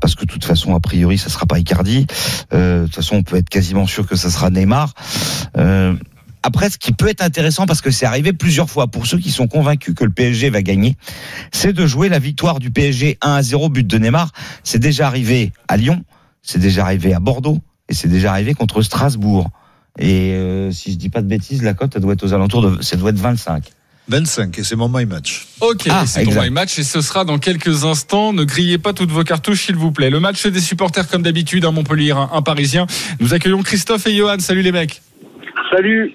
Parce 0.00 0.14
que 0.14 0.22
de 0.24 0.32
toute 0.32 0.44
façon, 0.44 0.74
a 0.74 0.80
priori, 0.80 1.18
ça 1.18 1.28
sera 1.28 1.44
pas 1.44 1.58
Icardi. 1.58 2.06
Euh, 2.54 2.80
de 2.80 2.86
toute 2.86 2.94
façon, 2.96 3.16
on 3.16 3.22
peut 3.22 3.36
être 3.36 3.50
quasiment 3.50 3.86
sûr 3.86 4.06
que 4.06 4.16
ça 4.16 4.30
sera 4.30 4.48
Neymar. 4.50 4.94
Euh, 5.58 5.71
après, 6.42 6.70
ce 6.70 6.78
qui 6.78 6.92
peut 6.92 7.08
être 7.08 7.22
intéressant, 7.22 7.66
parce 7.66 7.80
que 7.80 7.90
c'est 7.90 8.06
arrivé 8.06 8.32
plusieurs 8.32 8.68
fois, 8.68 8.88
pour 8.88 9.06
ceux 9.06 9.18
qui 9.18 9.30
sont 9.30 9.46
convaincus 9.46 9.94
que 9.94 10.04
le 10.04 10.10
PSG 10.10 10.50
va 10.50 10.62
gagner, 10.62 10.96
c'est 11.52 11.72
de 11.72 11.86
jouer 11.86 12.08
la 12.08 12.18
victoire 12.18 12.58
du 12.58 12.70
PSG 12.70 13.18
1 13.20 13.34
à 13.34 13.42
0, 13.42 13.68
but 13.68 13.86
de 13.86 13.98
Neymar. 13.98 14.32
C'est 14.64 14.80
déjà 14.80 15.06
arrivé 15.06 15.52
à 15.68 15.76
Lyon, 15.76 16.02
c'est 16.42 16.58
déjà 16.58 16.84
arrivé 16.84 17.14
à 17.14 17.20
Bordeaux, 17.20 17.58
et 17.88 17.94
c'est 17.94 18.08
déjà 18.08 18.32
arrivé 18.32 18.54
contre 18.54 18.82
Strasbourg. 18.82 19.50
Et 19.98 20.32
euh, 20.32 20.72
si 20.72 20.92
je 20.92 20.96
dis 20.96 21.10
pas 21.10 21.22
de 21.22 21.28
bêtises, 21.28 21.62
la 21.62 21.74
cote, 21.74 21.92
elle 21.94 22.02
doit 22.02 22.14
être 22.14 22.24
aux 22.24 22.32
alentours 22.32 22.62
de, 22.62 22.82
ça 22.82 22.96
doit 22.96 23.10
être 23.10 23.18
25. 23.20 23.64
25, 24.08 24.58
et 24.58 24.64
c'est 24.64 24.74
mon 24.74 24.88
my 24.88 25.06
match. 25.06 25.46
Ok, 25.60 25.86
Ah, 25.88 26.04
c'est 26.06 26.24
ton 26.24 26.42
my 26.42 26.50
match 26.50 26.76
et 26.76 26.82
ce 26.82 27.00
sera 27.00 27.24
dans 27.24 27.38
quelques 27.38 27.84
instants. 27.84 28.32
Ne 28.32 28.42
grillez 28.42 28.78
pas 28.78 28.92
toutes 28.92 29.12
vos 29.12 29.22
cartouches, 29.22 29.66
s'il 29.66 29.76
vous 29.76 29.92
plaît. 29.92 30.10
Le 30.10 30.18
match 30.18 30.44
des 30.44 30.60
supporters, 30.60 31.06
comme 31.06 31.22
d'habitude, 31.22 31.64
un 31.64 31.70
Montpellier, 31.70 32.10
un, 32.10 32.28
un 32.32 32.42
Parisien. 32.42 32.88
Nous 33.20 33.32
accueillons 33.32 33.62
Christophe 33.62 34.08
et 34.08 34.16
Johan. 34.16 34.40
Salut 34.40 34.62
les 34.62 34.72
mecs. 34.72 35.02
Salut. 35.74 36.14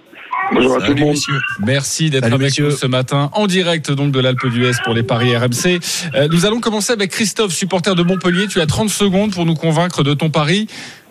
Bonjour 0.53 0.75
à 0.75 0.75
tout 0.75 0.81
le 0.81 0.87
Salut, 0.89 1.01
monde. 1.01 1.09
messieurs. 1.11 1.39
Merci 1.65 2.09
d'être 2.09 2.25
avec 2.25 2.39
messieurs. 2.39 2.65
nous 2.65 2.71
ce 2.71 2.85
matin 2.85 3.29
en 3.33 3.47
direct 3.47 3.91
donc 3.91 4.11
de 4.11 4.19
l'Alpe 4.19 4.45
d'Huez 4.47 4.71
pour 4.83 4.93
les 4.93 5.03
paris 5.03 5.35
RMC. 5.35 5.79
Euh, 6.15 6.27
nous 6.31 6.45
allons 6.45 6.59
commencer 6.59 6.93
avec 6.93 7.11
Christophe, 7.11 7.51
supporter 7.53 7.95
de 7.95 8.03
Montpellier. 8.03 8.47
Tu 8.47 8.61
as 8.61 8.65
30 8.65 8.89
secondes 8.89 9.33
pour 9.33 9.45
nous 9.45 9.55
convaincre 9.55 10.03
de 10.03 10.13
ton 10.13 10.29
pari. 10.29 10.67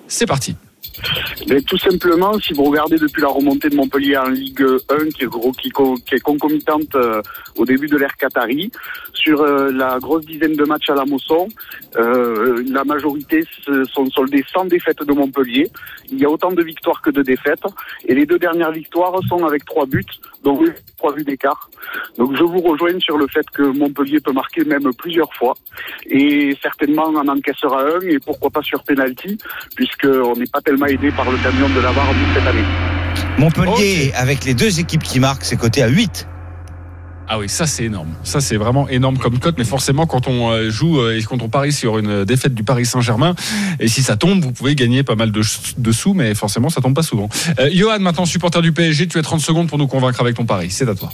C'est 0.06 0.26
parti. 0.26 0.56
Mais 1.48 1.60
tout 1.62 1.78
simplement, 1.78 2.38
si 2.40 2.52
vous 2.52 2.64
regardez 2.64 2.96
depuis 2.96 3.22
la 3.22 3.28
remontée 3.28 3.68
de 3.68 3.76
Montpellier 3.76 4.16
en 4.16 4.28
Ligue 4.28 4.64
1, 4.88 5.10
qui 5.10 5.24
est, 5.24 5.26
gros, 5.26 5.52
qui, 5.52 5.68
est 5.68 6.20
concomitante 6.20 6.94
euh, 6.94 7.22
au 7.56 7.64
début 7.64 7.86
de 7.86 7.96
l'ère 7.96 8.16
Qatari, 8.16 8.70
sur 9.12 9.40
euh, 9.42 9.70
la 9.72 9.98
grosse 9.98 10.24
dizaine 10.26 10.54
de 10.54 10.64
matchs 10.64 10.90
à 10.90 10.94
la 10.94 11.04
Mosson, 11.04 11.48
euh, 11.96 12.62
la 12.70 12.84
majorité 12.84 13.44
sont 13.92 14.06
soldés 14.10 14.44
sans 14.52 14.64
défaite 14.64 15.02
de 15.02 15.12
Montpellier. 15.12 15.70
Il 16.10 16.18
y 16.18 16.24
a 16.24 16.30
autant 16.30 16.52
de 16.52 16.62
victoires 16.62 17.00
que 17.02 17.10
de 17.10 17.22
défaites. 17.22 17.64
Et 18.06 18.14
les 18.14 18.26
deux 18.26 18.38
dernières 18.38 18.72
victoires 18.72 19.18
sont 19.28 19.44
avec 19.44 19.64
trois 19.64 19.86
buts, 19.86 20.04
donc 20.42 20.62
trois 20.96 21.12
buts 21.12 21.24
d'écart. 21.24 21.70
Donc 22.18 22.34
je 22.36 22.42
vous 22.42 22.60
rejoins 22.60 22.98
sur 23.00 23.18
le 23.18 23.26
fait 23.28 23.48
que 23.50 23.62
Montpellier 23.62 24.20
peut 24.20 24.32
marquer 24.32 24.64
même 24.64 24.92
plusieurs 24.94 25.32
fois. 25.34 25.54
Et 26.06 26.56
certainement 26.62 27.04
en 27.04 27.28
encaissera 27.28 27.82
un, 27.82 28.00
et 28.00 28.18
pourquoi 28.18 28.50
pas 28.50 28.62
sur 28.62 28.82
penalty, 28.82 29.38
puisqu'on 29.74 30.34
n'est 30.34 30.46
pas 30.46 30.60
tellement 30.60 30.85
aidé 30.88 31.10
par 31.10 31.30
le 31.30 31.36
camion 31.38 31.68
de 31.68 31.74
cette 32.34 32.46
année. 32.46 32.64
Montpellier, 33.38 34.12
avec 34.14 34.44
les 34.44 34.54
deux 34.54 34.80
équipes 34.80 35.02
qui 35.02 35.20
marquent, 35.20 35.44
c'est 35.44 35.56
coté 35.56 35.82
à 35.82 35.88
8. 35.88 36.26
Ah 37.28 37.38
oui, 37.38 37.48
ça 37.48 37.66
c'est 37.66 37.84
énorme. 37.84 38.14
Ça 38.22 38.40
c'est 38.40 38.56
vraiment 38.56 38.88
énorme 38.88 39.18
comme 39.18 39.40
cote, 39.40 39.56
mais 39.58 39.64
forcément 39.64 40.06
quand 40.06 40.28
on 40.28 40.52
euh, 40.52 40.70
joue 40.70 41.00
euh, 41.00 41.18
et 41.18 41.22
quand 41.24 41.42
on 41.42 41.48
parie 41.48 41.72
sur 41.72 41.98
une 41.98 42.24
défaite 42.24 42.54
du 42.54 42.62
Paris 42.62 42.86
Saint-Germain, 42.86 43.34
et 43.80 43.88
si 43.88 44.02
ça 44.02 44.16
tombe, 44.16 44.40
vous 44.40 44.52
pouvez 44.52 44.76
gagner 44.76 45.02
pas 45.02 45.16
mal 45.16 45.32
de, 45.32 45.42
sous, 45.92 46.14
mais 46.14 46.34
forcément 46.36 46.68
ça 46.68 46.80
tombe 46.80 46.94
pas 46.94 47.02
souvent. 47.02 47.28
Euh, 47.58 47.68
Johan, 47.72 47.98
maintenant 47.98 48.26
supporter 48.26 48.62
du 48.62 48.70
PSG, 48.70 49.08
tu 49.08 49.18
as 49.18 49.22
30 49.22 49.40
secondes 49.40 49.68
pour 49.68 49.78
nous 49.78 49.88
convaincre 49.88 50.20
avec 50.20 50.36
ton 50.36 50.44
pari. 50.44 50.70
C'est 50.70 50.88
à 50.88 50.94
toi. 50.94 51.10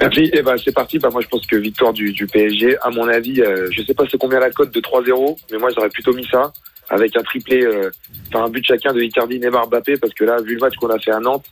Merci. 0.00 0.30
Eh 0.32 0.42
ben, 0.42 0.54
c'est 0.62 0.72
parti. 0.72 0.98
Bah, 0.98 1.08
moi, 1.12 1.20
je 1.20 1.28
pense 1.28 1.46
que 1.46 1.56
victoire 1.56 1.92
du, 1.92 2.12
du 2.12 2.26
PSG. 2.26 2.76
À 2.82 2.90
mon 2.90 3.08
avis, 3.08 3.40
euh, 3.40 3.68
je 3.70 3.82
sais 3.82 3.94
pas 3.94 4.04
c'est 4.10 4.18
combien 4.18 4.40
la 4.40 4.50
cote 4.50 4.72
de 4.72 4.80
3-0, 4.80 5.36
mais 5.52 5.58
moi, 5.58 5.70
j'aurais 5.74 5.88
plutôt 5.88 6.12
mis 6.12 6.26
ça 6.26 6.52
avec 6.90 7.16
un 7.16 7.22
triplé, 7.22 7.62
euh, 7.64 7.90
enfin 8.28 8.44
un 8.44 8.48
but 8.48 8.64
chacun 8.66 8.92
de 8.92 9.00
Icardi, 9.00 9.38
Neymar, 9.38 9.68
Mbappé, 9.68 9.96
parce 9.96 10.14
que 10.14 10.24
là, 10.24 10.40
vu 10.42 10.54
le 10.54 10.60
match 10.60 10.74
qu'on 10.76 10.90
a 10.90 10.98
fait 10.98 11.12
à 11.12 11.20
Nantes, 11.20 11.46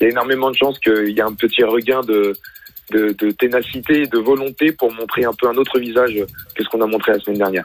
il 0.00 0.04
y 0.04 0.06
a 0.06 0.10
énormément 0.10 0.50
de 0.50 0.56
chances 0.56 0.78
qu'il 0.78 1.10
y 1.10 1.18
ait 1.18 1.22
un 1.22 1.34
petit 1.34 1.64
regain 1.64 2.00
de, 2.02 2.34
de, 2.90 3.14
de 3.18 3.30
ténacité 3.30 4.06
de 4.06 4.18
volonté 4.18 4.72
pour 4.72 4.92
montrer 4.92 5.24
un 5.24 5.32
peu 5.32 5.48
un 5.48 5.56
autre 5.56 5.78
visage 5.78 6.14
que 6.54 6.62
ce 6.62 6.68
qu'on 6.68 6.80
a 6.82 6.86
montré 6.86 7.12
la 7.12 7.18
semaine 7.18 7.38
dernière. 7.38 7.64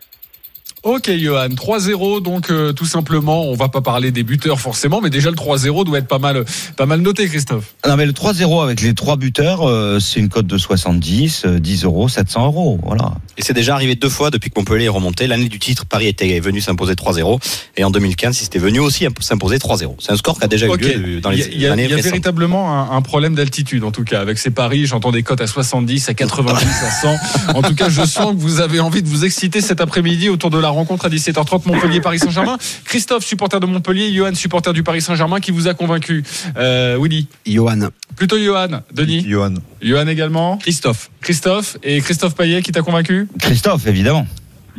Ok 0.83 1.11
Johan, 1.11 1.49
3-0, 1.49 2.23
donc 2.23 2.49
euh, 2.49 2.73
tout 2.73 2.87
simplement, 2.87 3.43
on 3.45 3.53
va 3.53 3.69
pas 3.69 3.81
parler 3.81 4.09
des 4.09 4.23
buteurs 4.23 4.59
forcément, 4.59 4.99
mais 4.99 5.11
déjà 5.11 5.29
le 5.29 5.35
3-0 5.35 5.85
doit 5.85 5.99
être 5.99 6.07
pas 6.07 6.17
mal, 6.17 6.43
pas 6.75 6.87
mal 6.87 7.01
noté 7.01 7.27
Christophe. 7.27 7.75
Non, 7.87 7.97
mais 7.97 8.07
le 8.07 8.13
3-0 8.13 8.63
avec 8.63 8.81
les 8.81 8.95
trois 8.95 9.15
buteurs, 9.15 9.61
euh, 9.69 9.99
c'est 9.99 10.19
une 10.19 10.27
cote 10.29 10.47
de 10.47 10.57
70, 10.57 11.43
euh, 11.45 11.59
10 11.59 11.83
euros, 11.83 12.09
700 12.09 12.45
euros. 12.47 12.79
Voilà. 12.83 13.13
Et 13.37 13.43
c'est 13.43 13.53
déjà 13.53 13.75
arrivé 13.75 13.93
deux 13.93 14.09
fois 14.09 14.31
depuis 14.31 14.49
que 14.49 14.59
Montpellier 14.59 14.85
est 14.85 14.89
remonté. 14.89 15.27
L'année 15.27 15.49
du 15.49 15.59
titre, 15.59 15.85
Paris 15.85 16.07
était 16.07 16.39
venu 16.39 16.61
s'imposer 16.61 16.93
3-0. 16.95 17.39
Et 17.77 17.83
en 17.83 17.91
2015, 17.91 18.39
il 18.39 18.43
s'était 18.45 18.57
venu 18.57 18.79
aussi 18.79 19.05
s'imposer 19.19 19.57
3-0. 19.57 19.97
C'est 19.99 20.13
un 20.13 20.17
score 20.17 20.39
qui 20.39 20.45
a 20.45 20.47
déjà 20.47 20.65
eu 20.65 20.75
lieu 20.77 21.21
dans 21.21 21.29
les 21.29 21.45
il 21.47 21.61
y 21.61 21.67
a- 21.67 21.73
années 21.73 21.87
y 21.87 21.93
a 21.93 21.97
véritablement 21.97 22.91
un, 22.91 22.97
un 22.97 23.01
problème 23.03 23.35
d'altitude, 23.35 23.83
en 23.83 23.91
tout 23.91 24.03
cas, 24.03 24.19
avec 24.19 24.39
ces 24.39 24.49
paris. 24.49 24.87
J'entends 24.87 25.11
des 25.11 25.21
cotes 25.21 25.41
à 25.41 25.47
70, 25.47 26.09
à 26.09 26.15
90, 26.15 26.65
à 26.65 26.89
100. 26.89 27.55
En 27.55 27.61
tout 27.61 27.75
cas, 27.75 27.89
je 27.89 28.03
sens 28.03 28.33
que 28.33 28.39
vous 28.39 28.61
avez 28.61 28.79
envie 28.79 29.03
de 29.03 29.07
vous 29.07 29.25
exciter 29.25 29.61
cet 29.61 29.79
après-midi 29.79 30.29
autour 30.29 30.49
de 30.49 30.57
la 30.57 30.70
rencontre 30.71 31.05
à 31.05 31.09
17h30 31.09 31.67
Montpellier-Paris 31.67 32.19
Saint-Germain. 32.19 32.57
Christophe, 32.85 33.23
supporter 33.25 33.59
de 33.59 33.65
Montpellier, 33.65 34.11
Johan, 34.11 34.33
supporter 34.35 34.73
du 34.73 34.83
Paris 34.83 35.01
Saint-Germain, 35.01 35.39
qui 35.39 35.51
vous 35.51 35.67
a 35.67 35.73
convaincu 35.73 36.23
euh, 36.57 36.97
Willy 36.99 37.27
Johan. 37.45 37.89
Plutôt 38.15 38.37
Johan. 38.37 38.81
Denis 38.93 39.23
Johan. 39.27 39.53
Johan 39.81 40.07
également 40.07 40.57
Christophe. 40.57 41.09
Christophe 41.21 41.77
et 41.83 42.01
Christophe 42.01 42.35
Payet 42.35 42.61
qui 42.61 42.71
t'a 42.71 42.81
convaincu? 42.81 43.27
Christophe, 43.39 43.87
évidemment. 43.87 44.27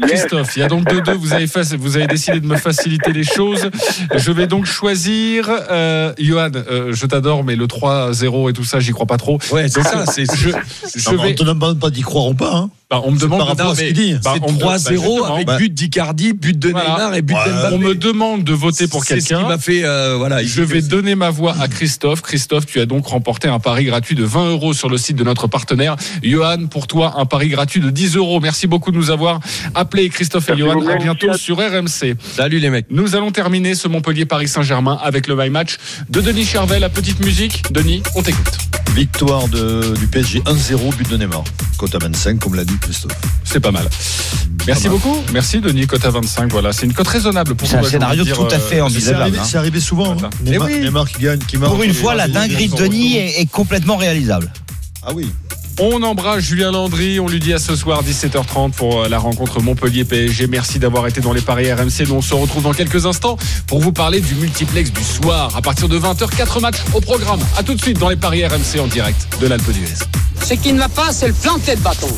Christophe, 0.01 0.57
il 0.57 0.61
y 0.61 0.63
a 0.63 0.69
donc 0.69 0.89
2-2, 0.89 1.13
vous 1.13 1.35
avez, 1.35 1.47
fait- 1.47 1.77
vous 1.77 1.97
avez 1.99 2.07
décidé 2.07 2.41
de 2.41 2.47
me 2.47 2.57
faciliter 2.57 3.13
les 3.13 3.25
choses. 3.25 3.69
Je 4.15 4.33
vais 4.33 4.47
donc 4.47 4.65
choisir, 4.65 5.51
euh, 5.71 6.15
Johan, 6.19 6.49
euh, 6.55 6.95
je 6.95 7.05
t'adore, 7.05 7.45
mais 7.45 7.57
le 7.57 7.67
3-0 7.67 8.49
et 8.49 8.55
tout 8.55 8.65
ça, 8.65 8.81
j'y 8.81 8.93
crois 8.93 9.05
pas 9.05 9.19
trop. 9.19 9.39
Ouais, 9.51 9.69
c'est 9.69 9.83
Donc, 9.83 9.93
ça. 9.93 10.07
C'est 10.07 10.25
Je, 10.35 10.49
je 10.97 11.11
Non, 11.11 11.23
vais, 11.23 11.33
On 11.33 11.35
te 11.35 11.43
demande 11.45 11.79
pas 11.79 11.91
d'y 11.91 12.01
croire 12.01 12.29
ou 12.29 12.35
pas. 12.35 12.55
Hein. 12.57 12.71
Bah, 12.93 13.01
on 13.05 13.11
me 13.11 13.19
demande 13.19 13.39
par 13.39 13.49
rapport 13.49 13.71
à 13.71 13.75
ce 13.75 13.81
qu'il 13.85 13.93
dit. 13.95 14.15
Bah, 14.23 14.33
c'est 14.35 14.43
on 14.43 14.53
me- 14.53 14.59
bah, 14.59 14.65
3-0 14.77 14.93
justement, 15.03 15.35
avec 15.35 15.47
bah- 15.47 15.57
but 15.57 15.73
d'Icardi, 15.73 16.33
but 16.35 16.59
de 16.59 16.69
Voilà. 16.71 16.91
Neymar 16.91 17.15
et 17.15 17.23
but 17.23 17.35
Ouais. 17.35 17.45
d'Mbappé. 17.47 17.75
on 17.75 17.79
me 17.79 17.95
demande 17.95 18.45
de 18.45 18.53
voter 18.53 18.87
pour 18.87 19.03
C'est 19.05 19.19
ce 19.21 19.27
qui 19.27 19.29
quelqu'un. 19.35 19.49
m'a 19.49 19.59
fait. 19.59 19.83
euh, 19.85 20.17
voilà. 20.19 20.43
Je 20.45 20.63
vais 20.63 20.83
donner 20.83 21.15
ma 21.15 21.31
voix 21.31 21.57
à 21.61 21.69
Christophe. 21.69 22.21
Christophe, 22.23 22.67
tu 22.67 22.81
as 22.81 22.87
donc 22.87 23.07
remporté 23.07 23.49
un 23.49 23.59
pari 23.59 23.85
gratuit 23.87 24.15
de 24.15 24.25
20 24.25 24.51
euros 24.51 24.75
sur 24.75 24.89
le 24.91 24.99
site 24.99 25.17
de 25.17 25.25
notre 25.25 25.47
partenaire. 25.47 25.97
Johan, 26.23 26.67
pour 26.69 26.87
toi, 26.87 27.15
un 27.17 27.25
pari 27.25 27.49
gratuit 27.49 27.81
de 27.81 27.89
10 27.91 28.17
euros. 28.17 28.41
Merci 28.41 28.67
beaucoup 28.67 28.91
de 28.93 28.97
nous 28.97 29.11
avoir 29.11 29.41
appelés, 29.75 30.09
Christophe 30.11 30.49
et 30.51 30.57
Johan. 30.59 30.87
À 30.87 30.97
bientôt 30.97 31.33
sur 31.35 31.57
RMC. 31.59 32.15
Salut 32.37 32.59
les 32.59 32.69
mecs. 32.71 32.87
Nous 32.91 33.17
allons 33.17 33.31
terminer 33.31 33.75
ce 33.75 33.89
Montpellier-Paris 33.89 34.49
Saint-Germain 34.49 34.99
avec 35.03 35.27
le 35.29 35.37
My 35.37 35.49
Match 35.49 35.77
de 36.11 36.21
Denis 36.21 36.45
Charvet, 36.45 36.79
la 36.79 36.89
petite 36.91 37.25
musique. 37.25 37.63
Denis, 37.73 38.03
on 38.15 38.23
t'écoute. 38.23 38.59
Victoire 38.95 39.49
de, 39.49 39.95
du 39.99 40.07
PSG 40.07 40.41
1-0, 40.41 40.95
but 40.97 41.09
de 41.09 41.17
Neymar. 41.17 41.45
Cote 41.79 41.95
à 41.95 41.99
25, 41.99 42.39
comme 42.39 42.55
l'a 42.55 42.65
dit 42.65 42.77
Christophe. 42.79 43.13
C'est 43.45 43.59
pas 43.61 43.71
mal. 43.71 43.89
Merci 44.67 44.85
Pas 44.85 44.91
mal. 44.91 44.99
beaucoup. 44.99 45.17
Merci 45.33 45.61
Denis, 45.61 45.87
cote 45.87 46.05
à 46.05 46.11
25. 46.11 46.51
Voilà, 46.53 46.73
c'est 46.75 46.85
une 46.85 46.93
cote 46.93 47.09
raisonnable 47.09 47.55
pour 47.55 47.67
C'est 47.67 47.77
un 47.77 47.83
scénario 47.83 48.25
tout 48.25 48.43
à 48.43 48.55
euh, 48.55 48.59
fait 48.59 48.75
C'est 48.77 48.81
envisageable. 48.83 49.23
arrivé, 49.23 49.39
hein. 49.39 49.45
c'est 49.47 49.57
arrivé 49.57 49.81
souvent. 49.81 50.13
hein. 50.13 50.29
Eh 50.47 50.51
Neymar, 50.51 50.69
oui. 50.69 50.81
Neymar 50.81 51.09
qui 51.11 51.23
gagne, 51.23 51.39
qui 51.39 51.57
marque. 51.57 51.73
Pour 51.73 51.83
une 51.83 51.95
fois, 51.95 52.15
la 52.15 52.29
dinguerie 52.29 52.69
de 52.69 52.77
Denis 52.77 53.17
est, 53.17 53.41
est 53.41 53.47
complètement 53.51 53.97
réalisable. 53.97 54.53
Ah 55.03 55.13
oui. 55.15 55.31
On 55.81 56.03
embrasse 56.03 56.41
Julien 56.41 56.71
Landry, 56.71 57.19
on 57.19 57.29
lui 57.29 57.41
dit 57.41 57.53
à 57.53 57.59
ce 57.59 57.75
soir 57.75 58.03
17h30 58.05 58.73
pour 58.73 59.03
euh, 59.03 59.09
la 59.09 59.19
rencontre 59.19 59.61
Montpellier-PSG. 59.61 60.47
Merci 60.47 60.79
d'avoir 60.79 61.07
été 61.07 61.21
dans 61.21 61.33
les 61.33 61.41
paris 61.41 61.73
RMC. 61.73 62.07
Nous 62.09 62.15
on 62.15 62.23
se 62.23 62.35
retrouve 62.35 62.63
dans 62.63 62.73
quelques 62.73 63.07
instants 63.07 63.37
pour 63.67 63.81
vous 63.81 63.93
parler 63.93 64.21
du 64.21 64.35
multiplex 64.35 64.93
du 64.93 65.03
soir. 65.03 65.57
À 65.57 65.63
partir 65.63 65.89
de 65.89 65.99
20h, 65.99 66.29
4 66.37 66.61
matchs 66.61 66.83
au 66.95 67.01
programme. 67.01 67.41
A 67.57 67.63
tout 67.63 67.75
de 67.75 67.81
suite 67.81 67.99
dans 67.99 68.09
les 68.09 68.17
paris 68.17 68.47
RMC 68.47 68.81
en 68.81 68.87
direct 68.87 69.27
de 69.41 69.47
l'Alpe 69.47 69.71
d'Huez. 69.71 69.95
Ce 70.45 70.55
qui 70.55 70.73
ne 70.73 70.79
va 70.79 70.89
pas, 70.89 71.13
c'est 71.13 71.29
le 71.29 71.35
planter 71.35 71.77
de 71.77 71.81
bâton. 71.81 72.09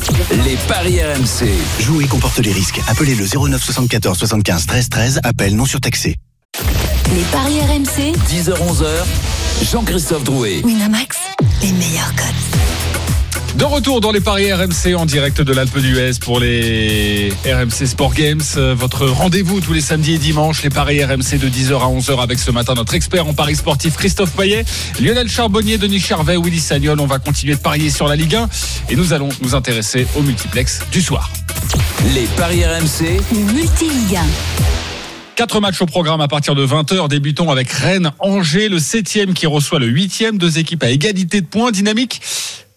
Les 0.45 0.57
paris 0.67 0.99
RMC. 1.01 1.47
Jouer 1.79 2.05
comporte 2.05 2.39
les 2.39 2.51
risques. 2.51 2.81
Appelez 2.87 3.15
le 3.15 3.25
09 3.25 3.63
74 3.63 4.17
75 4.17 4.65
13 4.65 4.89
13. 4.89 5.19
Appel 5.23 5.55
non 5.55 5.65
surtaxé. 5.65 6.15
Les 7.13 7.23
paris 7.31 7.61
RMC, 7.61 8.15
10h-11h, 8.29 8.87
Jean-Christophe 9.71 10.23
Drouet. 10.23 10.61
Winamax, 10.63 11.17
les 11.61 11.71
meilleurs 11.71 12.13
cotes. 12.15 12.74
De 13.57 13.63
retour 13.63 14.01
dans 14.01 14.11
les 14.11 14.19
paris 14.19 14.51
RMC 14.51 14.95
en 14.97 15.05
direct 15.05 15.39
de 15.41 15.53
l'Alpe 15.53 15.79
d'Huez 15.79 16.11
pour 16.19 16.41
les 16.41 17.31
RMC 17.45 17.85
Sport 17.87 18.13
Games. 18.13 18.41
Euh, 18.57 18.75
Votre 18.77 19.05
rendez-vous 19.07 19.61
tous 19.61 19.71
les 19.71 19.79
samedis 19.79 20.15
et 20.15 20.17
dimanches, 20.17 20.61
les 20.61 20.69
paris 20.69 21.01
RMC 21.01 21.37
de 21.39 21.47
10h 21.47 21.73
à 21.75 21.87
11h 21.87 22.21
avec 22.21 22.37
ce 22.37 22.51
matin 22.51 22.73
notre 22.73 22.95
expert 22.95 23.25
en 23.25 23.33
paris 23.33 23.55
sportif 23.55 23.95
Christophe 23.95 24.31
Payet, 24.31 24.65
Lionel 24.99 25.29
Charbonnier, 25.29 25.77
Denis 25.77 26.01
Charvet, 26.01 26.35
Willy 26.35 26.59
Sagnol. 26.59 26.99
On 26.99 27.05
va 27.05 27.19
continuer 27.19 27.55
de 27.55 27.59
parier 27.61 27.89
sur 27.89 28.09
la 28.09 28.17
Ligue 28.17 28.35
1 28.35 28.49
et 28.89 28.97
nous 28.97 29.13
allons 29.13 29.29
nous 29.41 29.55
intéresser 29.55 30.05
au 30.17 30.21
multiplex 30.21 30.81
du 30.91 31.01
soir. 31.01 31.31
Les 32.13 32.25
paris 32.35 32.65
RMC. 32.65 33.21
Le 33.31 33.53
multi-Ligue 33.53 34.17
1. 34.17 34.25
Quatre 35.37 35.61
matchs 35.61 35.81
au 35.81 35.85
programme 35.85 36.19
à 36.19 36.27
partir 36.27 36.55
de 36.55 36.65
20h. 36.67 37.07
Débutons 37.07 37.49
avec 37.51 37.69
Rennes-Angers, 37.71 38.67
le 38.67 38.79
septième 38.79 39.33
qui 39.33 39.47
reçoit 39.47 39.79
le 39.79 39.87
huitième. 39.87 40.37
Deux 40.37 40.59
équipes 40.59 40.83
à 40.83 40.89
égalité 40.89 41.39
de 41.39 41.45
points. 41.45 41.71
Dynamique 41.71 42.21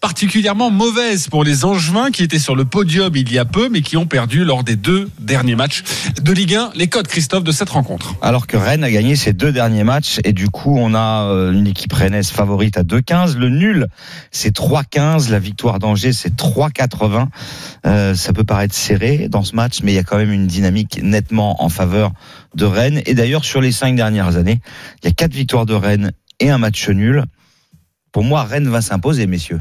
particulièrement 0.01 0.71
mauvaise 0.71 1.29
pour 1.29 1.43
les 1.43 1.65
Angevins 1.65 2.11
qui 2.11 2.23
étaient 2.23 2.39
sur 2.39 2.55
le 2.55 2.65
podium 2.65 3.15
il 3.17 3.33
y 3.33 3.39
a 3.39 3.45
peu 3.45 3.69
mais 3.69 3.83
qui 3.83 3.97
ont 3.97 4.07
perdu 4.07 4.45
lors 4.45 4.63
des 4.63 4.77
deux 4.77 5.09
derniers 5.19 5.57
matchs 5.57 5.83
de 6.23 6.33
Ligue 6.33 6.55
1. 6.55 6.71
Les 6.77 6.87
codes, 6.87 7.09
Christophe, 7.09 7.43
de 7.43 7.53
cette 7.53 7.71
rencontre. 7.71 8.15
Alors 8.23 8.47
que 8.47 8.57
Rennes 8.57 8.85
a 8.85 8.91
gagné 8.91 9.17
ses 9.17 9.33
deux 9.33 9.53
derniers 9.53 9.85
matchs 9.85 10.21
et 10.25 10.33
du 10.33 10.49
coup 10.49 10.77
on 10.79 10.95
a 10.95 11.25
euh, 11.25 11.53
une 11.53 11.67
équipe 11.67 11.93
rennaise 11.93 12.31
favorite 12.31 12.77
à 12.77 12.83
2,15. 12.83 13.37
Le 13.37 13.49
nul 13.49 13.89
c'est 14.31 14.55
3,15. 14.55 15.31
La 15.31 15.39
victoire 15.39 15.79
d'Angers 15.79 16.13
c'est 16.13 16.35
3,80. 16.35 17.27
Euh, 17.87 18.15
ça 18.15 18.33
peut 18.33 18.45
paraître 18.45 18.75
serré 18.75 19.29
dans 19.29 19.43
ce 19.43 19.57
match 19.57 19.81
mais 19.83 19.93
il 19.93 19.97
y 19.97 20.01
a 20.01 20.05
quand 20.05 20.19
même 20.19 20.33
une 20.33 20.47
dynamique 20.47 21.01
nettement 21.03 21.63
en 21.63 21.69
faveur 21.69 22.13
de 22.55 22.65
Rennes. 22.65 23.03
Et 23.07 23.15
d'ailleurs 23.15 23.45
sur 23.45 23.61
les 23.61 23.73
cinq 23.73 23.97
dernières 23.97 24.37
années, 24.37 24.61
il 25.03 25.07
y 25.07 25.11
a 25.11 25.13
quatre 25.13 25.35
victoires 25.35 25.67
de 25.67 25.75
Rennes 25.75 26.13
et 26.41 26.51
un 26.51 26.59
match 26.59 26.89
nul. 26.89 27.25
Pour 28.13 28.25
moi, 28.25 28.45
Rennes 28.45 28.69
va 28.69 28.81
s'imposer, 28.81 29.27
messieurs. 29.27 29.61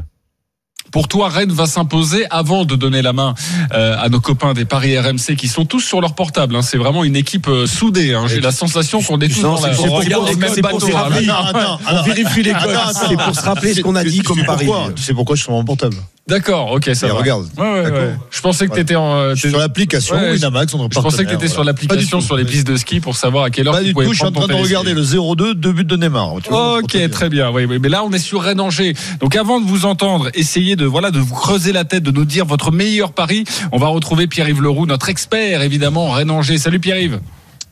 Pour 0.90 1.08
toi, 1.08 1.28
Rennes 1.28 1.52
va 1.52 1.66
s'imposer 1.66 2.26
avant 2.30 2.64
de 2.64 2.74
donner 2.76 3.02
la 3.02 3.12
main 3.12 3.34
euh, 3.74 3.96
à 3.98 4.08
nos 4.08 4.20
copains 4.20 4.54
des 4.54 4.64
paris 4.64 4.98
RMC 4.98 5.36
qui 5.36 5.48
sont 5.48 5.64
tous 5.64 5.80
sur 5.80 6.00
leur 6.00 6.14
portable. 6.14 6.56
hein. 6.56 6.62
C'est 6.62 6.78
vraiment 6.78 7.04
une 7.04 7.16
équipe 7.16 7.48
euh, 7.48 7.66
soudée. 7.66 8.14
hein. 8.14 8.24
J'ai 8.26 8.40
la 8.40 8.52
sensation 8.52 9.02
qu'on 9.02 9.18
est 9.20 9.28
tous 9.28 9.42
Non, 9.42 9.52
dans 9.54 9.56
c'est 9.58 9.68
la... 9.68 9.74
c'est 9.74 10.62
pour- 10.62 10.80
c'est 10.82 10.92
hein. 10.94 11.78
On 11.90 12.02
vérifie 12.02 12.42
les 12.42 12.52
codes. 12.52 12.76
C'est 13.08 13.16
pour 13.16 13.34
se 13.34 13.40
rappeler 13.42 13.74
ce 13.74 13.80
qu'on 13.80 13.96
a 13.96 14.04
dit 14.04 14.20
comme 14.20 14.38
sais 14.38 14.44
pari. 14.44 14.66
pourquoi 14.66 14.92
Tu 14.94 15.02
sais 15.02 15.14
pourquoi 15.14 15.36
je 15.36 15.40
suis 15.40 15.44
sur 15.46 15.52
mon 15.52 15.64
portable? 15.64 15.96
D'accord, 16.28 16.72
ok, 16.72 16.90
ça 16.94 17.06
Et 17.06 17.10
va. 17.10 17.16
regarde. 17.16 17.46
Ouais, 17.56 17.64
ouais. 17.90 18.14
Je 18.30 18.40
pensais 18.42 18.68
que 18.68 18.74
tu 18.74 18.80
étais 18.80 18.94
en. 18.96 19.16
euh, 19.16 19.34
Je 19.34 19.40
suis 19.40 19.48
sur 19.50 19.58
l'application 19.58 20.14
Winamax, 20.16 20.74
on 20.74 20.88
Je 20.92 21.00
pensais 21.00 21.24
que 21.24 21.30
tu 21.30 21.34
étais 21.34 21.48
sur 21.48 21.64
l'application 21.64 22.20
sur 22.20 22.36
les 22.36 22.44
pistes 22.44 22.66
de 22.66 22.76
ski 22.76 23.00
pour 23.00 23.16
savoir 23.16 23.44
à 23.44 23.50
quelle 23.50 23.66
heure 23.66 23.72
Pas 23.74 23.80
tu 23.80 23.86
du 23.86 23.94
tout, 23.94 24.02
je 24.12 24.18
suis 24.18 24.24
en 24.26 24.32
train 24.32 24.46
de 24.46 24.52
regarder 24.52 24.92
le 24.94 25.02
0-2, 25.02 25.54
deux 25.54 25.72
buts 25.72 25.84
de 25.84 25.96
Neymar. 25.96 26.34
Tu 26.42 26.50
vois, 26.50 26.78
Ok, 26.78 26.96
très 27.10 27.28
bien. 27.30 27.50
Oui, 27.50 27.64
oui, 27.64 27.78
mais 27.80 27.88
là 27.88 28.04
on 28.04 28.12
est 28.12 28.18
sur 28.18 28.42
Rennes 28.42 28.60
Angers. 28.60 28.94
Donc 29.20 29.36
avant 29.36 29.60
de 29.60 29.66
vous 29.66 29.86
entendre, 29.86 30.28
essayez 30.34 30.76
de 30.76 30.84
voilà 30.84 31.10
de 31.10 31.18
vous 31.18 31.34
creuser 31.34 31.72
la 31.72 31.84
tête, 31.84 32.02
de 32.02 32.10
nous 32.10 32.26
dire 32.26 32.44
votre 32.44 32.72
meilleur 32.72 33.12
pari. 33.12 33.44
On 33.72 33.78
va 33.78 33.88
retrouver 33.88 34.26
Pierre-Yves 34.26 34.60
Leroux, 34.62 34.84
notre 34.86 35.08
expert 35.08 35.62
évidemment 35.62 36.10
Rennes 36.10 36.30
Angers. 36.30 36.58
Salut 36.58 36.78
Pierre-Yves. 36.80 37.20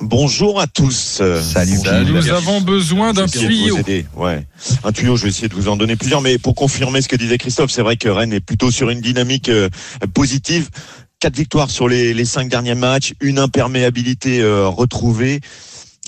Bonjour 0.01 0.61
à 0.61 0.67
tous. 0.67 1.23
Salut, 1.43 1.77
Salut, 1.77 2.13
Nous 2.13 2.29
avons 2.29 2.61
besoin 2.61 3.13
d'un 3.13 3.27
tuyau. 3.27 3.79
Ouais. 4.15 4.47
Un 4.85 4.93
tuyau, 4.93 5.17
je 5.17 5.23
vais 5.25 5.29
essayer 5.31 5.49
de 5.49 5.55
vous 5.55 5.69
en 5.69 5.77
donner 5.77 5.97
plusieurs, 5.97 6.21
mais 6.21 6.39
pour 6.39 6.55
confirmer 6.55 7.01
ce 7.01 7.09
que 7.09 7.17
disait 7.17 7.39
Christophe, 7.39 7.71
c'est 7.71 7.83
vrai 7.83 7.97
que 7.97 8.09
Rennes 8.09 8.33
est 8.33 8.41
plutôt 8.41 8.71
sur 8.71 8.91
une 8.91 9.01
dynamique 9.01 9.49
euh, 9.49 9.69
positive. 10.15 10.69
Quatre 11.19 11.37
victoires 11.37 11.71
sur 11.71 11.89
les, 11.89 12.13
les 12.13 12.25
cinq 12.27 12.49
derniers 12.49 12.75
matchs, 12.75 13.15
une 13.21 13.39
imperméabilité 13.39 14.41
euh, 14.43 14.69
retrouvée. 14.69 15.41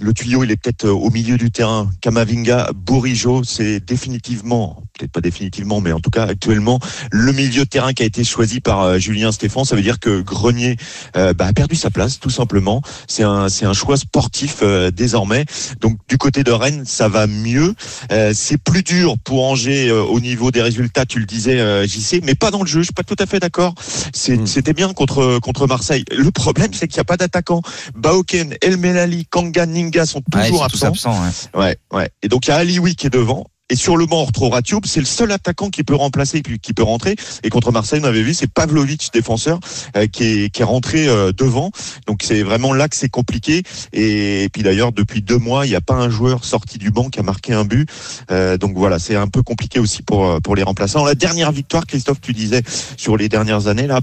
Le 0.01 0.13
tuyau, 0.15 0.45
il 0.45 0.51
est 0.53 0.57
peut-être 0.57 0.85
euh, 0.85 0.91
au 0.93 1.11
milieu 1.11 1.37
du 1.37 1.51
terrain. 1.51 1.91
Kamavinga, 2.01 2.71
Bourigeau, 2.75 3.43
c'est 3.43 3.81
définitivement, 3.81 4.85
peut-être 4.97 5.11
pas 5.11 5.21
définitivement, 5.21 5.81
mais 5.81 5.91
en 5.91 5.99
tout 5.99 6.11
cas 6.11 6.25
actuellement, 6.27 6.79
le 7.11 7.33
milieu 7.33 7.65
de 7.65 7.69
terrain 7.69 7.93
qui 7.93 8.05
a 8.05 8.07
été 8.07 8.23
choisi 8.23 8.61
par 8.61 8.83
euh, 8.83 8.99
Julien 8.99 9.33
Stéphan. 9.33 9.65
Ça 9.65 9.75
veut 9.75 9.83
dire 9.83 9.99
que 9.99 10.21
Grenier 10.21 10.77
euh, 11.17 11.33
bah, 11.35 11.47
a 11.47 11.53
perdu 11.53 11.75
sa 11.75 11.91
place, 11.91 12.21
tout 12.21 12.31
simplement. 12.31 12.81
C'est 13.09 13.25
un, 13.25 13.49
c'est 13.49 13.67
un 13.67 13.73
choix 13.73 13.97
sportif 13.97 14.59
euh, 14.63 14.93
désormais. 14.93 15.47
Donc 15.81 15.99
du 16.09 16.17
côté 16.17 16.45
de 16.45 16.53
Rennes, 16.53 16.85
ça 16.87 17.09
va 17.09 17.27
mieux. 17.27 17.75
Euh, 18.13 18.33
c'est 18.37 18.59
plus 18.59 18.85
dur 18.85 19.17
pour 19.19 19.45
Angers 19.45 19.89
euh, 19.89 20.03
au 20.03 20.21
niveau 20.21 20.53
des 20.53 20.63
résultats, 20.63 21.07
tu 21.07 21.19
le 21.19 21.27
disais, 21.27 21.59
euh, 21.59 21.87
JC, 21.89 22.21
mais 22.23 22.37
pas 22.37 22.53
dans 22.53 22.61
le 22.63 22.69
jeu. 22.69 22.81
Je 22.81 22.85
suis 22.85 22.93
pas 22.95 23.03
tout 23.03 23.17
à 23.19 23.27
fait 23.27 23.41
d'accord. 23.41 23.75
C'est- 24.13 24.47
C'était 24.47 24.75
bien 24.75 24.93
contre 24.93 25.41
contre 25.41 25.67
Marseille. 25.67 26.05
Le 26.17 26.31
problème, 26.31 26.73
c'est 26.73 26.87
qu'il 26.87 26.99
n'y 26.99 27.01
a 27.01 27.05
pas 27.05 27.17
d'attaquant. 27.17 27.63
Baoken, 27.97 28.55
El 28.63 28.77
Melali, 28.77 29.27
Kanga, 29.27 29.67
Ninga 29.89 30.07
sont 30.07 30.23
Ouais, 30.35 30.47
toujours 30.49 30.63
sont 30.63 30.69
tous 30.69 30.85
absents. 30.85 31.11
absents. 31.23 31.23
ouais. 31.55 31.61
Ouais, 31.61 31.77
ouais. 31.99 32.11
Et 32.23 32.29
donc 32.29 32.47
il 32.47 32.51
y 32.51 32.53
a 32.53 32.57
Alioui 32.57 32.95
qui 32.95 33.07
est 33.07 33.11
devant. 33.11 33.47
Et 33.71 33.77
sur 33.77 33.99
le 33.99 34.07
banc, 34.07 34.23
on 34.23 34.25
retrouvera. 34.25 34.63
C'est 34.87 35.01
le 35.01 35.05
seul 35.05 35.31
attaquant 35.31 35.69
qui 35.69 35.85
peut 35.85 35.95
remplacer, 35.95 36.41
qui 36.41 36.59
qui 36.59 36.73
peut 36.73 36.83
rentrer. 36.83 37.17
Et 37.43 37.51
contre 37.51 37.71
Marseille, 37.71 38.01
on 38.03 38.07
avait 38.07 38.23
vu, 38.23 38.33
c'est 38.33 38.47
Pavlovic, 38.47 39.11
défenseur, 39.13 39.61
euh, 39.95 40.07
qui, 40.07 40.25
est, 40.25 40.49
qui 40.51 40.63
est 40.63 40.65
rentré 40.65 41.07
euh, 41.07 41.33
devant. 41.37 41.71
Donc 42.07 42.23
c'est 42.25 42.43
vraiment 42.43 42.73
là 42.73 42.89
que 42.89 42.97
c'est 42.97 43.11
compliqué. 43.11 43.63
Et, 43.93 44.45
et 44.45 44.49
puis 44.49 44.63
d'ailleurs, 44.63 44.93
depuis 44.93 45.21
deux 45.21 45.37
mois, 45.37 45.67
il 45.67 45.69
n'y 45.69 45.75
a 45.77 45.83
pas 45.83 45.97
un 45.97 46.09
joueur 46.09 46.47
sorti 46.47 46.79
du 46.79 46.91
banc 46.91 47.11
qui 47.11 47.21
a 47.21 47.23
marqué 47.23 47.53
un 47.53 47.67
but. 47.67 47.87
Euh, 48.31 48.57
donc 48.57 48.73
voilà, 48.75 48.99
c'est 48.99 49.17
un 49.17 49.29
peu 49.29 49.43
compliqué 49.43 49.79
aussi 49.81 50.03
pour, 50.03 50.41
pour 50.41 50.57
les 50.57 50.63
remplaçants. 50.63 51.05
La 51.05 51.15
dernière 51.15 51.53
victoire, 51.53 51.85
Christophe, 51.87 52.23
tu 52.23 52.33
disais, 52.33 52.63
sur 52.97 53.19
les 53.19 53.29
dernières 53.29 53.67
années, 53.67 53.87
là, 53.87 54.01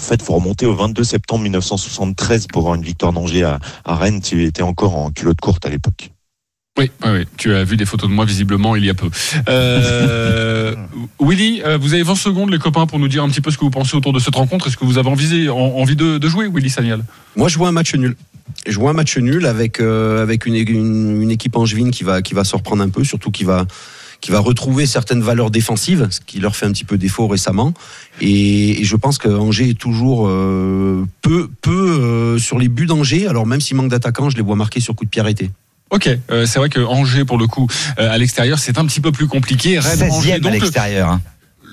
en 0.00 0.02
fait, 0.02 0.22
faut 0.22 0.34
remonter 0.34 0.66
au 0.66 0.74
22 0.74 1.04
septembre 1.04 1.42
1973 1.42 2.46
pour 2.46 2.62
avoir 2.62 2.74
une 2.76 2.82
victoire 2.82 3.12
d'Angers 3.12 3.44
à, 3.44 3.58
à 3.84 3.96
Rennes. 3.96 4.20
Tu 4.22 4.44
étais 4.44 4.62
encore 4.62 4.96
en 4.96 5.10
culotte 5.10 5.40
courte 5.40 5.64
à 5.66 5.68
l'époque. 5.68 6.10
Oui, 6.78 6.90
oui, 7.04 7.10
oui. 7.12 7.24
Tu 7.36 7.52
as 7.54 7.64
vu 7.64 7.76
des 7.76 7.84
photos 7.84 8.08
de 8.08 8.14
moi 8.14 8.24
visiblement 8.24 8.76
il 8.76 8.84
y 8.84 8.90
a 8.90 8.94
peu. 8.94 9.10
Euh, 9.48 10.74
Willy, 11.20 11.62
euh, 11.64 11.76
vous 11.78 11.92
avez 11.94 12.02
20 12.02 12.14
secondes 12.14 12.50
les 12.50 12.58
copains 12.58 12.86
pour 12.86 12.98
nous 12.98 13.08
dire 13.08 13.22
un 13.22 13.28
petit 13.28 13.40
peu 13.40 13.50
ce 13.50 13.58
que 13.58 13.64
vous 13.64 13.70
pensez 13.70 13.96
autour 13.96 14.12
de 14.12 14.18
cette 14.18 14.34
rencontre. 14.34 14.68
Est-ce 14.68 14.76
que 14.76 14.84
vous 14.84 14.96
avez 14.98 15.08
envie, 15.10 15.48
en- 15.48 15.56
envie 15.56 15.96
de, 15.96 16.18
de 16.18 16.28
jouer, 16.28 16.48
Willy 16.48 16.70
Sagnal? 16.70 17.04
Moi, 17.36 17.48
je 17.48 17.58
vois 17.58 17.68
un 17.68 17.72
match 17.72 17.94
nul. 17.94 18.16
Je 18.66 18.78
vois 18.78 18.90
un 18.90 18.94
match 18.94 19.16
nul 19.18 19.46
avec 19.46 19.80
euh, 19.80 20.22
avec 20.22 20.46
une, 20.46 20.54
une, 20.56 21.22
une 21.22 21.30
équipe 21.30 21.56
angevine 21.56 21.90
qui 21.90 22.02
va 22.04 22.20
qui 22.22 22.34
va 22.34 22.44
se 22.44 22.56
reprendre 22.56 22.82
un 22.82 22.88
peu, 22.88 23.04
surtout 23.04 23.30
qui 23.30 23.44
va 23.44 23.66
qui 24.20 24.30
va 24.30 24.38
retrouver 24.40 24.86
certaines 24.86 25.22
valeurs 25.22 25.50
défensives, 25.50 26.08
ce 26.10 26.20
qui 26.20 26.40
leur 26.40 26.54
fait 26.56 26.66
un 26.66 26.72
petit 26.72 26.84
peu 26.84 26.98
défaut 26.98 27.26
récemment. 27.26 27.72
Et, 28.20 28.80
et 28.80 28.84
je 28.84 28.96
pense 28.96 29.18
que 29.18 29.28
Angers 29.28 29.70
est 29.70 29.78
toujours 29.78 30.26
euh, 30.28 31.06
peu 31.22 31.48
peu 31.62 31.70
euh, 32.00 32.38
sur 32.38 32.58
les 32.58 32.68
buts 32.68 32.86
d'Angers. 32.86 33.26
Alors 33.26 33.46
même 33.46 33.60
s'il 33.60 33.76
manque 33.76 33.90
d'attaquants, 33.90 34.30
je 34.30 34.36
les 34.36 34.42
vois 34.42 34.56
marqués 34.56 34.80
sur 34.80 34.94
coup 34.94 35.04
de 35.04 35.10
pied 35.10 35.20
arrêté. 35.20 35.50
Ok, 35.90 36.08
euh, 36.30 36.46
c'est 36.46 36.58
vrai 36.60 36.68
que 36.68 36.78
Angers, 36.80 37.24
pour 37.24 37.36
le 37.38 37.46
coup, 37.48 37.66
euh, 37.98 38.12
à 38.12 38.16
l'extérieur, 38.18 38.58
c'est 38.60 38.78
un 38.78 38.86
petit 38.86 39.00
peu 39.00 39.10
plus 39.10 39.26
compliqué. 39.26 39.78
Rennes, 39.80 40.10
Angers, 40.12 40.30
16e 40.32 40.34
à 40.34 40.38
donc, 40.38 40.52
l'extérieur. 40.52 41.08
hein. 41.08 41.20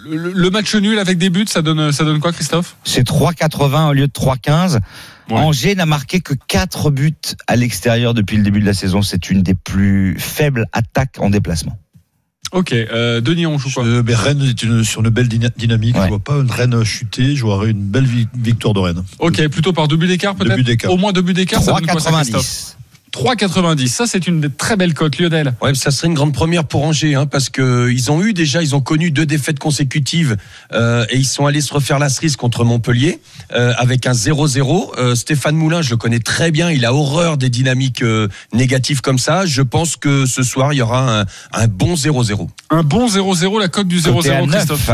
le, 0.09 0.31
le 0.31 0.49
match 0.49 0.73
nul 0.73 0.97
avec 0.97 1.17
des 1.19 1.29
buts, 1.29 1.45
ça 1.47 1.61
donne, 1.61 1.91
ça 1.91 2.03
donne 2.03 2.19
quoi, 2.19 2.31
Christophe? 2.31 2.77
C'est 2.83 3.05
3,80 3.07 3.89
au 3.89 3.93
lieu 3.93 4.07
de 4.07 4.11
3,15. 4.11 4.79
Ouais. 5.29 5.35
Angers 5.35 5.75
n'a 5.75 5.85
marqué 5.85 6.21
que 6.21 6.33
4 6.47 6.89
buts 6.89 7.13
à 7.47 7.55
l'extérieur 7.57 8.13
depuis 8.15 8.37
le 8.37 8.43
début 8.43 8.59
de 8.61 8.65
la 8.65 8.73
saison. 8.73 9.01
C'est 9.03 9.29
une 9.29 9.43
des 9.43 9.53
plus 9.53 10.15
faibles 10.17 10.65
attaques 10.71 11.17
en 11.19 11.29
déplacement. 11.29 11.77
Ok, 12.53 12.71
euh, 12.73 13.19
Denis, 13.21 13.45
on 13.45 13.57
joue 13.57 13.69
quoi 13.73 13.83
Euh, 13.85 14.03
mais 14.05 14.15
Rennes 14.15 14.41
est 14.43 14.63
une- 14.63 14.83
sur 14.83 15.01
une 15.01 15.09
belle 15.09 15.27
dyna- 15.27 15.49
dynamique. 15.57 15.95
Ouais. 15.95 16.03
Je 16.03 16.07
vois 16.09 16.19
pas 16.19 16.35
une 16.35 16.49
Rennes 16.49 16.83
chuter. 16.83 17.35
Je 17.35 17.41
vois 17.43 17.65
une 17.67 17.81
belle 17.81 18.05
vi- 18.05 18.27
victoire 18.37 18.73
de 18.73 18.79
Rennes. 18.79 19.03
Ok, 19.19 19.45
plutôt 19.49 19.73
par 19.73 19.87
deux 19.87 19.97
buts 19.97 20.07
d'écart 20.07 20.33
peut-être. 20.35 20.89
Au 20.89 20.97
moins 20.97 21.11
deux 21.11 21.21
buts 21.21 21.33
d'écart, 21.33 21.61
ça 21.61 21.73
donne 21.73 21.85
quoi 21.87 21.99
ça, 21.99 22.11
Christophe 22.11 22.41
3,90. 22.43 22.76
3,90. 23.17 23.87
Ça, 23.87 24.05
c'est 24.05 24.27
une 24.27 24.41
des 24.41 24.49
très 24.49 24.75
belles 24.75 24.93
cotes, 24.93 25.17
Lionel. 25.17 25.53
Ouais, 25.61 25.73
ça 25.73 25.89
serait 25.89 26.07
une 26.07 26.13
grande 26.13 26.33
première 26.33 26.63
pour 26.65 26.83
Angers, 26.83 27.15
hein, 27.15 27.25
parce 27.25 27.49
que 27.49 27.89
ils 27.89 28.11
ont 28.11 28.23
eu 28.23 28.33
déjà, 28.33 28.61
ils 28.61 28.75
ont 28.75 28.81
connu 28.81 29.09
deux 29.09 29.25
défaites 29.25 29.57
consécutives 29.57 30.37
euh, 30.73 31.03
et 31.09 31.17
ils 31.17 31.25
sont 31.25 31.47
allés 31.47 31.61
se 31.61 31.73
refaire 31.73 31.97
la 31.97 32.09
cerise 32.09 32.35
contre 32.35 32.63
Montpellier 32.63 33.19
euh, 33.53 33.73
avec 33.77 34.05
un 34.05 34.11
0-0. 34.11 34.91
Euh, 34.99 35.15
Stéphane 35.15 35.55
Moulin, 35.55 35.81
je 35.81 35.89
le 35.89 35.97
connais 35.97 36.19
très 36.19 36.51
bien, 36.51 36.69
il 36.69 36.85
a 36.85 36.93
horreur 36.93 37.37
des 37.37 37.49
dynamiques 37.49 38.03
euh, 38.03 38.27
négatives 38.53 39.01
comme 39.01 39.17
ça. 39.17 39.47
Je 39.47 39.63
pense 39.63 39.95
que 39.95 40.27
ce 40.27 40.43
soir 40.43 40.73
il 40.73 40.77
y 40.77 40.81
aura 40.83 41.21
un, 41.21 41.25
un 41.53 41.67
bon 41.67 41.95
0-0. 41.95 42.47
Un 42.69 42.83
bon 42.83 43.07
0-0, 43.07 43.59
la 43.59 43.67
cote 43.67 43.87
du 43.87 43.99
0-0, 43.99 44.13
Côté 44.13 44.29
à 44.31 44.41
neuf. 44.45 44.51
Christophe. 44.67 44.91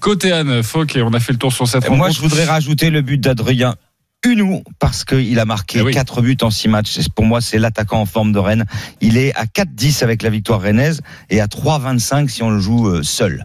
Côté 0.00 0.32
à 0.32 0.42
9, 0.42 0.74
ok, 0.76 0.98
on 1.04 1.12
a 1.12 1.20
fait 1.20 1.32
le 1.32 1.38
tour 1.38 1.52
sur 1.52 1.68
cette 1.68 1.84
Et 1.84 1.88
Moi, 1.88 1.98
rencontre. 1.98 2.16
je 2.16 2.20
voudrais 2.22 2.44
rajouter 2.44 2.90
le 2.90 3.02
but 3.02 3.18
d'Adrien 3.20 3.76
Hunou 4.24 4.62
parce 4.78 5.04
qu'il 5.04 5.38
a 5.38 5.44
marqué 5.44 5.78
Eh 5.80 5.82
oui. 5.82 5.92
4 5.92 6.22
buts 6.22 6.36
en 6.42 6.50
6 6.50 6.68
matchs. 6.68 6.98
Pour 7.14 7.24
moi, 7.24 7.40
c'est 7.40 7.58
l'attaquant 7.58 8.00
en 8.00 8.06
forme 8.06 8.32
de 8.32 8.38
Rennes. 8.38 8.64
Il 9.00 9.16
est 9.16 9.34
à 9.34 9.44
4-10 9.44 10.02
avec 10.02 10.22
la 10.22 10.30
victoire 10.30 10.60
rennaise 10.60 11.00
et 11.30 11.40
à 11.40 11.46
3-25 11.46 12.28
si 12.28 12.42
on 12.42 12.50
le 12.50 12.60
joue 12.60 12.88
euh, 12.88 13.02
seul. 13.02 13.44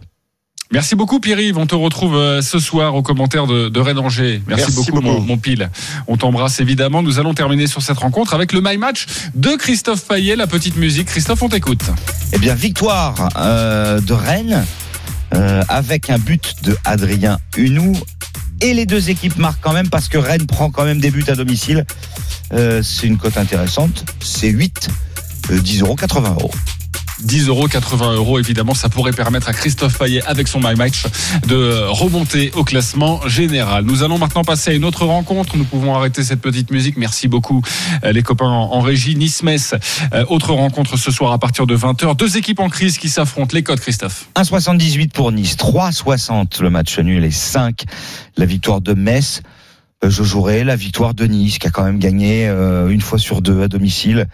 Merci 0.70 0.96
beaucoup 0.96 1.18
Pierre-Yves, 1.18 1.56
on 1.56 1.66
te 1.66 1.74
retrouve 1.74 2.14
euh, 2.14 2.42
ce 2.42 2.58
soir 2.58 2.94
aux 2.94 3.02
commentaires 3.02 3.46
de, 3.46 3.70
de 3.70 3.80
Rennes 3.80 3.98
Angers. 3.98 4.42
Merci, 4.46 4.64
Merci 4.64 4.76
beaucoup, 4.76 5.00
beaucoup. 5.00 5.20
Mon, 5.20 5.20
mon 5.22 5.38
pile. 5.38 5.70
On 6.08 6.18
t'embrasse 6.18 6.60
évidemment. 6.60 7.02
Nous 7.02 7.18
allons 7.18 7.32
terminer 7.32 7.66
sur 7.66 7.80
cette 7.80 7.96
rencontre 7.98 8.34
avec 8.34 8.52
le 8.52 8.60
My 8.62 8.76
Match 8.76 9.06
de 9.34 9.56
Christophe 9.56 10.06
Payet, 10.06 10.36
la 10.36 10.46
petite 10.46 10.76
musique. 10.76 11.06
Christophe, 11.08 11.42
on 11.42 11.48
t'écoute. 11.48 11.84
Eh 12.34 12.38
bien, 12.38 12.54
victoire 12.54 13.30
euh, 13.36 14.00
de 14.02 14.12
Rennes 14.12 14.66
euh, 15.34 15.62
avec 15.70 16.10
un 16.10 16.18
but 16.18 16.56
de 16.62 16.76
Adrien 16.84 17.38
Hunou. 17.56 17.94
Et 18.60 18.74
les 18.74 18.86
deux 18.86 19.10
équipes 19.10 19.36
marquent 19.36 19.60
quand 19.60 19.72
même 19.72 19.88
parce 19.88 20.08
que 20.08 20.18
Rennes 20.18 20.46
prend 20.46 20.70
quand 20.70 20.84
même 20.84 21.00
des 21.00 21.10
buts 21.10 21.24
à 21.28 21.34
domicile. 21.34 21.84
Euh, 22.52 22.82
c'est 22.82 23.06
une 23.06 23.16
cote 23.16 23.36
intéressante. 23.36 24.04
C'est 24.20 24.48
8, 24.48 24.88
euh, 25.50 25.60
10 25.60 25.82
euros, 25.82 25.94
80 25.94 26.36
euros. 26.40 26.50
10 27.20 27.48
euros, 27.48 27.66
80 27.66 28.14
euros, 28.14 28.38
évidemment, 28.38 28.74
ça 28.74 28.88
pourrait 28.88 29.12
permettre 29.12 29.48
à 29.48 29.52
Christophe 29.52 29.98
Payet, 29.98 30.22
avec 30.24 30.48
son 30.48 30.60
My 30.60 30.74
Match, 30.74 31.04
de 31.46 31.84
remonter 31.88 32.52
au 32.54 32.64
classement 32.64 33.26
général. 33.26 33.84
Nous 33.84 34.02
allons 34.02 34.18
maintenant 34.18 34.44
passer 34.44 34.70
à 34.70 34.74
une 34.74 34.84
autre 34.84 35.04
rencontre. 35.04 35.56
Nous 35.56 35.64
pouvons 35.64 35.94
arrêter 35.94 36.22
cette 36.22 36.40
petite 36.40 36.70
musique. 36.70 36.96
Merci 36.96 37.28
beaucoup, 37.28 37.62
euh, 38.04 38.12
les 38.12 38.22
copains 38.22 38.46
en, 38.46 38.72
en 38.72 38.80
régie. 38.80 39.16
Nice-Metz, 39.16 39.74
euh, 40.12 40.24
autre 40.28 40.52
rencontre 40.52 40.96
ce 40.96 41.10
soir 41.10 41.32
à 41.32 41.38
partir 41.38 41.66
de 41.66 41.76
20h. 41.76 42.16
Deux 42.16 42.36
équipes 42.36 42.60
en 42.60 42.68
crise 42.68 42.98
qui 42.98 43.08
s'affrontent. 43.08 43.54
Les 43.54 43.62
codes, 43.62 43.80
Christophe. 43.80 44.28
1,78 44.36 45.10
pour 45.10 45.32
Nice, 45.32 45.56
3,60 45.56 46.62
le 46.62 46.70
match 46.70 46.98
nul 46.98 47.24
et 47.24 47.30
5 47.30 47.84
la 48.36 48.46
victoire 48.46 48.80
de 48.80 48.94
Metz. 48.94 49.42
Euh, 50.04 50.10
Je 50.10 50.22
jouerai 50.22 50.64
la 50.64 50.76
victoire 50.76 51.14
de 51.14 51.24
Nice, 51.24 51.58
qui 51.58 51.66
a 51.66 51.70
quand 51.70 51.84
même 51.84 51.98
gagné 51.98 52.48
euh, 52.48 52.88
une 52.88 53.00
fois 53.00 53.18
sur 53.18 53.42
deux 53.42 53.62
à 53.62 53.68
domicile. 53.68 54.26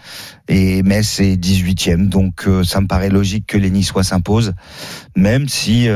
Et 0.48 0.82
Metz 0.82 1.20
est 1.20 1.36
18e, 1.36 2.08
donc 2.08 2.46
euh, 2.46 2.64
ça 2.64 2.80
me 2.80 2.86
paraît 2.86 3.08
logique 3.08 3.46
que 3.46 3.56
les 3.56 3.70
Niçois 3.70 4.04
s'imposent, 4.04 4.52
même 5.16 5.48
si 5.48 5.88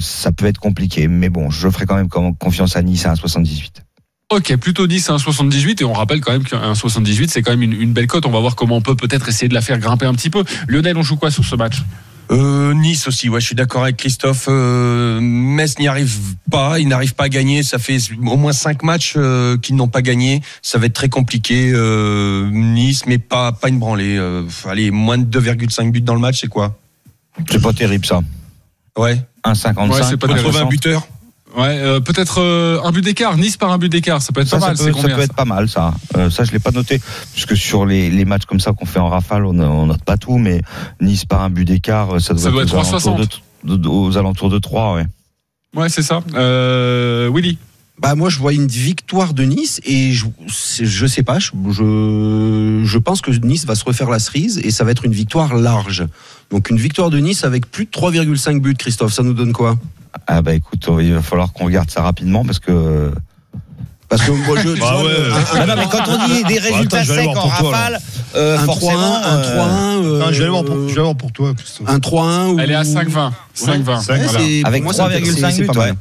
ça 0.00 0.32
peut 0.32 0.46
être 0.46 0.58
compliqué. 0.58 1.08
Mais 1.08 1.28
bon, 1.28 1.50
je 1.50 1.68
ferai 1.68 1.86
quand 1.86 1.96
même 1.96 2.08
confiance 2.08 2.76
à 2.76 2.82
Nice 2.82 3.06
à 3.06 3.14
1,78. 3.14 3.70
Ok, 4.32 4.56
plutôt 4.56 4.86
10 4.86 5.10
à 5.10 5.16
1,78 5.16 5.82
et 5.82 5.84
on 5.84 5.92
rappelle 5.92 6.20
quand 6.20 6.32
même 6.32 6.44
qu'un 6.44 6.74
78 6.74 7.30
c'est 7.30 7.42
quand 7.42 7.52
même 7.52 7.62
une, 7.62 7.80
une 7.80 7.92
belle 7.92 8.06
cote. 8.06 8.26
On 8.26 8.30
va 8.30 8.40
voir 8.40 8.56
comment 8.56 8.76
on 8.76 8.80
peut 8.80 8.96
peut-être 8.96 9.28
essayer 9.28 9.48
de 9.48 9.54
la 9.54 9.60
faire 9.60 9.78
grimper 9.78 10.06
un 10.06 10.14
petit 10.14 10.30
peu. 10.30 10.42
Lionel, 10.66 10.96
on 10.96 11.02
joue 11.02 11.16
quoi 11.16 11.30
sur 11.30 11.44
ce 11.44 11.54
match? 11.54 11.82
Euh, 12.30 12.72
nice 12.74 13.06
aussi, 13.06 13.28
ouais, 13.28 13.40
je 13.40 13.46
suis 13.46 13.54
d'accord 13.54 13.82
avec 13.82 13.96
Christophe. 13.96 14.46
Euh, 14.48 15.20
Metz 15.20 15.78
n'y 15.78 15.88
arrive 15.88 16.16
pas, 16.50 16.78
il 16.78 16.88
n'arrive 16.88 17.14
pas 17.14 17.24
à 17.24 17.28
gagner. 17.28 17.62
Ça 17.62 17.78
fait 17.78 17.98
au 18.18 18.36
moins 18.36 18.52
cinq 18.52 18.82
matchs 18.82 19.14
euh, 19.16 19.58
qu'ils 19.58 19.76
n'ont 19.76 19.88
pas 19.88 20.02
gagné. 20.02 20.40
Ça 20.62 20.78
va 20.78 20.86
être 20.86 20.94
très 20.94 21.08
compliqué. 21.08 21.70
Euh, 21.74 22.48
nice, 22.50 23.06
mais 23.06 23.18
pas 23.18 23.52
pas 23.52 23.68
une 23.68 23.78
branlée. 23.78 24.16
Euh, 24.16 24.42
allez, 24.66 24.90
moins 24.90 25.18
de 25.18 25.40
2,5 25.40 25.90
buts 25.90 26.00
dans 26.00 26.14
le 26.14 26.20
match, 26.20 26.40
c'est 26.40 26.48
quoi? 26.48 26.78
C'est 27.50 27.60
pas 27.60 27.72
terrible 27.72 28.06
ça. 28.06 28.20
Ouais. 28.96 29.20
1,55. 29.44 29.90
Ouais, 29.90 30.02
c'est 30.08 30.16
pas 30.16 30.26
intéressant. 30.26 30.52
80 30.52 30.64
buteurs. 30.66 31.08
Ouais, 31.56 31.78
euh, 31.78 32.00
peut-être 32.00 32.40
euh, 32.40 32.80
un 32.82 32.90
but 32.90 33.02
d'écart, 33.02 33.36
Nice 33.36 33.56
par 33.56 33.70
un 33.70 33.78
but 33.78 33.88
d'écart, 33.88 34.20
ça 34.20 34.32
peut 34.32 34.40
être 34.40 34.48
Ça, 34.48 34.56
pas 34.58 34.60
ça 34.62 34.66
mal. 34.68 34.76
peut, 34.76 34.82
C'est 34.84 34.90
ça 34.92 34.92
combien 34.94 35.14
peut 35.14 35.20
ça 35.20 35.24
être 35.26 35.34
pas 35.34 35.44
mal, 35.44 35.68
ça. 35.68 35.94
Euh, 36.16 36.28
ça, 36.30 36.42
je 36.44 36.50
l'ai 36.50 36.58
pas 36.58 36.72
noté, 36.72 37.00
puisque 37.32 37.56
sur 37.56 37.86
les, 37.86 38.10
les 38.10 38.24
matchs 38.24 38.44
comme 38.46 38.58
ça 38.60 38.72
qu'on 38.72 38.86
fait 38.86 38.98
en 38.98 39.08
rafale, 39.08 39.44
on, 39.46 39.58
on 39.60 39.86
note 39.86 40.02
pas 40.02 40.16
tout, 40.16 40.36
mais 40.38 40.62
Nice 41.00 41.24
par 41.24 41.42
un 41.42 41.50
but 41.50 41.64
d'écart, 41.64 42.20
ça 42.20 42.34
doit 42.34 42.42
Ça 42.42 42.50
doit 42.50 42.62
être, 42.64 42.74
être 42.74 42.92
aux, 42.92 43.08
alentours 43.08 43.26
de, 43.64 43.76
de- 43.76 43.88
aux 43.88 44.16
alentours 44.18 44.50
de 44.50 44.58
3, 44.58 44.94
ouais. 44.96 45.06
Ouais, 45.76 45.88
c'est 45.88 46.02
ça. 46.02 46.22
Euh, 46.34 47.30
Willy 47.32 47.56
Bah 48.00 48.16
moi 48.16 48.28
je 48.28 48.38
vois 48.40 48.52
une 48.52 48.66
victoire 48.66 49.34
de 49.34 49.44
Nice 49.44 49.80
et 49.84 50.12
je, 50.12 50.26
je 50.48 51.06
sais 51.06 51.22
pas, 51.22 51.38
je, 51.38 51.50
je, 52.84 52.98
pense 52.98 53.20
que 53.20 53.30
Nice 53.30 53.66
va 53.66 53.76
se 53.76 53.84
refaire 53.84 54.10
la 54.10 54.18
cerise 54.18 54.60
et 54.64 54.72
ça 54.72 54.82
va 54.82 54.90
être 54.90 55.04
une 55.04 55.12
victoire 55.12 55.54
large. 55.54 56.04
Donc 56.50 56.70
une 56.70 56.76
victoire 56.76 57.08
de 57.10 57.18
Nice 57.18 57.44
avec 57.44 57.70
plus 57.70 57.84
de 57.84 57.90
3,5 57.90 58.60
buts, 58.60 58.74
Christophe, 58.74 59.12
ça 59.12 59.22
nous 59.22 59.32
donne 59.32 59.52
quoi? 59.52 59.76
Ah 60.26 60.42
bah 60.42 60.54
écoute, 60.54 60.84
il 61.00 61.14
va 61.14 61.22
falloir 61.22 61.52
qu'on 61.52 61.66
regarde 61.66 61.88
ça 61.90 62.02
rapidement 62.02 62.44
parce 62.44 62.58
que. 62.58 63.12
Parce 64.08 64.22
que 64.22 64.32
moi 64.32 64.56
je. 64.60 64.68
Bah 64.80 65.02
ouais. 65.02 65.10
Ah 65.54 65.66
non, 65.66 65.74
mais 65.76 65.86
quand 65.90 66.02
on 66.08 66.26
dit 66.28 66.42
des 66.44 66.58
Attends, 66.58 66.74
résultats 66.74 67.02
vais 67.04 67.12
aller 67.12 67.22
secs 67.22 67.28
en 67.30 67.32
toi, 67.34 67.70
rafale, 67.70 68.00
euh, 68.36 68.58
un 68.58 68.62
3-1, 68.62 68.66
forcément. 68.66 69.16
un 69.24 69.36
euh, 69.38 70.00
3-1. 70.00 70.04
euh, 70.04 70.18
Non, 70.18 70.26
je 70.26 70.32
vais 70.32 70.40
aller 70.42 70.50
voir 70.50 70.64
pour, 70.64 70.74
je 70.74 70.80
vais 70.86 70.90
aller 70.92 71.00
voir 71.02 71.16
pour 71.16 71.32
toi, 71.32 71.54
Christophe. 71.54 71.88
Un 71.88 71.98
3-1 71.98 72.46
ou... 72.54 72.58
Elle 72.60 72.70
est 72.70 72.74
à 72.74 72.82
5,20. 72.82 73.30
5,20. 73.56 74.02
Cinq, 74.02 74.20
Voilà. 74.22 74.44
Avec 74.64 74.82
moi, 74.82 74.92
ça- 74.92 75.08
3,5 75.08 75.24
c'est- 75.24 75.50
c'est 75.52 75.60
buts, 75.62 75.66
pas 75.66 75.74
mal. 75.74 75.96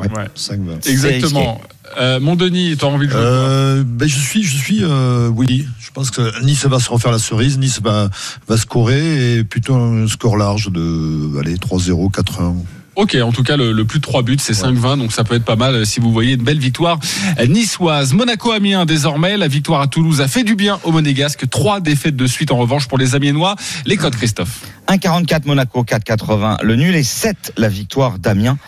Ouais. 0.00 0.08
Ouais. 0.16 0.28
5 0.34 0.60
20. 0.60 0.86
Exactement. 0.86 1.60
Euh, 1.98 2.20
mon 2.20 2.36
Denis, 2.36 2.76
tu 2.78 2.84
as 2.84 2.88
envie 2.88 3.06
de 3.06 3.12
jouer 3.12 3.20
Euh, 3.22 3.84
ben 3.86 4.08
je 4.08 4.18
suis, 4.18 4.42
je 4.42 4.56
suis 4.56 4.80
euh, 4.82 5.30
Willy. 5.34 5.66
Je 5.80 5.90
pense 5.90 6.10
que 6.10 6.44
Nice 6.44 6.66
va 6.66 6.78
se 6.80 6.90
refaire 6.90 7.12
la 7.12 7.18
cerise. 7.18 7.58
Nice 7.58 7.80
va, 7.82 8.10
va 8.46 8.56
scorer 8.56 9.38
et 9.38 9.44
plutôt 9.44 9.74
un 9.74 10.06
score 10.06 10.36
large 10.36 10.70
de 10.70 11.38
allez 11.38 11.56
3-0, 11.56 12.10
4-1. 12.12 12.54
Ok, 12.98 13.16
en 13.22 13.30
tout 13.30 13.44
cas, 13.44 13.56
le, 13.56 13.70
le 13.70 13.84
plus 13.84 14.00
de 14.00 14.02
3 14.02 14.22
buts, 14.22 14.38
c'est 14.40 14.54
5-20, 14.54 14.98
donc 14.98 15.12
ça 15.12 15.22
peut 15.22 15.36
être 15.36 15.44
pas 15.44 15.54
mal 15.54 15.72
euh, 15.72 15.84
si 15.84 16.00
vous 16.00 16.12
voyez 16.12 16.32
une 16.34 16.42
belle 16.42 16.58
victoire 16.58 16.98
euh, 17.38 17.46
niçoise. 17.46 18.12
Monaco-Amiens, 18.12 18.86
désormais, 18.86 19.36
la 19.36 19.46
victoire 19.46 19.80
à 19.80 19.86
Toulouse 19.86 20.20
a 20.20 20.26
fait 20.26 20.42
du 20.42 20.56
bien 20.56 20.80
au 20.82 20.90
Monégasque. 20.90 21.48
Trois 21.48 21.78
défaites 21.78 22.16
de 22.16 22.26
suite 22.26 22.50
en 22.50 22.56
revanche 22.56 22.88
pour 22.88 22.98
les 22.98 23.14
Amiénois. 23.14 23.54
Les 23.86 23.96
codes, 23.96 24.16
Christophe? 24.16 24.62
1,44 24.88 25.46
Monaco, 25.46 25.84
4,80 25.84 26.64
le 26.64 26.74
nul 26.74 26.96
et 26.96 27.04
7 27.04 27.52
la 27.56 27.68
victoire 27.68 28.18
d'Amiens. 28.18 28.58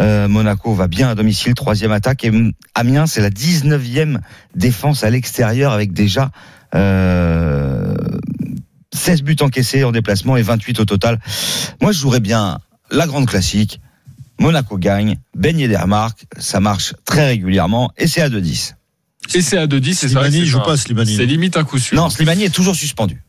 Euh, 0.00 0.28
Monaco 0.28 0.74
va 0.74 0.86
bien 0.88 1.08
à 1.10 1.14
domicile, 1.14 1.54
troisième 1.54 1.92
attaque. 1.92 2.24
Et 2.24 2.30
Amiens, 2.74 3.06
c'est 3.06 3.20
la 3.20 3.30
19e 3.30 4.18
défense 4.54 5.02
à 5.04 5.10
l'extérieur 5.10 5.72
avec 5.72 5.92
déjà 5.92 6.30
euh, 6.74 7.94
16 8.94 9.22
buts 9.22 9.36
encaissés 9.40 9.84
en 9.84 9.92
déplacement 9.92 10.36
et 10.36 10.42
28 10.42 10.80
au 10.80 10.84
total. 10.84 11.18
Moi, 11.80 11.92
je 11.92 11.98
jouerais 11.98 12.20
bien 12.20 12.58
la 12.90 13.06
grande 13.06 13.26
classique. 13.26 13.80
Monaco 14.40 14.78
gagne, 14.78 15.18
Ben 15.36 15.58
Yedder 15.58 15.84
marque, 15.86 16.24
ça 16.38 16.60
marche 16.60 16.94
très 17.04 17.26
régulièrement 17.26 17.90
et 17.98 18.06
c'est 18.06 18.20
à 18.22 18.28
2-10. 18.28 18.74
Et 19.34 19.42
c'est 19.42 19.58
à 19.58 19.66
2-10, 19.66 19.94
c'est 19.94 20.06
que 20.06 20.12
Slimani, 20.12 20.46
joue 20.46 20.60
pas- 20.60 20.76
Slimani. 20.76 21.16
C'est 21.16 21.26
limite 21.26 21.56
un 21.56 21.64
coup 21.64 21.78
sûr. 21.78 21.96
Non, 21.96 22.08
Slimani 22.08 22.44
est 22.44 22.54
toujours 22.54 22.76
suspendu. 22.76 23.20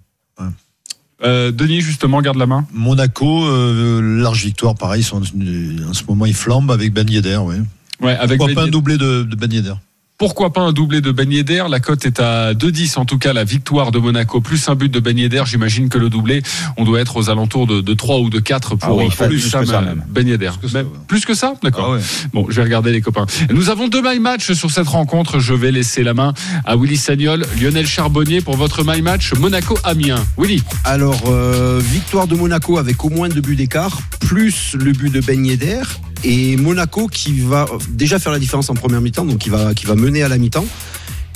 Euh, 1.23 1.51
Denis, 1.51 1.82
justement, 1.82 2.21
garde 2.21 2.38
la 2.38 2.45
main. 2.45 2.65
Monaco, 2.73 3.45
euh, 3.45 4.01
large 4.21 4.45
victoire, 4.45 4.75
pareil. 4.75 5.03
sont- 5.03 5.21
en 5.21 5.93
ce 5.93 6.03
moment, 6.08 6.25
ils 6.25 6.34
flambent 6.34 6.71
avec 6.71 6.93
Ben 6.93 7.10
Yedder. 7.10 7.38
Ouais. 7.38 7.55
Ouais, 8.01 8.15
avec 8.15 8.38
Pourquoi 8.38 8.53
pas 8.55 8.62
Ben 8.62 8.67
un 8.67 8.71
doublé 8.71 8.97
de, 8.97 9.23
de 9.23 9.36
Ben 9.36 9.51
Yedder? 9.51 9.73
Pourquoi 10.19 10.51
pas 10.51 10.60
un 10.60 10.73
doublé 10.73 10.99
de 10.99 11.13
Ben 11.13 11.32
Yedder? 11.32 11.63
La 11.69 11.79
cote 11.79 12.05
est 12.05 12.19
à 12.19 12.53
2-10 12.53 12.99
en 12.99 13.05
tout 13.05 13.17
cas, 13.17 13.32
la 13.32 13.45
victoire 13.45 13.91
de 13.91 13.99
Monaco, 13.99 14.41
plus 14.41 14.67
un 14.67 14.75
but 14.75 14.89
de 14.91 14.99
Ben 14.99 15.17
Yedder. 15.17 15.43
J'imagine 15.45 15.88
que 15.88 15.97
le 15.97 16.10
doublé, 16.10 16.41
on 16.75 16.84
doit 16.84 16.99
être 16.99 17.15
aux 17.15 17.29
alentours 17.29 17.67
de, 17.67 17.79
de 17.79 17.93
3 17.93 18.17
ou 18.19 18.29
de 18.29 18.39
4 18.39 18.75
pour, 18.75 18.89
Ah 18.89 18.93
oui, 18.93 19.08
pour 19.15 19.27
plus 19.27 19.41
que 19.41 19.65
ça, 19.65 19.82
même. 19.82 20.03
Ben 20.10 20.27
Yedder. 20.27 20.49
Plus 20.60 20.67
que 20.67 20.67
ça, 20.67 20.77
Même- 20.79 20.88
ouais. 20.88 20.99
Plus 21.08 21.25
que 21.25 21.34
ça? 21.34 21.53
D'accord. 21.63 21.86
Ah 21.91 21.93
ouais. 21.93 22.01
Bon, 22.34 22.47
je 22.49 22.58
vais 22.58 22.63
regarder 22.63 22.91
les 22.91 22.99
copains. 22.99 23.25
Nous 23.49 23.69
avons 23.69 23.88
deux 23.88 24.01
my 24.03 24.19
match 24.19 24.51
sur 24.51 24.69
cette 24.69 24.89
rencontre. 24.89 25.39
Je 25.39 25.53
vais 25.53 25.71
laisser 25.71 26.03
la 26.03 26.13
main 26.13 26.34
à 26.65 26.75
Willy 26.75 26.97
Sagnol, 26.97 27.45
Lionel 27.58 27.88
Charbonnier 27.88 28.41
pour 28.41 28.58
votre 28.58 28.84
my 28.86 29.01
match 29.01 29.34
Monaco-Amiens. 29.36 30.21
Willy 30.38 30.62
Alors, 30.84 31.21
euh, 31.27 31.79
victoire 31.82 32.27
de 32.27 32.36
Monaco 32.36 32.77
avec 32.77 33.05
au 33.05 33.10
moins 33.10 33.29
deux 33.29 33.39
buts 33.39 33.55
d'écart, 33.55 33.97
plus 34.19 34.75
le 34.77 34.91
but 34.91 35.13
de 35.13 35.21
Ben 35.21 35.45
Yedder, 35.45 35.84
et 36.23 36.58
Monaco 36.58 37.08
qui 37.08 37.39
va 37.39 37.65
déjà 37.89 38.19
faire 38.19 38.32
la 38.32 38.39
différence 38.39 38.69
en 38.69 38.73
première 38.73 39.01
mi-temps, 39.01 39.25
donc 39.25 39.39
qui 39.39 39.49
va, 39.49 39.73
qui 39.73 39.86
va 39.86 39.95
mener 39.95 40.23
à 40.23 40.27
la 40.27 40.38
mi-temps. 40.38 40.65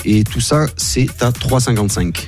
Et 0.05 0.23
tout 0.23 0.41
ça, 0.41 0.65
c'est 0.75 1.23
à 1.23 1.31
3,55. 1.31 2.27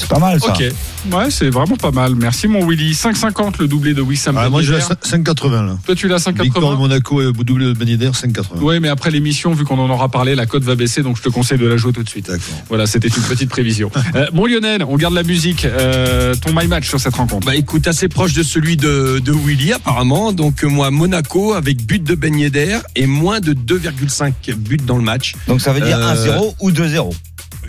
C'est 0.00 0.08
pas 0.08 0.18
mal 0.18 0.40
ça. 0.40 0.48
Ok. 0.52 0.64
Ouais, 1.12 1.30
c'est 1.30 1.50
vraiment 1.50 1.76
pas 1.76 1.90
mal. 1.90 2.14
Merci 2.14 2.48
mon 2.48 2.66
Willy. 2.66 2.92
5,50 2.92 3.54
le 3.60 3.68
doublé 3.68 3.92
de 3.94 4.00
Wissam 4.00 4.36
Ah, 4.38 4.48
Moi, 4.48 4.62
j'ai 4.62 4.72
Yedder. 4.72 4.84
5,80 5.02 5.66
là. 5.66 5.78
Toi, 5.84 5.94
tu 5.94 6.08
l'as 6.08 6.16
Victoire 6.16 6.72
de 6.72 6.76
5,80 6.76 6.78
Monaco 6.78 7.22
et 7.22 7.32
doublé 7.32 7.66
de 7.66 7.72
Ben 7.74 7.88
Yedder, 7.88 8.10
5,80. 8.10 8.42
Oui, 8.62 8.80
mais 8.80 8.88
après 8.88 9.10
l'émission, 9.10 9.52
vu 9.52 9.64
qu'on 9.64 9.78
en 9.78 9.90
aura 9.90 10.08
parlé, 10.08 10.34
la 10.34 10.46
cote 10.46 10.62
va 10.62 10.74
baisser, 10.74 11.02
donc 11.02 11.16
je 11.18 11.22
te 11.22 11.28
conseille 11.28 11.58
de 11.58 11.66
la 11.66 11.76
jouer 11.76 11.92
tout 11.92 12.02
de 12.02 12.08
suite. 12.08 12.26
D'accord. 12.28 12.42
Voilà, 12.68 12.86
c'était 12.86 13.08
une 13.08 13.22
petite 13.22 13.50
prévision. 13.50 13.90
Euh, 14.16 14.26
bon 14.32 14.46
Lionel, 14.46 14.82
on 14.88 14.96
garde 14.96 15.14
la 15.14 15.22
musique. 15.22 15.64
Euh, 15.64 16.34
ton 16.34 16.52
my 16.52 16.66
match 16.66 16.88
sur 16.88 16.98
cette 16.98 17.14
rencontre. 17.14 17.46
Bah 17.46 17.54
écoute, 17.54 17.86
assez 17.86 18.08
proche 18.08 18.32
de 18.32 18.42
celui 18.42 18.76
de, 18.76 19.20
de 19.24 19.32
Willy 19.32 19.72
apparemment. 19.72 20.32
Donc 20.32 20.64
euh, 20.64 20.68
moi, 20.68 20.90
Monaco 20.90 21.52
avec 21.52 21.84
but 21.86 22.02
de 22.02 22.14
Ben 22.16 22.34
Yedder 22.36 22.78
et 22.96 23.06
moins 23.06 23.38
de 23.40 23.52
2,5 23.52 24.54
buts 24.56 24.78
dans 24.78 24.96
le 24.96 25.02
match. 25.04 25.34
Donc 25.46 25.60
ça 25.60 25.72
veut 25.72 25.80
dire 25.80 25.98
Euh, 25.98 26.38
1-0 26.40 26.54
ou 26.60 26.70
2-0. 26.72 27.12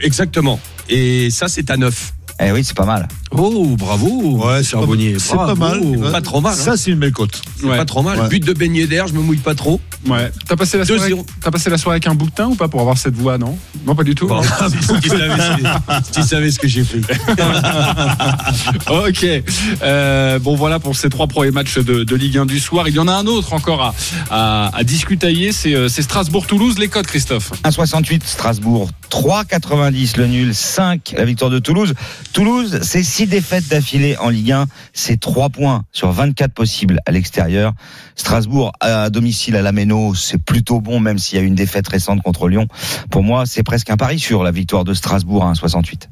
Exactement. 0.02 0.60
Et 0.90 1.30
ça, 1.30 1.48
c'est 1.48 1.70
à 1.70 1.78
9. 1.78 2.14
Eh 2.44 2.52
oui, 2.52 2.64
c'est 2.64 2.76
pas 2.76 2.86
mal. 2.86 3.08
Oh, 3.32 3.76
bravo 3.78 4.08
Ouais, 4.38 4.56
c'est 4.64 4.72
pas, 4.72 4.80
Charbonnier, 4.80 5.16
c'est 5.20 5.36
pas 5.36 5.54
mal. 5.56 5.80
Pas 6.12 6.22
trop 6.22 6.42
mal, 6.42 6.54
hein. 6.54 6.56
Ça, 6.56 6.76
c'est 6.76 6.92
une 6.92 6.98
belle. 7.00 7.14
C'est 7.60 7.66
Ouais. 7.66 7.78
pas 7.78 7.86
trop 7.86 8.02
mal. 8.02 8.20
Ouais. 8.20 8.28
But 8.30 8.44
de 8.44 8.54
Ben 8.54 8.76
Yedder, 8.76 9.04
je 9.08 9.14
me 9.14 9.22
mouille 9.22 9.38
pas 9.38 9.54
trop. 9.56 9.80
Ouais. 10.08 10.32
T'as 10.48 10.56
passé 10.56 10.78
la 10.80 10.86
soirée. 10.86 11.12
2-0. 11.12 11.26
T'as 11.42 11.52
passé 11.52 11.70
la 11.70 11.78
soirée 11.78 11.96
avec 11.98 12.08
un 12.08 12.16
bouquetin 12.16 12.48
ou 12.48 12.56
pas 12.56 12.68
pour 12.68 12.82
avoir 12.82 12.98
cette 12.98 13.14
voix, 13.16 13.38
non? 13.38 13.58
Non, 13.86 13.94
pas 13.96 14.04
du 14.04 14.16
tout. 14.16 14.28
Bon, 14.28 14.42
tu 15.02 15.10
savais, 15.10 15.30
ce- 15.38 16.04
si 16.04 16.12
tu 16.12 16.24
savais 16.24 16.52
ce 16.52 16.58
que 16.60 16.68
j'ai 16.68 16.84
fait. 16.84 17.02
ok. 18.90 19.44
Euh, 19.84 20.40
bon, 20.40 20.56
voilà 20.56 20.80
pour 20.80 20.96
ces 20.96 21.10
trois 21.10 21.28
premiers 21.28 21.52
matchs 21.52 21.78
de, 21.78 22.04
de 22.04 22.16
Ligue 22.16 22.38
1 22.40 22.46
du 22.48 22.60
soir. 22.60 22.88
Il 22.88 22.96
y 22.96 23.00
en 23.00 23.08
a 23.08 23.14
un 23.14 23.28
autre 23.28 23.54
encore 23.54 23.82
à, 23.84 23.94
à, 24.32 24.76
à 24.76 24.84
discutailler. 24.84 25.52
C'est 25.52 25.76
euh, 25.76 25.88
c'est 25.90 26.02
Strasbourg-Toulouse. 26.02 26.80
Les 26.80 26.88
codes, 26.88 27.06
Christophe. 27.08 27.52
1,68 27.64 28.22
Strasbourg, 28.26 28.90
3,90 29.12 30.18
le 30.18 30.28
nul, 30.28 30.56
5 30.56 31.14
la 31.18 31.26
victoire 31.26 31.52
de 31.52 31.60
Toulouse. 31.60 31.94
Toulouse, 32.34 32.80
c'est 32.82 33.04
6 33.04 33.28
défaites 33.28 33.68
d'affilée 33.68 34.16
en 34.18 34.30
Ligue 34.30 34.54
1, 34.54 34.66
c'est 34.94 35.20
3 35.20 35.50
points 35.50 35.84
sur 35.92 36.12
24 36.12 36.54
possibles 36.54 37.00
à 37.06 37.12
l'extérieur. 37.12 37.74
Strasbourg 38.16 38.72
à 38.80 39.10
domicile 39.10 39.56
à 39.58 39.62
la 39.62 39.72
Méno, 39.72 40.16
c'est 40.16 40.38
plutôt 40.38 40.80
bon 40.80 41.00
même 41.00 41.18
s'il 41.18 41.38
y 41.38 41.42
a 41.42 41.44
une 41.44 41.56
défaite 41.56 41.88
récente 41.88 42.22
contre 42.22 42.48
Lyon. 42.48 42.68
Pour 43.10 43.24
moi, 43.24 43.46
c'est 43.46 43.64
presque 43.64 43.90
un 43.90 43.98
pari 43.98 44.18
sur 44.18 44.44
la 44.44 44.52
victoire 44.52 44.86
de 44.86 44.94
Strasbourg 44.94 45.44
à 45.44 45.52
1,68. 45.52 46.08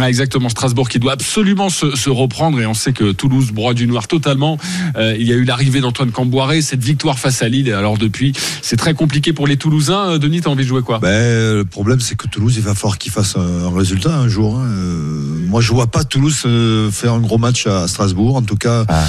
Ah, 0.00 0.08
exactement, 0.08 0.48
Strasbourg 0.48 0.88
qui 0.88 0.98
doit 0.98 1.12
absolument 1.12 1.68
se, 1.68 1.94
se 1.96 2.08
reprendre 2.08 2.58
et 2.60 2.66
on 2.66 2.72
sait 2.74 2.92
que 2.92 3.12
Toulouse 3.12 3.50
broie 3.52 3.74
du 3.74 3.86
noir 3.86 4.08
totalement. 4.08 4.56
Euh, 4.96 5.14
il 5.18 5.26
y 5.26 5.32
a 5.32 5.36
eu 5.36 5.44
l'arrivée 5.44 5.80
d'Antoine 5.80 6.10
Camboiré, 6.10 6.62
cette 6.62 6.82
victoire 6.82 7.18
face 7.18 7.42
à 7.42 7.48
Lille. 7.48 7.70
Alors 7.72 7.98
depuis, 7.98 8.32
c'est 8.62 8.76
très 8.76 8.94
compliqué 8.94 9.32
pour 9.34 9.46
les 9.46 9.56
Toulousains. 9.58 10.12
Euh, 10.12 10.18
Denis, 10.18 10.40
t'as 10.40 10.50
envie 10.50 10.64
de 10.64 10.68
jouer 10.68 10.82
quoi? 10.82 10.98
Ben, 10.98 11.56
le 11.56 11.64
problème, 11.64 12.00
c'est 12.00 12.16
que 12.16 12.26
Toulouse, 12.26 12.54
il 12.56 12.62
va 12.62 12.74
falloir 12.74 12.96
qu'il 12.96 13.12
fasse 13.12 13.36
un, 13.36 13.66
un 13.66 13.76
résultat 13.76 14.16
un 14.16 14.28
jour. 14.28 14.58
hein. 14.58 14.66
Euh, 14.66 15.46
moi, 15.48 15.60
je 15.60 15.72
vois 15.72 15.86
pas 15.88 16.04
Toulouse 16.04 16.42
euh, 16.46 16.90
faire 16.90 17.12
un 17.12 17.20
gros 17.20 17.38
match 17.38 17.66
à 17.66 17.86
Strasbourg. 17.86 18.36
En 18.36 18.42
tout 18.42 18.56
cas, 18.56 18.84
Ah. 18.88 19.04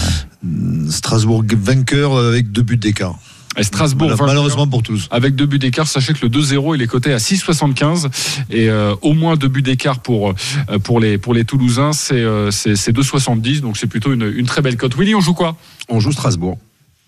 Strasbourg 0.90 1.44
vainqueur 1.56 2.18
avec 2.18 2.52
deux 2.52 2.64
buts 2.64 2.76
d'écart. 2.78 3.16
Et 3.58 3.64
Strasbourg, 3.64 4.10
Mal-. 4.10 4.28
Malheureusement 4.28 4.68
pour 4.68 4.84
Toulouse. 4.84 5.08
Avec 5.12 5.36
deux 5.36 5.46
buts 5.46 5.60
d'écart, 5.60 5.88
sachez 5.88 6.14
que 6.14 6.26
le 6.26 6.30
2-0 6.30 6.76
il 6.76 6.82
est 6.82 6.88
coté 6.88 7.14
à 7.14 7.18
6,75 7.18 8.08
et 8.50 8.70
euh, 8.70 8.96
au 9.02 9.14
moins 9.14 9.36
deux 9.36 9.48
buts 9.48 9.62
d'écart 9.62 10.00
pour 10.00 10.30
euh, 10.32 10.80
pour 10.80 11.00
les 11.00 11.18
pour 11.18 11.34
les 11.34 11.46
Toulousains, 11.46 11.94
c'est 11.94 12.16
euh, 12.16 12.52
c'est 12.52 12.76
c'est 12.76 12.92
2,70 12.92 13.62
donc 13.62 13.78
c'est 13.78 13.88
plutôt 13.88 14.14
une, 14.14 14.32
une 14.36 14.46
très 14.46 14.62
belle 14.62 14.78
cote. 14.78 14.96
Willy, 14.96 15.16
on 15.16 15.22
joue 15.22 15.34
quoi? 15.34 15.56
On 15.90 16.00
joue 16.00 16.12
Strasbourg. 16.12 16.58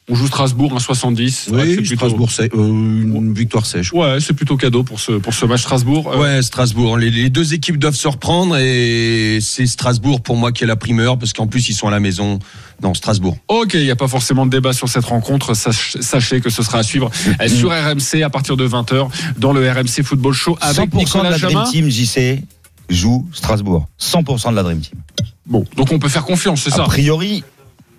On 0.07 0.13
joue 0.13 0.27
Strasbourg, 0.27 0.71
un 0.75 0.79
70. 0.79 1.31
C'est 1.45 1.49
vrai 1.51 1.63
que 1.63 1.69
c'est 1.69 1.77
Oui, 1.79 1.81
plutôt- 1.87 1.95
Strasbourg, 1.95 2.31
c'est 2.31 2.53
euh, 2.53 2.57
une 2.67 3.33
victoire 3.33 3.65
sèche. 3.65 3.91
Ouais, 3.91 4.17
c'est 4.21 4.33
plutôt 4.33 4.55
cadeau 4.55 4.83
pour 4.83 4.99
ce, 4.99 5.13
pour 5.13 5.33
ce 5.33 5.47
match 5.47 5.61
Strasbourg. 5.63 6.11
Euh, 6.13 6.17
Ouais, 6.19 6.41
Strasbourg. 6.43 6.97
Les, 6.99 7.09
les 7.09 7.31
deux 7.31 7.55
équipes 7.55 7.77
doivent 7.79 7.95
se 7.95 8.07
reprendre 8.07 8.55
et 8.57 9.39
c'est 9.41 9.65
Strasbourg 9.65 10.21
pour 10.21 10.37
moi 10.37 10.51
qui 10.51 10.63
est 10.63 10.67
la 10.67 10.75
primeur 10.75 11.17
parce 11.17 11.33
qu'en 11.33 11.47
plus 11.47 11.69
ils 11.69 11.73
sont 11.73 11.87
à 11.87 11.91
la 11.91 11.99
maison. 11.99 12.37
Non, 12.83 12.93
Strasbourg. 12.93 13.35
Ok, 13.47 13.73
il 13.73 13.83
n'y 13.83 13.89
a 13.89 13.95
pas 13.95 14.07
forcément 14.07 14.45
de 14.45 14.51
débat 14.51 14.73
sur 14.73 14.87
cette 14.89 15.05
rencontre. 15.05 15.55
Sach- 15.55 15.97
Sachez 15.99 16.39
que 16.39 16.51
ce 16.51 16.61
sera 16.61 16.79
à 16.79 16.83
suivre 16.83 17.09
euh, 17.41 17.47
sur 17.47 17.69
RMC 17.71 18.21
à 18.23 18.29
partir 18.29 18.57
de 18.57 18.67
20h 18.67 19.07
dans 19.39 19.53
le 19.53 19.67
RMC 19.71 20.03
Football 20.03 20.33
Show 20.33 20.55
avec 20.61 20.91
100% 20.93 21.17
de 21.19 21.23
la 21.29 21.37
Jamin. 21.37 21.63
Dream 21.63 21.71
Team, 21.71 21.89
JC, 21.89 22.43
joue 22.89 23.27
Strasbourg. 23.33 23.87
100% 23.99 24.51
de 24.51 24.55
la 24.55 24.61
Dream 24.61 24.81
Team. 24.81 24.99
Bon, 25.47 25.65
donc 25.75 25.91
on 25.91 25.97
peut 25.97 26.09
faire 26.09 26.25
confiance, 26.25 26.61
c'est 26.61 26.73
A 26.73 26.77
ça? 26.77 26.83
priori, 26.83 27.43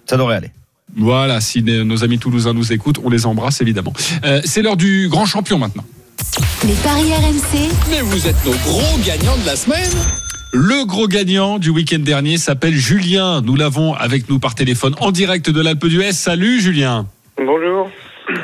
ça 0.08 0.16
devrait 0.16 0.36
aller. 0.36 0.50
Voilà, 0.94 1.40
si 1.40 1.62
nos 1.62 2.04
amis 2.04 2.18
toulousains 2.18 2.52
nous 2.52 2.72
écoutent, 2.72 3.00
on 3.02 3.10
les 3.10 3.26
embrasse 3.26 3.60
évidemment. 3.60 3.92
Euh, 4.24 4.40
c'est 4.44 4.62
l'heure 4.62 4.76
du 4.76 5.08
grand 5.08 5.26
champion 5.26 5.58
maintenant. 5.58 5.84
Les 6.64 6.74
paris 6.74 7.12
RMC, 7.12 7.70
Mais 7.90 8.00
vous 8.00 8.26
êtes 8.26 8.44
nos 8.44 8.52
gros 8.52 8.98
gagnants 9.04 9.36
de 9.36 9.46
la 9.46 9.56
semaine. 9.56 9.90
Le 10.52 10.86
gros 10.86 11.08
gagnant 11.08 11.58
du 11.58 11.70
week-end 11.70 11.98
dernier 11.98 12.38
s'appelle 12.38 12.74
Julien. 12.74 13.42
Nous 13.42 13.56
l'avons 13.56 13.94
avec 13.94 14.28
nous 14.30 14.38
par 14.38 14.54
téléphone 14.54 14.94
en 15.00 15.10
direct 15.10 15.50
de 15.50 15.60
l'Alpe 15.60 15.86
d'Huez. 15.86 16.12
Salut 16.12 16.60
Julien. 16.60 17.06
Bonjour. 17.36 17.90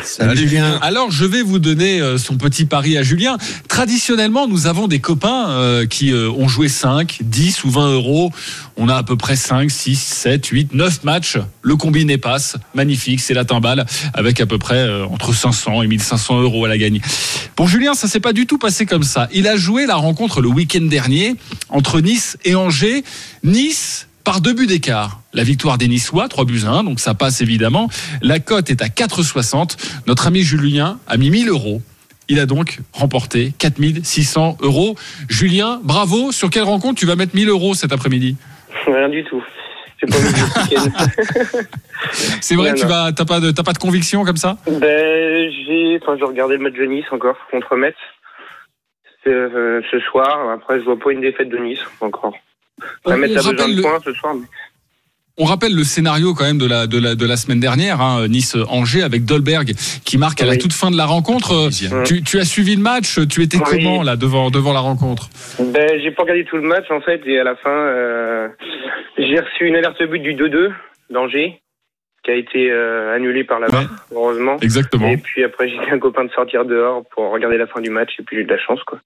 Salut 0.03 0.37
Julien? 0.37 0.79
Alors, 0.81 1.11
je 1.11 1.25
vais 1.25 1.43
vous 1.43 1.59
donner 1.59 2.01
euh, 2.01 2.17
son 2.17 2.37
petit 2.37 2.67
pari 2.67 2.97
à 2.97 3.03
Julien. 3.03 3.37
Traditionnellement, 3.69 4.47
nous 4.47 4.67
avons 4.67 4.87
des 4.87 5.01
copains 5.01 5.51
euh, 5.51 5.87
qui 5.87 6.13
euh, 6.13 6.31
ont 6.31 6.47
joué 6.47 6.69
5, 6.69 7.19
10 7.23 7.65
ou 7.65 7.71
20 7.71 7.93
euros. 7.95 8.31
On 8.77 8.89
a 8.89 8.95
à 8.95 9.03
peu 9.03 9.17
près 9.17 9.35
5, 9.35 9.71
6, 9.71 9.97
7, 9.97 10.47
8, 10.47 10.75
9 10.75 11.05
matchs. 11.05 11.39
Le 11.63 11.77
combiné 11.77 12.17
passe. 12.17 12.57
Magnifique, 12.75 13.21
c'est 13.21 13.35
la 13.35 13.45
timbale 13.45 13.87
avec 14.15 14.41
à 14.41 14.47
peu 14.47 14.59
près 14.59 14.89
entre 15.05 15.35
500 15.35 15.83
et 15.83 15.87
1500 15.89 16.41
euros 16.43 16.65
à 16.65 16.69
la 16.69 16.79
gagne. 16.79 17.01
Pour 17.57 17.69
Julien, 17.69 17.95
ça 17.95 18.09
s'est 18.09 18.21
pas 18.21 18.33
du 18.33 18.47
tout 18.47 18.59
passé 18.59 18.87
comme 18.87 19.03
ça. 19.03 19.29
Il 19.33 19.49
a 19.49 19.57
joué 19.57 19.87
la 19.87 19.97
rencontre 19.97 20.41
le 20.41 20.49
week-end 20.49 20.83
dernier 20.83 21.35
entre 21.69 22.01
Nice 22.01 22.39
et 22.45 22.55
Angers. 22.55 23.05
Nice 23.43 24.07
par 24.25 24.41
deux 24.41 24.55
buts 24.55 24.67
d'écart. 24.67 25.21
La 25.33 25.43
victoire 25.45 25.79
des 25.79 25.89
Niçois, 25.89 26.29
3 26.29 26.45
buts 26.45 26.63
à 26.67 26.71
1, 26.71 26.85
donc 26.85 27.01
ça 27.01 27.15
passe 27.15 27.41
évidemment. 27.41 27.89
La 28.21 28.39
cote 28.39 28.71
est 28.71 28.83
à 28.83 28.87
4,60. 28.87 29.77
Notre 30.07 30.27
ami 30.27 30.43
Julien 30.43 30.99
a 31.07 31.17
mis 31.17 31.31
1000 31.31 31.49
euros. 31.49 31.81
Il 32.29 32.39
a 32.39 32.47
donc 32.47 32.79
remporté 32.93 33.53
4600 33.59 34.59
euros. 34.63 34.95
Julien, 35.29 35.81
bravo. 35.83 36.33
Sur 36.33 36.51
quelle 36.51 36.63
rencontre 36.63 36.99
tu 36.99 37.07
vas 37.07 37.17
mettre 37.17 37.35
1000 37.35 37.49
euros 37.49 37.75
cet 37.75 37.93
après-midi 37.93 38.37
Rien 38.87 39.09
du 39.09 39.25
tout. 39.25 39.43
C'est 42.41 42.57
vrai 42.57 42.71
Non, 42.71 42.75
tu 42.75 42.87
t'as 42.87 43.25
pas 43.25 43.39
de, 43.39 43.53
t'as 43.53 43.63
pas 43.63 43.73
de 43.73 43.79
conviction 43.79 44.25
comme 44.25 44.37
ça 44.37 44.57
Ben, 44.67 45.53
j'ai, 45.53 46.01
enfin, 46.03 46.17
regardé 46.27 46.57
le 46.57 46.63
match 46.63 46.75
de 46.75 46.85
Nice 46.85 47.05
encore 47.13 47.37
contre 47.51 47.77
Metz 47.77 47.95
euh, 49.29 49.81
ce 49.91 50.01
soir. 50.01 50.51
Après, 50.51 50.81
je 50.81 50.85
vois 50.85 50.99
pas 50.99 51.13
une 51.13 51.21
défaite 51.21 51.49
de 51.51 51.59
Nice 51.59 51.79
encore. 52.01 52.35
On- 53.05 53.11
rappelle 53.11 53.31
de 53.35 53.77
le- 53.77 53.83
points 53.83 53.99
ce 54.05 54.13
soir. 54.13 54.35
mais- 54.35 54.47
On 55.39 55.45
rappelle 55.45 55.75
le 55.75 55.83
scénario 55.83 56.35
quand 56.35 56.45
même 56.45 56.59
de 56.59 56.67
la, 56.69 56.87
de 56.87 56.99
la, 57.01 57.15
de 57.15 57.27
la 57.27 57.37
semaine 57.37 57.59
dernière, 57.59 58.03
hein, 58.03 58.29
Nice-Angers 58.29 59.03
avec 59.03 59.25
Dolberg 59.25 59.73
qui 60.05 60.19
marque 60.19 60.43
à 60.43 60.47
la 60.47 60.57
toute 60.59 60.75
fin 60.75 60.91
de 60.91 60.97
la 60.97 61.07
rencontre. 61.07 61.71
Mm. 61.71 62.03
Tu, 62.05 62.23
tu 62.23 62.39
as 62.39 62.45
suivi 62.45 62.77
le 62.77 62.83
match, 62.83 63.19
tu 63.29 63.43
étais 63.43 63.57
Oui. 63.57 63.63
comment 63.65 64.03
là 64.03 64.17
devant, 64.17 64.51
devant 64.51 64.75
la 64.75 64.81
rencontre? 64.81 65.31
Ben, 65.59 65.89
j'ai 66.03 66.11
pas 66.11 66.23
regardé 66.23 66.45
tout 66.45 66.57
le 66.57 66.63
match 66.63 66.85
en 66.91 67.01
fait, 67.01 67.23
et 67.27 67.39
à 67.41 67.45
la 67.45 67.57
fin, 67.57 67.71
euh, 67.71 68.49
j'ai 69.17 69.41
reçu 69.41 69.67
une 69.67 69.75
alerte 69.77 70.03
but 70.03 70.19
du 70.21 70.35
2-2 70.35 70.71
d'Angers, 71.11 71.61
qui 72.25 72.31
a 72.31 72.35
été 72.35 72.71
euh, 72.71 73.17
annulée 73.17 73.43
par 73.43 73.59
la 73.59 73.69
VAR, 73.69 73.87
heureusement. 74.15 74.59
Exactement. 74.61 75.09
Et 75.09 75.17
puis 75.17 75.43
après, 75.45 75.69
j'ai 75.69 75.79
dit 75.79 75.91
à 75.91 75.95
un 75.95 75.99
copain 75.99 76.25
de 76.25 76.31
sortir 76.31 76.65
dehors 76.67 77.03
pour 77.15 77.31
regarder 77.33 77.57
la 77.57 77.67
fin 77.67 77.81
du 77.81 77.91
match, 77.91 78.11
et 78.19 78.23
puis 78.23 78.37
j'ai 78.37 78.43
eu 78.43 78.45
de 78.45 78.53
la 78.53 78.61
chance, 78.61 78.81
quoi. 78.85 79.01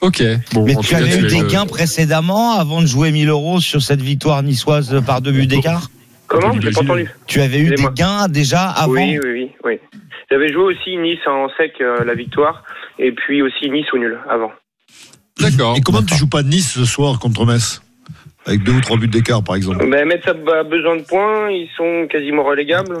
Ok. 0.00 0.22
Bon, 0.52 0.64
Mais 0.64 0.74
tu 0.76 0.94
avais 0.94 1.16
eu 1.16 1.26
es 1.26 1.28
des 1.28 1.42
gains 1.52 1.66
précédemment 1.66 2.52
avant 2.58 2.80
de 2.80 2.86
jouer 2.86 3.12
1000 3.12 3.28
euros 3.28 3.60
sur 3.60 3.82
cette 3.82 4.00
victoire 4.00 4.42
niçoise 4.42 5.02
par 5.06 5.20
deux 5.20 5.32
buts 5.32 5.46
d'écart? 5.46 5.88
Comment? 6.26 6.52
J'ai 6.60 6.70
pas 6.70 6.80
entendu. 6.80 7.10
Tu 7.26 7.40
avais 7.40 7.58
eu 7.58 7.74
des 7.74 7.84
gains 7.94 8.28
déjà 8.28 8.68
avant? 8.68 8.92
Oui, 8.92 9.18
oui, 9.22 9.30
oui, 9.32 9.50
oui. 9.64 9.78
J'avais 10.30 10.52
joué 10.52 10.62
aussi 10.62 10.96
Nice 10.96 11.18
en 11.26 11.48
sec, 11.56 11.72
euh, 11.80 12.04
la 12.04 12.14
victoire, 12.14 12.62
et 12.98 13.10
puis 13.12 13.42
aussi 13.42 13.68
Nice 13.68 13.86
au 13.92 13.98
nul 13.98 14.16
avant. 14.28 14.52
D'accord. 15.40 15.76
Et 15.76 15.80
comment 15.80 16.02
tu 16.02 16.14
joues 16.14 16.28
pas 16.28 16.42
Nice 16.44 16.72
ce 16.72 16.84
soir 16.84 17.18
contre 17.18 17.44
Metz? 17.44 17.82
Avec 18.46 18.62
deux 18.62 18.72
ou 18.72 18.80
trois 18.80 18.96
buts 18.96 19.08
d'écart, 19.08 19.42
par 19.42 19.56
exemple. 19.56 19.86
Ben, 19.90 20.06
Metz 20.06 20.22
a 20.26 20.30
a 20.30 20.62
besoin 20.62 20.96
de 20.96 21.02
points, 21.02 21.50
ils 21.50 21.68
sont 21.76 22.06
quasiment 22.08 22.44
relégables. 22.44 22.98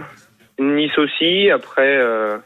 Nice 0.58 0.98
aussi, 0.98 1.50
après, 1.50 1.96
euh, 1.98 2.36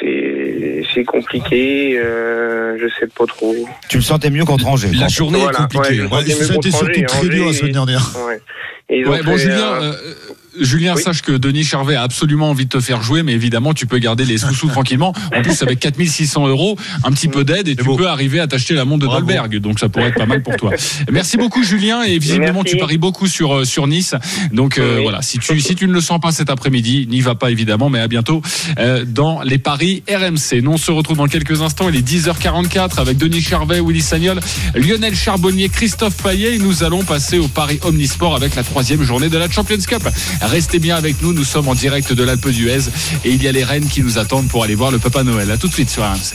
c'est 0.00 0.82
c'est 0.94 1.04
compliqué, 1.04 1.98
euh, 1.98 2.78
je 2.80 2.86
sais 2.98 3.06
pas 3.06 3.26
trop. 3.26 3.54
Tu 3.88 3.98
le 3.98 4.02
sentais 4.02 4.30
mieux 4.30 4.44
contre 4.44 4.66
Angers. 4.66 4.90
La 4.94 5.08
journée 5.08 5.38
Voilà, 5.40 5.58
est 5.58 5.62
compliquée. 5.62 6.02
ouais, 6.02 6.22
été 6.22 6.70
contre 6.70 6.76
surtout 6.78 7.02
très 7.06 7.28
dur 7.28 7.46
la 7.46 7.52
semaine 7.52 7.72
dernière. 7.72 8.12
Ouais. 8.26 8.40
Et 8.88 9.04
Ouais, 9.04 9.22
bon, 9.22 9.32
fait, 9.32 9.38
Julien, 9.38 9.56
euh, 9.58 9.92
euh, 9.92 10.14
Julien, 10.60 10.94
oui. 10.96 11.02
sache 11.02 11.20
que 11.20 11.32
Denis 11.32 11.64
Charvet 11.64 11.96
a 11.96 12.02
absolument 12.02 12.48
envie 12.50 12.64
de 12.66 12.70
te 12.70 12.80
faire 12.80 13.02
jouer, 13.02 13.22
mais 13.24 13.32
évidemment, 13.32 13.74
tu 13.74 13.84
peux 13.86 13.98
garder 13.98 14.24
les 14.24 14.38
sous-sous 14.38 14.68
tranquillement. 14.70 15.12
En 15.36 15.42
plus, 15.42 15.60
avec 15.62 15.80
4600 15.80 16.46
euros, 16.46 16.78
un 17.04 17.10
petit 17.10 17.26
peu 17.28 17.42
d'aide 17.44 17.66
et 17.68 17.74
tu 17.76 17.82
beau. 17.84 17.96
peux 17.96 18.06
arriver 18.06 18.38
à 18.40 18.46
t'acheter 18.46 18.74
la 18.74 18.84
montre 18.84 19.04
de. 19.06 19.10
Dolberg. 19.12 19.58
Donc, 19.58 19.80
ça 19.80 19.88
pourrait 19.88 20.06
être 20.10 20.14
pas 20.18 20.24
mal 20.26 20.42
pour 20.42 20.54
toi. 20.56 20.70
Merci 21.10 21.36
beaucoup, 21.36 21.64
Julien. 21.64 22.04
Et 22.04 22.18
visiblement, 22.20 22.62
Merci. 22.62 22.74
tu 22.74 22.76
paries 22.78 22.96
beaucoup 22.96 23.26
sur, 23.26 23.54
euh, 23.56 23.64
sur 23.64 23.86
Nice. 23.88 24.14
Donc, 24.52 24.78
euh, 24.78 24.96
Oui. 24.98 25.02
voilà. 25.02 25.20
Si 25.20 25.40
tu, 25.40 25.58
si 25.60 25.74
tu 25.74 25.88
ne 25.88 25.92
le 25.92 26.00
sens 26.00 26.20
pas 26.20 26.30
cet 26.30 26.48
après-midi, 26.48 27.06
n'y 27.10 27.20
va 27.20 27.34
pas 27.34 27.50
évidemment, 27.50 27.90
mais 27.90 27.98
à 28.00 28.06
bientôt 28.08 28.40
euh, 28.78 29.04
dans 29.04 29.42
les 29.42 29.58
paris 29.58 30.04
RMC. 30.08 30.62
Nous, 30.62 30.70
on 30.72 30.76
se 30.78 30.92
retrouve 30.92 31.16
dans 31.18 31.26
quelques 31.26 31.60
instants. 31.60 31.88
Il 31.90 31.96
est 31.96 32.08
10h44 32.08 33.00
avec 33.00 33.18
Denis 33.18 33.42
Charvet, 33.42 33.80
Willy 33.80 34.00
Sagnol, 34.00 34.38
Lionel 34.76 35.14
Charbonnier, 35.16 35.68
Christophe 35.68 36.22
Payet. 36.22 36.54
Et 36.54 36.58
nous 36.58 36.84
allons 36.84 37.02
passer 37.02 37.38
au 37.38 37.48
Paris 37.48 37.78
Omnisport 37.82 38.36
avec 38.36 38.54
la 38.54 38.62
troisième 38.76 39.04
journée 39.04 39.30
de 39.30 39.38
la 39.38 39.48
Champions 39.50 39.78
Cup. 39.78 40.06
Restez 40.42 40.78
bien 40.78 40.96
avec 40.96 41.22
nous. 41.22 41.32
Nous 41.32 41.44
sommes 41.44 41.66
en 41.66 41.74
direct 41.74 42.12
de 42.12 42.22
l'Alpe 42.22 42.50
d'Huez 42.50 42.90
et 43.24 43.30
il 43.30 43.42
y 43.42 43.48
a 43.48 43.52
les 43.52 43.64
Rennes 43.64 43.88
qui 43.88 44.02
nous 44.02 44.18
attendent 44.18 44.48
pour 44.48 44.64
aller 44.64 44.74
voir 44.74 44.90
le 44.90 44.98
Papa 44.98 45.22
Noël. 45.24 45.50
À 45.50 45.56
tout 45.56 45.66
de 45.66 45.72
suite 45.72 45.88
sur 45.88 46.02
RMC. 46.02 46.34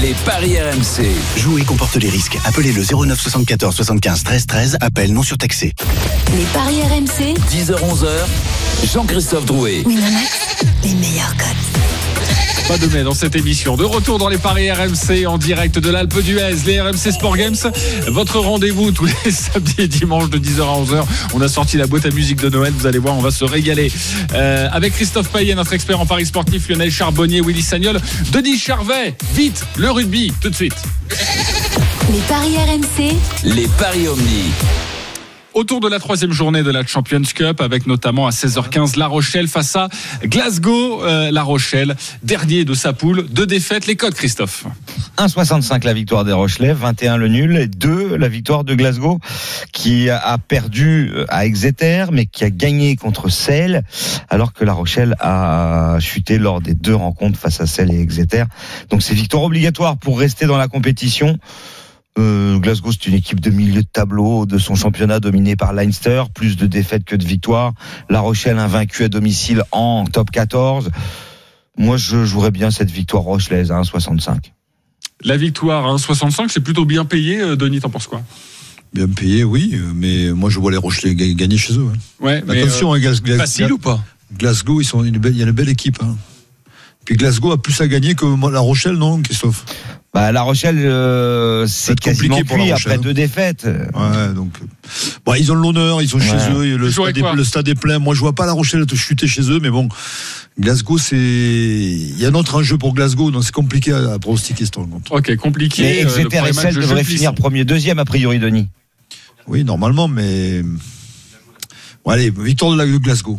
Les 0.00 0.14
paris 0.24 0.56
RMC. 0.58 1.04
Jouer 1.36 1.64
comporte 1.64 1.96
les 1.96 2.08
risques. 2.08 2.38
Appelez 2.46 2.72
le 2.72 2.82
09 2.82 3.20
74 3.20 3.74
75 3.76 4.24
13 4.24 4.46
13. 4.46 4.76
Appel 4.80 5.12
non 5.12 5.22
surtaxé. 5.22 5.74
les 6.34 6.44
paris 6.54 6.80
RMC, 6.80 7.34
10h-11h, 7.52 8.90
Jean-Christophe 8.94 9.44
Drouet. 9.44 9.82
Winamax, 9.84 10.30
les 10.82 10.94
meilleurs 10.94 11.36
codes. 11.36 11.76
Pas 12.68 12.78
de 12.78 12.86
mai 12.88 13.04
dans 13.04 13.14
cette 13.14 13.36
émission. 13.36 13.76
De 13.76 13.84
retour 13.84 14.18
dans 14.18 14.28
les 14.28 14.38
paris 14.38 14.72
RMC 14.72 15.24
en 15.28 15.38
direct 15.38 15.78
de 15.78 15.88
l'Alpe 15.88 16.20
d'Huez, 16.20 16.56
les 16.66 16.80
RMC 16.80 17.12
Sport 17.12 17.36
Games. 17.36 17.54
Votre 18.08 18.40
rendez-vous 18.40 18.90
tous 18.90 19.06
les 19.24 19.30
samedis 19.30 19.74
et 19.78 19.86
dimanches 19.86 20.30
de 20.30 20.38
10h 20.38 20.62
à 20.62 20.82
11h. 20.82 21.04
On 21.34 21.40
a 21.42 21.48
sorti 21.48 21.65
la 21.74 21.86
boîte 21.88 22.06
à 22.06 22.10
musique 22.10 22.40
de 22.40 22.48
Noël. 22.48 22.72
Vous 22.78 22.86
allez 22.86 22.98
voir, 22.98 23.16
on 23.16 23.20
va 23.20 23.32
se 23.32 23.44
régaler. 23.44 23.90
Euh, 24.34 24.68
avec 24.70 24.92
Christophe 24.92 25.28
Payet, 25.30 25.54
notre 25.56 25.72
expert 25.72 26.00
en 26.00 26.06
paris 26.06 26.26
sportif, 26.26 26.68
Lionel 26.68 26.90
Charbonnier, 26.90 27.40
Willy 27.40 27.62
Sagnol, 27.62 28.00
Denis 28.30 28.58
Charvet. 28.58 29.16
Vite, 29.34 29.64
le 29.76 29.90
rugby, 29.90 30.32
tout 30.40 30.50
de 30.50 30.54
suite. 30.54 30.76
Les 32.12 32.20
paris 32.28 32.56
RMC, 32.56 33.16
Les 33.42 33.66
paris 33.78 34.06
Omni. 34.06 34.52
Autour 35.56 35.80
de 35.80 35.88
la 35.88 35.98
troisième 35.98 36.32
journée 36.32 36.62
de 36.62 36.70
la 36.70 36.84
Champions 36.86 37.22
Cup, 37.34 37.62
avec 37.62 37.86
notamment 37.86 38.26
à 38.26 38.30
16h15 38.30 38.98
La 38.98 39.06
Rochelle 39.06 39.48
face 39.48 39.74
à 39.74 39.88
Glasgow. 40.22 41.02
Euh, 41.02 41.30
la 41.30 41.42
Rochelle, 41.42 41.96
dernier 42.22 42.66
de 42.66 42.74
sa 42.74 42.92
poule, 42.92 43.26
deux 43.30 43.46
défaites. 43.46 43.86
Les 43.86 43.96
codes, 43.96 44.12
Christophe. 44.12 44.66
1,65 45.16 45.82
la 45.86 45.94
victoire 45.94 46.26
des 46.26 46.34
Rochelais, 46.34 46.74
21 46.74 47.16
le 47.16 47.28
nul 47.28 47.56
et 47.56 47.68
2 47.68 47.95
la 48.16 48.28
victoire 48.28 48.64
de 48.64 48.74
Glasgow 48.74 49.18
qui 49.72 50.10
a 50.10 50.38
perdu 50.38 51.12
à 51.28 51.46
Exeter 51.46 52.06
mais 52.12 52.26
qui 52.26 52.44
a 52.44 52.50
gagné 52.50 52.96
contre 52.96 53.28
Celle 53.28 53.82
alors 54.28 54.52
que 54.52 54.64
la 54.64 54.72
Rochelle 54.72 55.14
a 55.20 55.98
chuté 56.00 56.38
lors 56.38 56.60
des 56.60 56.74
deux 56.74 56.94
rencontres 56.94 57.38
face 57.38 57.60
à 57.60 57.66
Celle 57.66 57.92
et 57.92 58.00
Exeter. 58.00 58.44
Donc 58.90 59.02
c'est 59.02 59.14
victoire 59.14 59.42
obligatoire 59.42 59.96
pour 59.96 60.18
rester 60.18 60.46
dans 60.46 60.58
la 60.58 60.68
compétition. 60.68 61.38
Euh, 62.18 62.58
Glasgow, 62.58 62.92
c'est 62.92 63.06
une 63.06 63.14
équipe 63.14 63.40
de 63.40 63.50
milieu 63.50 63.82
de 63.82 63.88
tableau 63.88 64.46
de 64.46 64.58
son 64.58 64.74
championnat 64.74 65.20
dominé 65.20 65.54
par 65.54 65.72
Leinster, 65.72 66.24
plus 66.34 66.56
de 66.56 66.66
défaites 66.66 67.04
que 67.04 67.16
de 67.16 67.24
victoires. 67.24 67.74
La 68.08 68.20
Rochelle 68.20 68.58
invaincue 68.58 69.04
à 69.04 69.08
domicile 69.08 69.62
en 69.70 70.04
top 70.04 70.30
14. 70.30 70.90
Moi, 71.76 71.98
je 71.98 72.24
jouerais 72.24 72.50
bien 72.50 72.70
cette 72.70 72.90
victoire 72.90 73.22
rochelaise 73.22 73.70
à 73.70 73.80
1,65. 73.80 74.55
La 75.24 75.36
victoire 75.36 75.86
à 75.86 75.94
1,65, 75.96 76.48
c'est 76.50 76.60
plutôt 76.60 76.84
bien 76.84 77.04
payé. 77.04 77.40
Euh, 77.40 77.56
Denis, 77.56 77.80
t'en 77.80 77.90
penses 77.90 78.06
quoi? 78.06 78.22
Bien 78.92 79.08
payé, 79.08 79.44
oui, 79.44 79.72
euh, 79.74 79.92
mais 79.94 80.30
moi 80.32 80.48
je 80.50 80.58
vois 80.58 80.70
les 80.70 80.76
Rochelais 80.76 81.14
ga- 81.14 81.32
gagner 81.34 81.56
chez 81.58 81.74
eux. 81.74 81.86
hein. 81.92 81.96
Ouais, 82.20 82.42
mais, 82.46 82.62
Attention, 82.62 82.92
hein, 82.92 82.98
Glas- 83.00 83.20
Glas- 83.22 83.38
Facile 83.38 83.72
ou 83.72 83.78
pas? 83.78 84.02
Glasgow, 84.38 84.80
ils 84.80 84.84
sont 84.84 85.04
une 85.04 85.18
belle, 85.18 85.32
il 85.34 85.38
y 85.38 85.42
a 85.42 85.46
une 85.46 85.52
belle 85.52 85.68
équipe. 85.68 85.98
hein. 86.02 86.16
Puis 87.04 87.16
Glasgow 87.16 87.52
a 87.52 87.60
plus 87.62 87.80
à 87.80 87.88
gagner 87.88 88.14
que 88.14 88.24
La 88.50 88.60
Rochelle, 88.60 88.94
non, 88.96 89.20
Christophe? 89.22 89.64
Bah, 90.16 90.32
La 90.32 90.42
Rochelle, 90.42 90.78
euh, 90.78 91.66
c'est 91.66 91.98
quasiment 92.00 92.40
cuit 92.40 92.54
Rochelle. 92.70 92.72
après 92.72 92.98
deux 92.98 93.12
défaites. 93.12 93.64
Ouais, 93.66 94.34
donc. 94.34 94.52
Bon, 95.26 95.34
ils 95.34 95.52
ont 95.52 95.54
l'honneur, 95.54 96.00
ils 96.00 96.08
sont 96.08 96.18
chez 96.18 96.36
eux, 96.54 96.76
le, 96.76 96.90
stade 96.90 97.16
est, 97.18 97.20
quoi 97.20 97.34
le 97.34 97.44
stade 97.44 97.68
est 97.68 97.74
plein. 97.74 97.98
Moi, 97.98 98.14
je 98.14 98.20
vois 98.20 98.34
pas 98.34 98.46
La 98.46 98.52
Rochelle 98.52 98.86
te 98.86 98.94
chuter 98.94 99.26
chez 99.26 99.42
eux, 99.50 99.58
mais 99.60 99.68
bon, 99.68 99.88
Glasgow, 100.58 100.96
c'est. 100.96 101.16
Il 101.16 102.18
y 102.18 102.24
a 102.24 102.28
un 102.28 102.34
autre 102.34 102.54
enjeu 102.54 102.78
pour 102.78 102.94
Glasgow, 102.94 103.30
donc 103.30 103.44
c'est 103.44 103.52
compliqué 103.52 103.92
à, 103.92 104.14
à 104.14 104.18
pronostiquer 104.18 104.64
cette 104.64 104.76
rencontre. 104.76 105.12
Ok, 105.12 105.36
compliqué. 105.36 105.82
Mais 105.82 105.98
euh, 105.98 106.08
Exeter 106.08 106.48
et 106.48 106.52
Celle 106.54 106.74
de 106.76 106.80
devraient 106.80 107.04
finir 107.04 107.34
premier, 107.34 107.64
deuxième, 107.66 107.98
a 107.98 108.04
priori, 108.06 108.38
Denis. 108.38 108.68
Oui, 109.48 109.64
normalement, 109.64 110.08
mais. 110.08 110.62
Bon, 112.04 112.10
allez, 112.12 112.30
victoire 112.30 112.72
de, 112.72 112.78
la, 112.78 112.86
de 112.86 112.96
Glasgow. 112.96 113.38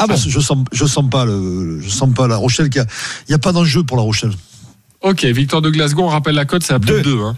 Ah 0.00 0.06
bon 0.06 0.16
je, 0.16 0.30
je 0.30 0.40
sens, 0.40 0.58
je 0.72 0.84
sens 0.84 1.08
pas 1.10 1.24
le, 1.24 1.80
je 1.80 1.88
sens 1.88 2.12
pas 2.14 2.26
La 2.28 2.36
Rochelle. 2.36 2.70
qui 2.70 2.78
a- 2.78 2.86
Il 3.28 3.32
n'y 3.32 3.34
a 3.34 3.38
pas 3.38 3.52
d'enjeu 3.52 3.82
pour 3.82 3.96
La 3.96 4.02
Rochelle. 4.02 4.32
Ok, 5.00 5.24
victoire 5.24 5.62
de 5.62 5.70
Glasgow, 5.70 6.02
on 6.02 6.08
rappelle 6.08 6.34
la 6.34 6.44
cote, 6.44 6.62
c'est 6.62 6.74
à 6.74 6.80
plus 6.80 6.92
de 6.92 7.00
2. 7.00 7.20
Hein. 7.20 7.36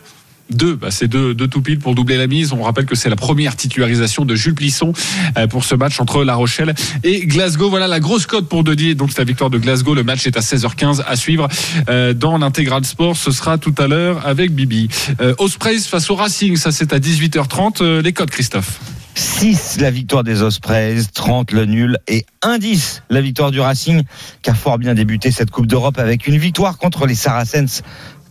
Deux, 0.50 0.74
bah 0.74 0.90
c'est 0.90 1.06
deux, 1.06 1.32
deux 1.32 1.46
tout 1.46 1.62
pile 1.62 1.78
pour 1.78 1.94
doubler 1.94 2.16
la 2.16 2.26
mise. 2.26 2.52
On 2.52 2.62
rappelle 2.62 2.86
que 2.86 2.96
c'est 2.96 3.08
la 3.08 3.16
première 3.16 3.54
titularisation 3.54 4.24
de 4.24 4.34
Jules 4.34 4.54
Plisson 4.54 4.92
euh, 5.38 5.46
pour 5.46 5.64
ce 5.64 5.76
match 5.76 6.00
entre 6.00 6.24
La 6.24 6.34
Rochelle 6.34 6.74
et 7.04 7.24
Glasgow. 7.26 7.70
Voilà 7.70 7.86
la 7.86 8.00
grosse 8.00 8.26
cote 8.26 8.48
pour 8.48 8.64
Denis. 8.64 8.96
Donc 8.96 9.10
c'est 9.12 9.18
la 9.18 9.24
victoire 9.24 9.50
de 9.50 9.58
Glasgow. 9.58 9.94
Le 9.94 10.02
match 10.02 10.26
est 10.26 10.36
à 10.36 10.40
16h15 10.40 11.04
à 11.06 11.14
suivre 11.14 11.48
euh, 11.88 12.14
dans 12.14 12.36
l'intégral 12.36 12.84
sport. 12.84 13.16
Ce 13.16 13.30
sera 13.30 13.58
tout 13.58 13.74
à 13.78 13.86
l'heure 13.86 14.26
avec 14.26 14.52
Bibi. 14.52 14.88
Euh, 15.20 15.34
Ospreys 15.38 15.80
face 15.80 16.10
au 16.10 16.16
Racing, 16.16 16.56
ça 16.56 16.72
c'est 16.72 16.92
à 16.92 16.98
18h30. 16.98 17.82
Euh, 17.82 18.02
les 18.02 18.12
cotes, 18.12 18.30
Christophe. 18.30 18.80
6 19.14 19.78
la 19.80 19.90
victoire 19.90 20.24
des 20.24 20.42
Ospreys, 20.42 21.04
30 21.12 21.52
le 21.52 21.66
nul 21.66 21.98
et 22.08 22.24
1-10 22.42 23.02
la 23.10 23.20
victoire 23.20 23.50
du 23.50 23.60
Racing 23.60 24.02
qui 24.42 24.50
a 24.50 24.54
fort 24.54 24.78
bien 24.78 24.94
débuté 24.94 25.30
cette 25.30 25.50
Coupe 25.50 25.66
d'Europe 25.66 25.98
avec 25.98 26.26
une 26.26 26.36
victoire 26.38 26.78
contre 26.78 27.06
les 27.06 27.14
Saracens 27.14 27.82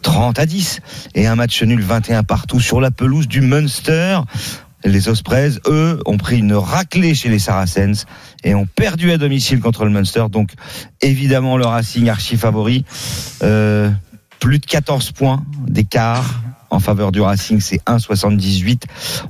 30 0.02 0.40
à 0.40 0.46
10 0.46 0.80
et 1.16 1.28
un 1.28 1.36
match 1.36 1.62
nul 1.64 1.82
21 1.82 2.24
partout 2.24 2.60
sur 2.60 2.82
la 2.82 2.92
pelouse 2.92 3.28
du 3.28 3.42
Munster. 3.42 4.20
Les 4.86 5.10
Ospreys, 5.10 5.60
eux, 5.68 6.00
ont 6.06 6.18
pris 6.18 6.40
une 6.40 6.54
raclée 6.54 7.14
chez 7.14 7.28
les 7.28 7.40
Saracens 7.40 8.06
et 8.46 8.56
ont 8.56 8.66
perdu 8.66 9.12
à 9.12 9.18
domicile 9.18 9.60
contre 9.60 9.84
le 9.84 9.92
Munster. 9.92 10.26
Donc, 10.32 10.52
évidemment, 11.02 11.58
le 11.58 11.66
Racing 11.66 12.08
archi 12.08 12.38
favori. 12.38 12.86
Euh, 13.44 13.92
plus 14.40 14.60
de 14.60 14.66
14 14.66 15.12
points 15.12 15.44
d'écart 15.68 16.42
en 16.72 16.80
faveur 16.80 17.12
du 17.12 17.22
Racing, 17.22 17.60
c'est 17.62 17.82
1,78. 17.86 18.84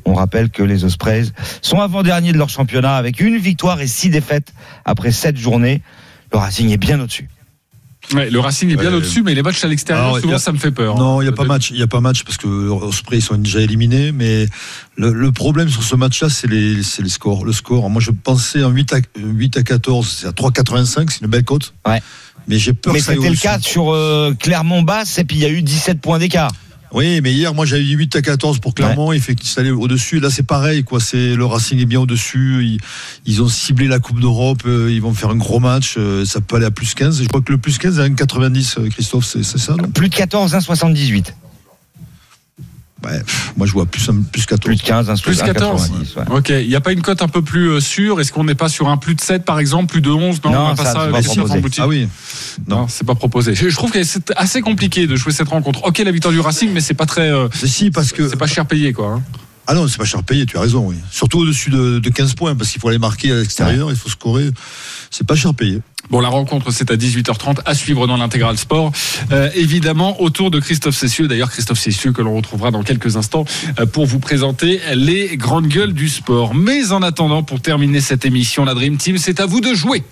On 0.05 0.13
rappelle 0.13 0.49
que 0.49 0.63
les 0.63 0.83
Ospreys 0.85 1.25
sont 1.61 1.79
avant-derniers 1.79 2.33
de 2.33 2.37
leur 2.37 2.49
championnat 2.49 2.95
avec 2.95 3.19
une 3.19 3.37
victoire 3.37 3.79
et 3.81 3.87
six 3.87 4.09
défaites 4.09 4.53
après 4.85 5.11
sept 5.11 5.37
journées. 5.37 5.81
Le 6.31 6.37
Racing 6.37 6.69
est 6.71 6.77
bien 6.77 6.99
au-dessus. 6.99 7.29
Ouais, 8.13 8.29
le 8.29 8.39
Racing 8.39 8.71
est 8.71 8.75
bien 8.75 8.89
Ouais. 8.89 8.95
au-dessus, 8.95 9.21
mais 9.23 9.35
les 9.35 9.43
matchs 9.43 9.63
à 9.63 9.67
l'extérieur, 9.67 10.17
souvent 10.19 10.35
a- 10.35 10.39
ça 10.39 10.51
me 10.51 10.57
fait 10.57 10.71
peur. 10.71 10.95
Non, 10.97 11.21
il 11.21 11.25
n'y 11.25 11.29
a 11.29 11.33
pas 11.33 11.43
match. 11.43 11.69
Il 11.69 11.77
y 11.77 11.83
a 11.83 11.87
pas 11.87 11.99
match 12.01 12.23
parce 12.23 12.37
que 12.37 12.47
Osprey 12.47 13.17
ils 13.17 13.21
sont 13.21 13.35
déjà 13.37 13.59
éliminés. 13.61 14.11
Mais 14.11 14.47
le, 14.95 15.11
le 15.13 15.31
problème 15.31 15.69
sur 15.69 15.83
ce 15.83 15.95
match-là, 15.95 16.29
c'est 16.29 16.47
les, 16.47 16.81
c'est 16.81 17.03
les 17.03 17.09
scores. 17.09 17.45
Le 17.45 17.51
score. 17.53 17.87
Moi, 17.89 18.01
je 18.01 18.11
pensais 18.11 18.63
en 18.63 18.69
8 18.71 18.93
à, 18.93 18.97
8 19.17 19.57
à 19.57 19.63
14, 19.63 20.17
c'est 20.21 20.27
à 20.27 20.31
3,85, 20.31 21.09
c'est 21.11 21.21
une 21.21 21.27
belle 21.27 21.43
cote. 21.43 21.73
Ouais. 21.85 22.01
Mais 22.47 22.57
j'ai 22.57 22.73
peur 22.73 22.93
Mais 22.93 22.99
que 22.99 23.05
ça 23.05 23.11
aille 23.11 23.17
c'était 23.17 23.29
le 23.29 23.35
cas 23.35 23.59
sur 23.59 23.93
euh, 23.93 24.33
Clermont-Basse 24.39 25.19
et 25.19 25.23
puis 25.23 25.37
il 25.37 25.41
y 25.43 25.45
a 25.45 25.49
eu 25.49 25.61
17 25.61 26.01
points 26.01 26.17
d'écart. 26.17 26.51
Oui, 26.91 27.21
mais 27.21 27.31
hier, 27.33 27.53
moi, 27.53 27.65
j'avais 27.65 27.83
dit 27.83 27.93
8 27.93 28.15
à 28.15 28.21
14 28.21 28.59
pour 28.59 28.73
Clermont. 28.73 29.13
Il 29.13 29.21
fait 29.21 29.35
que 29.35 29.45
ça 29.45 29.61
allait 29.61 29.69
au-dessus. 29.69 30.19
Là, 30.19 30.29
c'est 30.29 30.43
pareil, 30.43 30.83
quoi. 30.83 30.99
C'est 30.99 31.35
le 31.35 31.45
Racing 31.45 31.79
est 31.79 31.85
bien 31.85 31.99
au-dessus. 31.99 32.63
Ils, 32.63 32.79
ils 33.25 33.41
ont 33.43 33.47
ciblé 33.47 33.87
la 33.87 33.99
Coupe 33.99 34.19
d'Europe. 34.19 34.63
euh, 34.65 34.91
Ils 34.91 35.01
vont 35.01 35.13
faire 35.13 35.29
un 35.29 35.35
gros 35.35 35.59
match. 35.59 35.95
euh, 35.97 36.25
Ça 36.25 36.41
peut 36.41 36.55
aller 36.55 36.65
à 36.65 36.71
plus 36.71 36.93
15. 36.95 37.19
Et 37.19 37.23
je 37.23 37.29
crois 37.29 37.41
que 37.41 37.51
le 37.51 37.57
plus 37.59 37.77
15 37.77 37.99
est 37.99 38.01
à 38.01 38.07
1,90, 38.09 38.79
euh, 38.79 38.89
Christophe. 38.89 39.25
C'est 39.25 39.43
c'est 39.43 39.59
ça, 39.59 39.75
non? 39.75 39.87
Plus 39.89 40.09
de 40.09 40.15
14, 40.15 40.53
1,78. 40.55 41.33
Moi, 43.57 43.65
je 43.67 43.71
vois 43.71 43.85
plus, 43.85 44.07
un- 44.09 44.21
plus 44.21 44.45
14. 44.45 44.65
Plus 44.65 44.75
de 44.77 44.81
15, 44.81 45.09
1,90. 45.09 45.21
Plus 45.23 45.37
14. 45.37 45.91
ouais. 46.17 46.23
Ok, 46.37 46.49
il 46.49 46.67
n'y 46.67 46.75
a 46.75 46.81
pas 46.81 46.91
une 46.91 47.01
cote 47.01 47.21
un 47.21 47.27
peu 47.27 47.41
plus 47.41 47.69
euh, 47.69 47.79
sûre? 47.79 48.19
Est-ce 48.19 48.31
qu'on 48.31 48.43
n'est 48.43 48.55
pas 48.55 48.69
sur 48.69 48.89
un 48.89 48.97
plus 48.97 49.15
de 49.15 49.21
7 49.21 49.45
par 49.45 49.59
exemple, 49.59 49.91
plus 49.91 50.01
de 50.01 50.09
11 50.09 50.41
Non, 50.43 50.51
Non, 50.51 50.59
on 50.59 50.67
va 50.69 50.75
pas 50.75 50.83
ça, 50.85 50.93
ça, 50.93 50.99
c'est 51.05 51.11
pas 51.11 51.17
les 51.17 51.23
chiffres 51.23 51.35
proposé. 51.37 51.57
en 51.57 51.61
boutique. 51.61 51.83
Ah 51.83 51.87
oui. 51.87 52.07
Non, 52.67 52.87
c'est 52.89 53.05
pas 53.05 53.15
proposé. 53.15 53.55
Je, 53.55 53.69
je 53.69 53.75
trouve 53.75 53.91
que 53.91 54.03
c'est 54.03 54.31
assez 54.35 54.61
compliqué 54.61 55.07
de 55.07 55.15
jouer 55.15 55.31
cette 55.31 55.47
rencontre. 55.49 55.83
Ok, 55.85 55.99
la 55.99 56.11
victoire 56.11 56.33
du 56.33 56.39
Racing, 56.39 56.71
mais 56.73 56.81
c'est 56.81 56.93
pas 56.93 57.05
très. 57.05 57.31
euh, 57.31 57.47
si, 57.53 57.89
parce 57.91 58.11
que. 58.11 58.27
c'est 58.29 58.35
pas 58.35 58.47
cher 58.47 58.65
payé 58.65 58.91
quoi. 58.93 59.13
hein. 59.15 59.23
Ah 59.71 59.75
non, 59.75 59.87
c'est 59.87 59.99
pas 59.99 60.05
cher 60.05 60.23
payé, 60.23 60.47
tu 60.47 60.57
as 60.57 60.61
raison, 60.61 60.87
oui. 60.87 60.95
Surtout 61.11 61.39
au-dessus 61.41 61.69
de, 61.69 61.99
de 61.99 62.09
15 62.09 62.33
points, 62.33 62.55
parce 62.55 62.71
qu'il 62.71 62.81
faut 62.81 62.89
aller 62.89 62.97
marquer 62.97 63.31
à 63.31 63.35
l'extérieur, 63.35 63.91
il 63.91 63.95
faut 63.95 64.09
scorer. 64.09 64.49
C'est 65.11 65.27
pas 65.27 65.35
cher 65.35 65.53
payé. 65.53 65.79
Bon, 66.09 66.21
la 66.21 66.29
rencontre, 66.29 66.71
c'est 66.71 66.89
à 66.89 66.95
18h30 66.95 67.59
à 67.65 67.75
suivre 67.75 68.07
dans 68.07 68.17
l'intégral 68.17 68.57
sport. 68.57 68.91
Euh, 69.31 69.49
évidemment, 69.53 70.21
autour 70.21 70.49
de 70.49 70.59
Christophe 70.59 70.95
Cessieux. 70.95 71.27
D'ailleurs, 71.27 71.51
Christophe 71.51 71.79
Cessieux 71.79 72.11
que 72.11 72.21
l'on 72.21 72.35
retrouvera 72.35 72.71
dans 72.71 72.81
quelques 72.81 73.15
instants 73.15 73.45
euh, 73.79 73.85
pour 73.85 74.07
vous 74.07 74.19
présenter 74.19 74.79
les 74.95 75.37
grandes 75.37 75.67
gueules 75.67 75.93
du 75.93 76.09
sport. 76.09 76.55
Mais 76.55 76.91
en 76.91 77.03
attendant, 77.03 77.43
pour 77.43 77.61
terminer 77.61 78.01
cette 78.01 78.25
émission, 78.25 78.65
la 78.65 78.73
Dream 78.73 78.97
Team, 78.97 79.17
c'est 79.19 79.39
à 79.39 79.45
vous 79.45 79.61
de 79.61 79.73
jouer. 79.75 80.03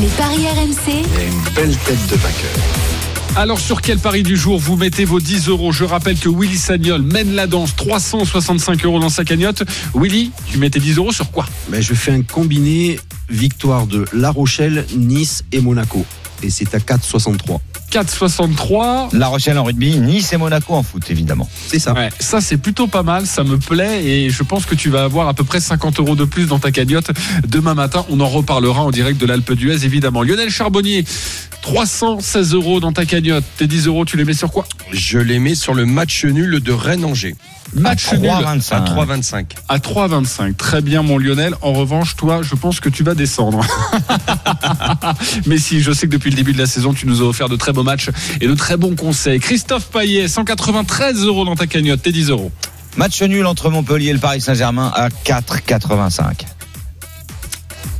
Les 0.00 0.08
paris 0.08 0.46
RMC, 0.46 1.04
Une 1.26 1.54
belle 1.54 1.76
tête 1.76 2.06
de 2.10 2.16
vainqueur. 2.16 3.13
Alors 3.36 3.58
sur 3.58 3.82
quel 3.82 3.98
pari 3.98 4.22
du 4.22 4.36
jour 4.36 4.60
vous 4.60 4.76
mettez 4.76 5.04
vos 5.04 5.18
10 5.18 5.48
euros 5.48 5.72
Je 5.72 5.82
rappelle 5.82 6.16
que 6.16 6.28
Willy 6.28 6.56
Sagnol 6.56 7.02
mène 7.02 7.34
la 7.34 7.48
danse, 7.48 7.74
365 7.74 8.84
euros 8.84 9.00
dans 9.00 9.08
sa 9.08 9.24
cagnotte. 9.24 9.64
Willy, 9.92 10.30
tu 10.46 10.58
mets 10.58 10.70
tes 10.70 10.78
10 10.78 10.98
euros 10.98 11.10
sur 11.10 11.32
quoi? 11.32 11.44
Ben, 11.68 11.82
je 11.82 11.94
fais 11.94 12.12
un 12.12 12.22
combiné 12.22 13.00
victoire 13.28 13.88
de 13.88 14.04
La 14.12 14.30
Rochelle, 14.30 14.86
Nice 14.96 15.42
et 15.50 15.60
Monaco. 15.60 16.06
Et 16.44 16.50
c'est 16.50 16.76
à 16.76 16.78
4,63. 16.78 17.58
4,63. 17.90 19.16
La 19.16 19.26
Rochelle 19.26 19.58
en 19.58 19.64
rugby, 19.64 19.98
Nice 19.98 20.32
et 20.32 20.36
Monaco 20.36 20.74
en 20.74 20.82
foot, 20.84 21.02
évidemment. 21.10 21.48
C'est 21.66 21.78
ça. 21.78 21.92
Ouais, 21.92 22.10
ça 22.20 22.40
c'est 22.40 22.56
plutôt 22.56 22.86
pas 22.86 23.02
mal, 23.02 23.26
ça 23.26 23.42
me 23.42 23.56
plaît 23.56 24.04
et 24.04 24.30
je 24.30 24.42
pense 24.44 24.64
que 24.64 24.76
tu 24.76 24.90
vas 24.90 25.04
avoir 25.04 25.28
à 25.28 25.34
peu 25.34 25.44
près 25.44 25.60
50 25.60 25.98
euros 25.98 26.14
de 26.14 26.24
plus 26.24 26.46
dans 26.46 26.60
ta 26.60 26.70
cagnotte 26.70 27.10
demain 27.46 27.74
matin. 27.74 28.04
On 28.10 28.20
en 28.20 28.28
reparlera 28.28 28.82
en 28.82 28.90
direct 28.90 29.20
de 29.20 29.26
l'Alpe 29.26 29.52
d'Huez 29.54 29.84
évidemment. 29.84 30.22
Lionel 30.22 30.50
Charbonnier, 30.50 31.04
316 31.64 32.52
euros 32.52 32.78
dans 32.78 32.92
ta 32.92 33.06
cagnotte. 33.06 33.42
Tes 33.56 33.66
10 33.66 33.86
euros, 33.86 34.04
tu 34.04 34.18
les 34.18 34.26
mets 34.26 34.34
sur 34.34 34.52
quoi? 34.52 34.66
Je 34.92 35.18
les 35.18 35.38
mets 35.38 35.54
sur 35.54 35.72
le 35.72 35.86
match 35.86 36.26
nul 36.26 36.60
de 36.60 36.72
Rennes-Angers. 36.72 37.36
Match 37.72 38.12
à 38.12 38.18
nul 38.18 38.30
3,25. 38.30 38.74
À 38.74 38.80
3,25. 38.80 39.44
à 39.70 39.78
3,25. 39.78 40.56
Très 40.56 40.82
bien, 40.82 41.00
mon 41.00 41.16
Lionel. 41.16 41.54
En 41.62 41.72
revanche, 41.72 42.16
toi, 42.16 42.42
je 42.42 42.54
pense 42.54 42.80
que 42.80 42.90
tu 42.90 43.02
vas 43.02 43.14
descendre. 43.14 43.66
Mais 45.46 45.56
si, 45.56 45.80
je 45.80 45.90
sais 45.92 46.06
que 46.06 46.12
depuis 46.12 46.28
le 46.28 46.36
début 46.36 46.52
de 46.52 46.58
la 46.58 46.66
saison, 46.66 46.92
tu 46.92 47.06
nous 47.06 47.22
as 47.22 47.24
offert 47.24 47.48
de 47.48 47.56
très 47.56 47.72
beaux 47.72 47.82
matchs 47.82 48.10
et 48.42 48.46
de 48.46 48.54
très 48.54 48.76
bons 48.76 48.94
conseils. 48.94 49.40
Christophe 49.40 49.86
Paillet, 49.86 50.28
193 50.28 51.24
euros 51.24 51.46
dans 51.46 51.56
ta 51.56 51.66
cagnotte, 51.66 52.02
tes 52.02 52.12
10 52.12 52.28
euros. 52.28 52.52
Match 52.98 53.22
nul 53.22 53.46
entre 53.46 53.70
Montpellier 53.70 54.10
et 54.10 54.12
le 54.12 54.18
Paris 54.18 54.42
Saint-Germain 54.42 54.92
à 54.94 55.08
4,85. 55.08 56.42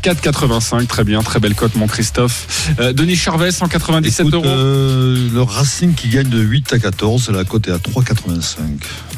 4,85, 0.04 0.86
très 0.86 1.02
bien, 1.02 1.22
très 1.22 1.40
belle 1.40 1.54
cote, 1.54 1.76
mon 1.76 1.86
Christophe. 1.86 2.68
Euh, 2.78 2.92
Denis 2.92 3.16
Charvet, 3.16 3.50
197 3.50 4.20
Écoute, 4.20 4.34
euros. 4.34 4.44
euh, 4.46 5.30
le 5.32 5.40
Racing 5.42 5.94
qui 5.94 6.08
gagne 6.08 6.28
de 6.28 6.40
8 6.40 6.74
à 6.74 6.78
14, 6.78 7.30
la 7.30 7.44
cote 7.44 7.68
est 7.68 7.72
à 7.72 7.78
3,85. 7.78 8.58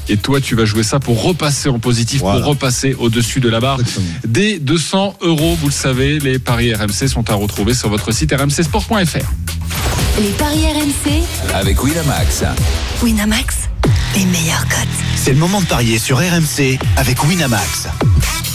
Et 0.09 0.17
toi, 0.17 0.41
tu 0.41 0.55
vas 0.55 0.65
jouer 0.65 0.85
ça 0.85 1.01
pour 1.01 1.21
repasser 1.25 1.69
en 1.69 1.81
positif, 1.81 2.21
Voilà. 2.21 2.39
pour 2.41 2.51
repasser 2.51 2.95
au-dessus 3.01 3.41
de 3.41 3.49
la 3.49 3.59
barre. 3.59 3.81
Exactement. 3.81 4.07
Des 4.29 4.61
200 4.61 5.17
euros, 5.23 5.57
vous 5.61 5.67
le 5.67 5.73
savez, 5.73 6.21
les 6.21 6.39
paris 6.39 6.73
RMC 6.73 7.09
sont 7.09 7.29
à 7.31 7.35
retrouver 7.35 7.75
sur 7.75 7.89
votre 7.89 8.13
site 8.13 8.33
rmcsport.fr. 8.33 8.95
les 10.21 10.31
paris 10.39 10.67
RMC, 10.73 11.23
Avec 11.53 11.83
Winamax. 11.83 12.45
Winamax, 13.03 13.57
les 14.15 14.25
meilleurs 14.27 14.63
cotes. 14.69 14.87
C'est 15.17 15.33
le 15.33 15.39
moment 15.39 15.61
de 15.61 15.67
parier 15.67 15.99
sur 15.99 16.19
RMC 16.19 16.79
avec 16.97 17.25
Winamax. 17.25 17.89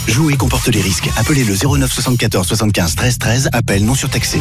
Jouer 0.08 0.34
comporte 0.36 0.68
les 0.68 0.80
risques. 0.80 1.08
Appelez 1.16 1.44
le 1.44 1.54
09 1.54 1.90
74 1.92 2.46
75 2.46 2.94
13 2.96 3.18
13. 3.18 3.48
Appel 3.52 3.84
non 3.84 3.94
surtaxé. 3.94 4.40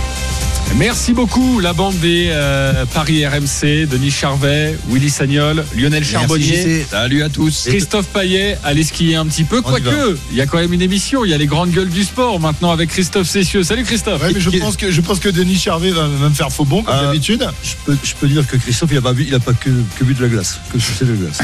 Merci 0.78 1.12
beaucoup, 1.14 1.60
la 1.60 1.74
bande 1.74 1.98
des 2.00 2.28
euh, 2.32 2.86
Paris 2.94 3.26
RMC, 3.28 3.88
Denis 3.88 4.10
Charvet, 4.12 4.78
Willy 4.90 5.10
Sagnol, 5.10 5.66
Lionel 5.76 6.04
Charbonnier. 6.06 6.86
Salut 6.90 7.24
à 7.24 7.30
tous. 7.30 7.66
Christophe 7.68 8.08
Paillet, 8.08 8.58
allez 8.64 8.84
skier 8.86 9.16
un 9.18 9.26
petit 9.26 9.44
peu, 9.44 9.62
quoique, 9.62 10.18
il 10.32 10.38
y 10.38 10.42
a 10.42 10.46
quand 10.46 10.60
même 10.60 10.72
une 10.72 10.82
émission, 10.82 11.26
il 11.26 11.32
y 11.32 11.34
a 11.34 11.38
les 11.38 11.46
grandes 11.48 11.72
gueules 11.72 11.90
du 11.90 12.04
sport 12.04 12.40
maintenant 12.40 12.72
avec 12.72 12.90
Christophe 12.90 13.28
Cessieux. 13.28 13.64
Salut 13.64 13.84
Christophe. 13.84 14.22
Ouais, 14.24 14.32
mais 14.34 14.40
je 14.40 14.50
pense 14.60 14.78
que 14.78 14.92
je 14.92 15.02
pense 15.02 15.20
que 15.20 15.28
Denis 15.30 15.58
Charvet 15.58 15.92
va, 15.92 16.08
va 16.08 16.30
me 16.30 16.34
faire 16.34 16.52
faux 16.52 16.64
bon 16.66 16.84
comme 16.84 16.96
Ah. 16.98 17.04
d'habitude. 17.08 17.46
Je 17.64 17.72
peux, 17.86 17.98
je 18.02 18.14
peux 18.16 18.28
dire 18.30 18.48
que 18.48 18.56
Christophe, 18.56 18.92
il 18.92 18.96
n'a 18.96 19.02
pas, 19.02 19.14
vu- 19.14 19.26
il 19.28 19.36
a 19.36 19.40
pas 19.40 19.54
que, 19.54 19.70
que 19.98 20.04
vu 20.06 20.14
de 20.14 20.22
la 20.22 20.30
glace, 20.30 20.60
que 20.72 20.80
sucé 20.80 21.04
de 21.06 21.12
la 21.12 21.18
glace. 21.18 21.40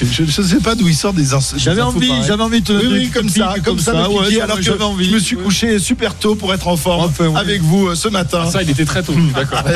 Je 0.02 0.22
ne 0.42 0.46
sais 0.46 0.60
pas 0.60 0.74
d'où 0.74 0.88
il 0.88 0.94
sort 0.96 1.12
des 1.12 1.24
des 1.24 1.34
envie, 1.34 2.12
j'avais 2.26 2.42
envie 2.42 2.60
Oui, 2.70 3.10
comme 3.10 3.28
ça, 3.28 3.54
comme 3.64 3.78
ça, 3.78 3.92
me 3.92 4.08
ouais, 4.08 4.40
alors 4.40 4.56
que 4.56 4.62
j'avais 4.62 4.84
envie. 4.84 5.08
je 5.08 5.14
me 5.14 5.18
suis 5.18 5.36
couché 5.36 5.78
super 5.78 6.14
tôt 6.14 6.34
pour 6.34 6.52
être 6.54 6.68
en 6.68 6.76
forme 6.76 7.04
Enfin, 7.04 7.26
oui. 7.28 7.36
avec 7.36 7.62
vous 7.62 7.88
euh, 7.88 7.94
ce 7.94 8.08
matin. 8.08 8.42
Ah, 8.46 8.50
Ça, 8.50 8.62
il 8.62 8.70
était 8.70 8.84
très 8.84 9.02
tôt. 9.02 9.14
D'accord. 9.34 9.62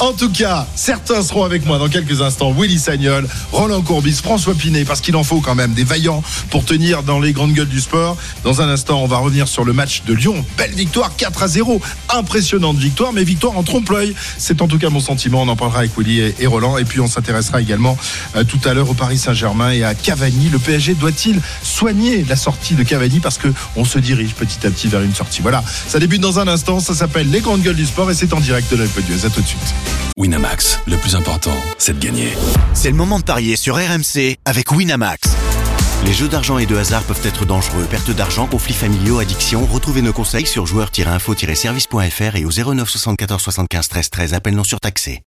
En 0.00 0.12
tout 0.12 0.30
cas, 0.30 0.66
certains 0.74 1.22
seront 1.22 1.44
avec 1.44 1.64
moi 1.64 1.78
dans 1.78 1.88
quelques 1.88 2.20
instants. 2.20 2.52
Willy 2.52 2.78
Sagnol, 2.78 3.26
Roland 3.52 3.80
Courbis, 3.80 4.20
François 4.22 4.54
Pinet, 4.54 4.84
parce 4.84 5.00
qu'il 5.00 5.16
en 5.16 5.24
faut 5.24 5.40
quand 5.40 5.54
même 5.54 5.72
des 5.72 5.84
vaillants 5.84 6.22
pour 6.50 6.64
tenir 6.64 7.02
dans 7.02 7.18
les 7.18 7.32
grandes 7.32 7.52
gueules 7.54 7.68
du 7.68 7.80
sport. 7.80 8.16
Dans 8.44 8.60
un 8.60 8.68
instant, 8.68 9.02
on 9.02 9.06
va 9.06 9.18
revenir 9.18 9.48
sur 9.48 9.64
le 9.64 9.72
match 9.72 10.02
de 10.06 10.12
Lyon. 10.12 10.44
Belle 10.58 10.72
victoire, 10.72 11.16
4 11.16 11.42
à 11.42 11.48
0. 11.48 11.80
Impressionnante 12.14 12.76
victoire, 12.76 13.12
mais 13.14 13.24
victoire 13.24 13.56
en 13.56 13.62
trompe-l'œil. 13.62 14.14
C'est 14.36 14.60
en 14.60 14.68
tout 14.68 14.78
cas 14.78 14.90
mon 14.90 15.00
sentiment. 15.00 15.42
On 15.42 15.48
en 15.48 15.56
parlera 15.56 15.80
avec 15.80 15.92
Willy 15.96 16.34
et, 16.38 16.46
Roland. 16.46 16.76
Et 16.76 16.84
puis, 16.84 17.00
on 17.00 17.06
s'intéressera 17.08 17.60
également 17.62 17.96
euh, 18.36 18.44
tout 18.44 18.60
à 18.68 18.74
l'heure 18.74 18.90
au 18.90 18.94
Paris 18.94 19.18
Saint-Germain 19.18 19.70
et 19.70 19.82
à 19.82 19.94
Cavani. 20.36 20.48
Le 20.50 20.58
PSG 20.58 20.94
doit-il 20.94 21.40
soigner 21.62 22.24
la 22.28 22.36
sortie 22.36 22.74
de 22.74 22.82
Cavani 22.82 23.20
parce 23.20 23.38
que 23.38 23.48
on 23.76 23.84
se 23.84 23.98
dirige 23.98 24.34
petit 24.34 24.66
à 24.66 24.70
petit 24.70 24.88
vers 24.88 25.02
une 25.02 25.14
sortie. 25.14 25.42
Voilà, 25.42 25.62
ça 25.88 25.98
débute 25.98 26.20
dans 26.20 26.38
un 26.38 26.48
instant. 26.48 26.80
Ça 26.80 26.94
s'appelle 26.94 27.30
Les 27.30 27.40
grandes 27.40 27.62
gueules 27.62 27.76
du 27.76 27.86
sport 27.86 28.10
et 28.10 28.14
c'est 28.14 28.32
en 28.32 28.40
direct 28.40 28.70
de 28.70 28.76
l'Alpe 28.76 29.00
d'Huez. 29.00 29.24
À 29.24 29.30
tout 29.30 29.40
de 29.40 29.46
suite. 29.46 29.74
Winamax, 30.16 30.80
le 30.86 30.96
plus 30.96 31.14
important, 31.14 31.56
c'est 31.78 31.98
de 31.98 32.04
gagner. 32.04 32.32
C'est 32.74 32.90
le 32.90 32.96
moment 32.96 33.18
de 33.18 33.24
parier 33.24 33.56
sur 33.56 33.76
RMC 33.76 34.36
avec 34.44 34.72
Winamax. 34.72 35.28
Les 36.04 36.12
jeux 36.12 36.28
d'argent 36.28 36.58
et 36.58 36.66
de 36.66 36.76
hasard 36.76 37.02
peuvent 37.04 37.24
être 37.24 37.46
dangereux. 37.46 37.86
Perte 37.90 38.10
d'argent, 38.10 38.46
conflits 38.46 38.74
familiaux, 38.74 39.18
addiction. 39.18 39.66
Retrouvez 39.66 40.02
nos 40.02 40.12
conseils 40.12 40.46
sur 40.46 40.66
joueurs-info-service.fr 40.66 42.36
et 42.36 42.44
au 42.44 42.50
09 42.50 42.88
74 42.88 43.42
75 43.42 43.88
13 43.88 44.10
13. 44.10 44.34
Appel 44.34 44.54
non 44.54 44.64
surtaxé. 44.64 45.22